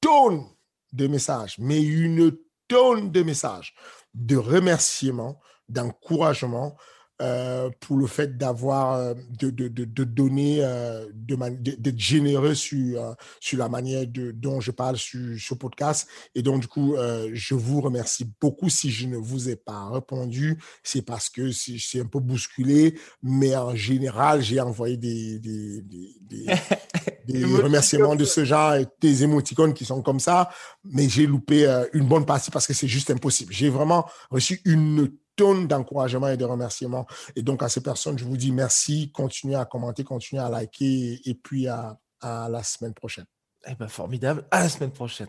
tonne 0.01 0.47
de 0.93 1.07
messages, 1.07 1.57
mais 1.59 1.83
une 1.83 2.37
tonne 2.69 3.11
de 3.11 3.23
messages 3.23 3.75
de 4.15 4.37
remerciements, 4.37 5.41
d'encouragement 5.69 6.77
euh, 7.23 7.71
pour 7.79 7.99
le 7.99 8.09
fait 8.09 8.37
d'avoir, 8.37 8.95
euh, 8.95 9.15
de, 9.39 9.51
de, 9.51 9.69
de, 9.69 10.05
donner, 10.05 10.59
euh, 10.63 11.07
d'être 11.13 11.99
généreux 11.99 12.55
sur, 12.55 13.15
sur 13.39 13.59
la 13.59 13.69
manière 13.69 14.07
de, 14.09 14.33
dont 14.33 14.61
je 14.61 14.73
parle 14.73 14.97
sur 14.97 15.39
ce 15.39 15.55
podcast. 15.55 16.09
Et 16.35 16.43
donc, 16.43 16.63
du 16.63 16.67
coup, 16.67 16.97
je 17.33 17.55
vous 17.55 17.81
remercie 17.81 18.29
beaucoup. 18.41 18.69
Si 18.69 18.91
je 18.91 19.07
ne 19.07 19.17
vous 19.17 19.49
ai 19.49 19.57
pas 19.57 19.89
répondu, 19.91 20.59
c'est 20.83 21.03
parce 21.03 21.29
que 21.31 21.53
c'est 21.53 22.01
un 22.01 22.07
peu 22.07 22.19
bousculé, 22.19 22.99
mais 23.23 23.55
en 23.55 23.77
général, 23.77 24.43
j'ai 24.43 24.61
envoyé 24.61 24.97
des, 24.97 25.39
des, 25.39 25.83
des, 25.83 26.47
remerciements 27.29 28.15
de 28.15 28.25
ce 28.25 28.45
genre 28.45 28.75
et 28.75 28.87
des 29.01 29.23
émoticônes 29.23 29.75
qui 29.75 29.85
sont 29.85 30.03
comme 30.03 30.21
ça, 30.21 30.51
mais 30.85 31.09
j'ai 31.09 31.27
loupé 31.27 31.67
une 31.93 32.07
bonne 32.07 32.27
partie 32.27 32.51
parce 32.51 32.67
que 32.67 32.75
c'est 32.75 32.89
juste 32.89 33.11
impossible. 33.11 33.53
J'ai 33.53 33.69
vraiment 33.69 34.07
reçu 34.31 34.61
une 34.65 35.11
tonne 35.37 35.67
d'encouragement 35.67 36.29
et 36.29 36.37
de 36.37 36.45
remerciements. 36.45 37.07
Et 37.37 37.43
donc, 37.43 37.63
à 37.63 37.69
ces 37.69 37.83
personnes, 37.83 38.19
je 38.19 38.25
vous 38.25 38.37
dis 38.37 38.53
merci. 38.53 39.11
Continuez 39.13 39.57
à 39.57 39.65
commenter, 39.65 40.05
continuez 40.05 40.43
à 40.43 40.49
liker 40.49 41.21
et, 41.25 41.35
puis 41.35 41.69
à, 41.69 41.99
à 42.21 42.49
la 42.49 42.63
semaine 42.63 42.95
prochaine. 42.95 43.27
Eh 43.67 43.75
bien, 43.75 43.89
formidable. 43.89 44.45
À 44.51 44.65
la 44.65 44.69
semaine 44.69 44.93
prochaine. 44.93 45.29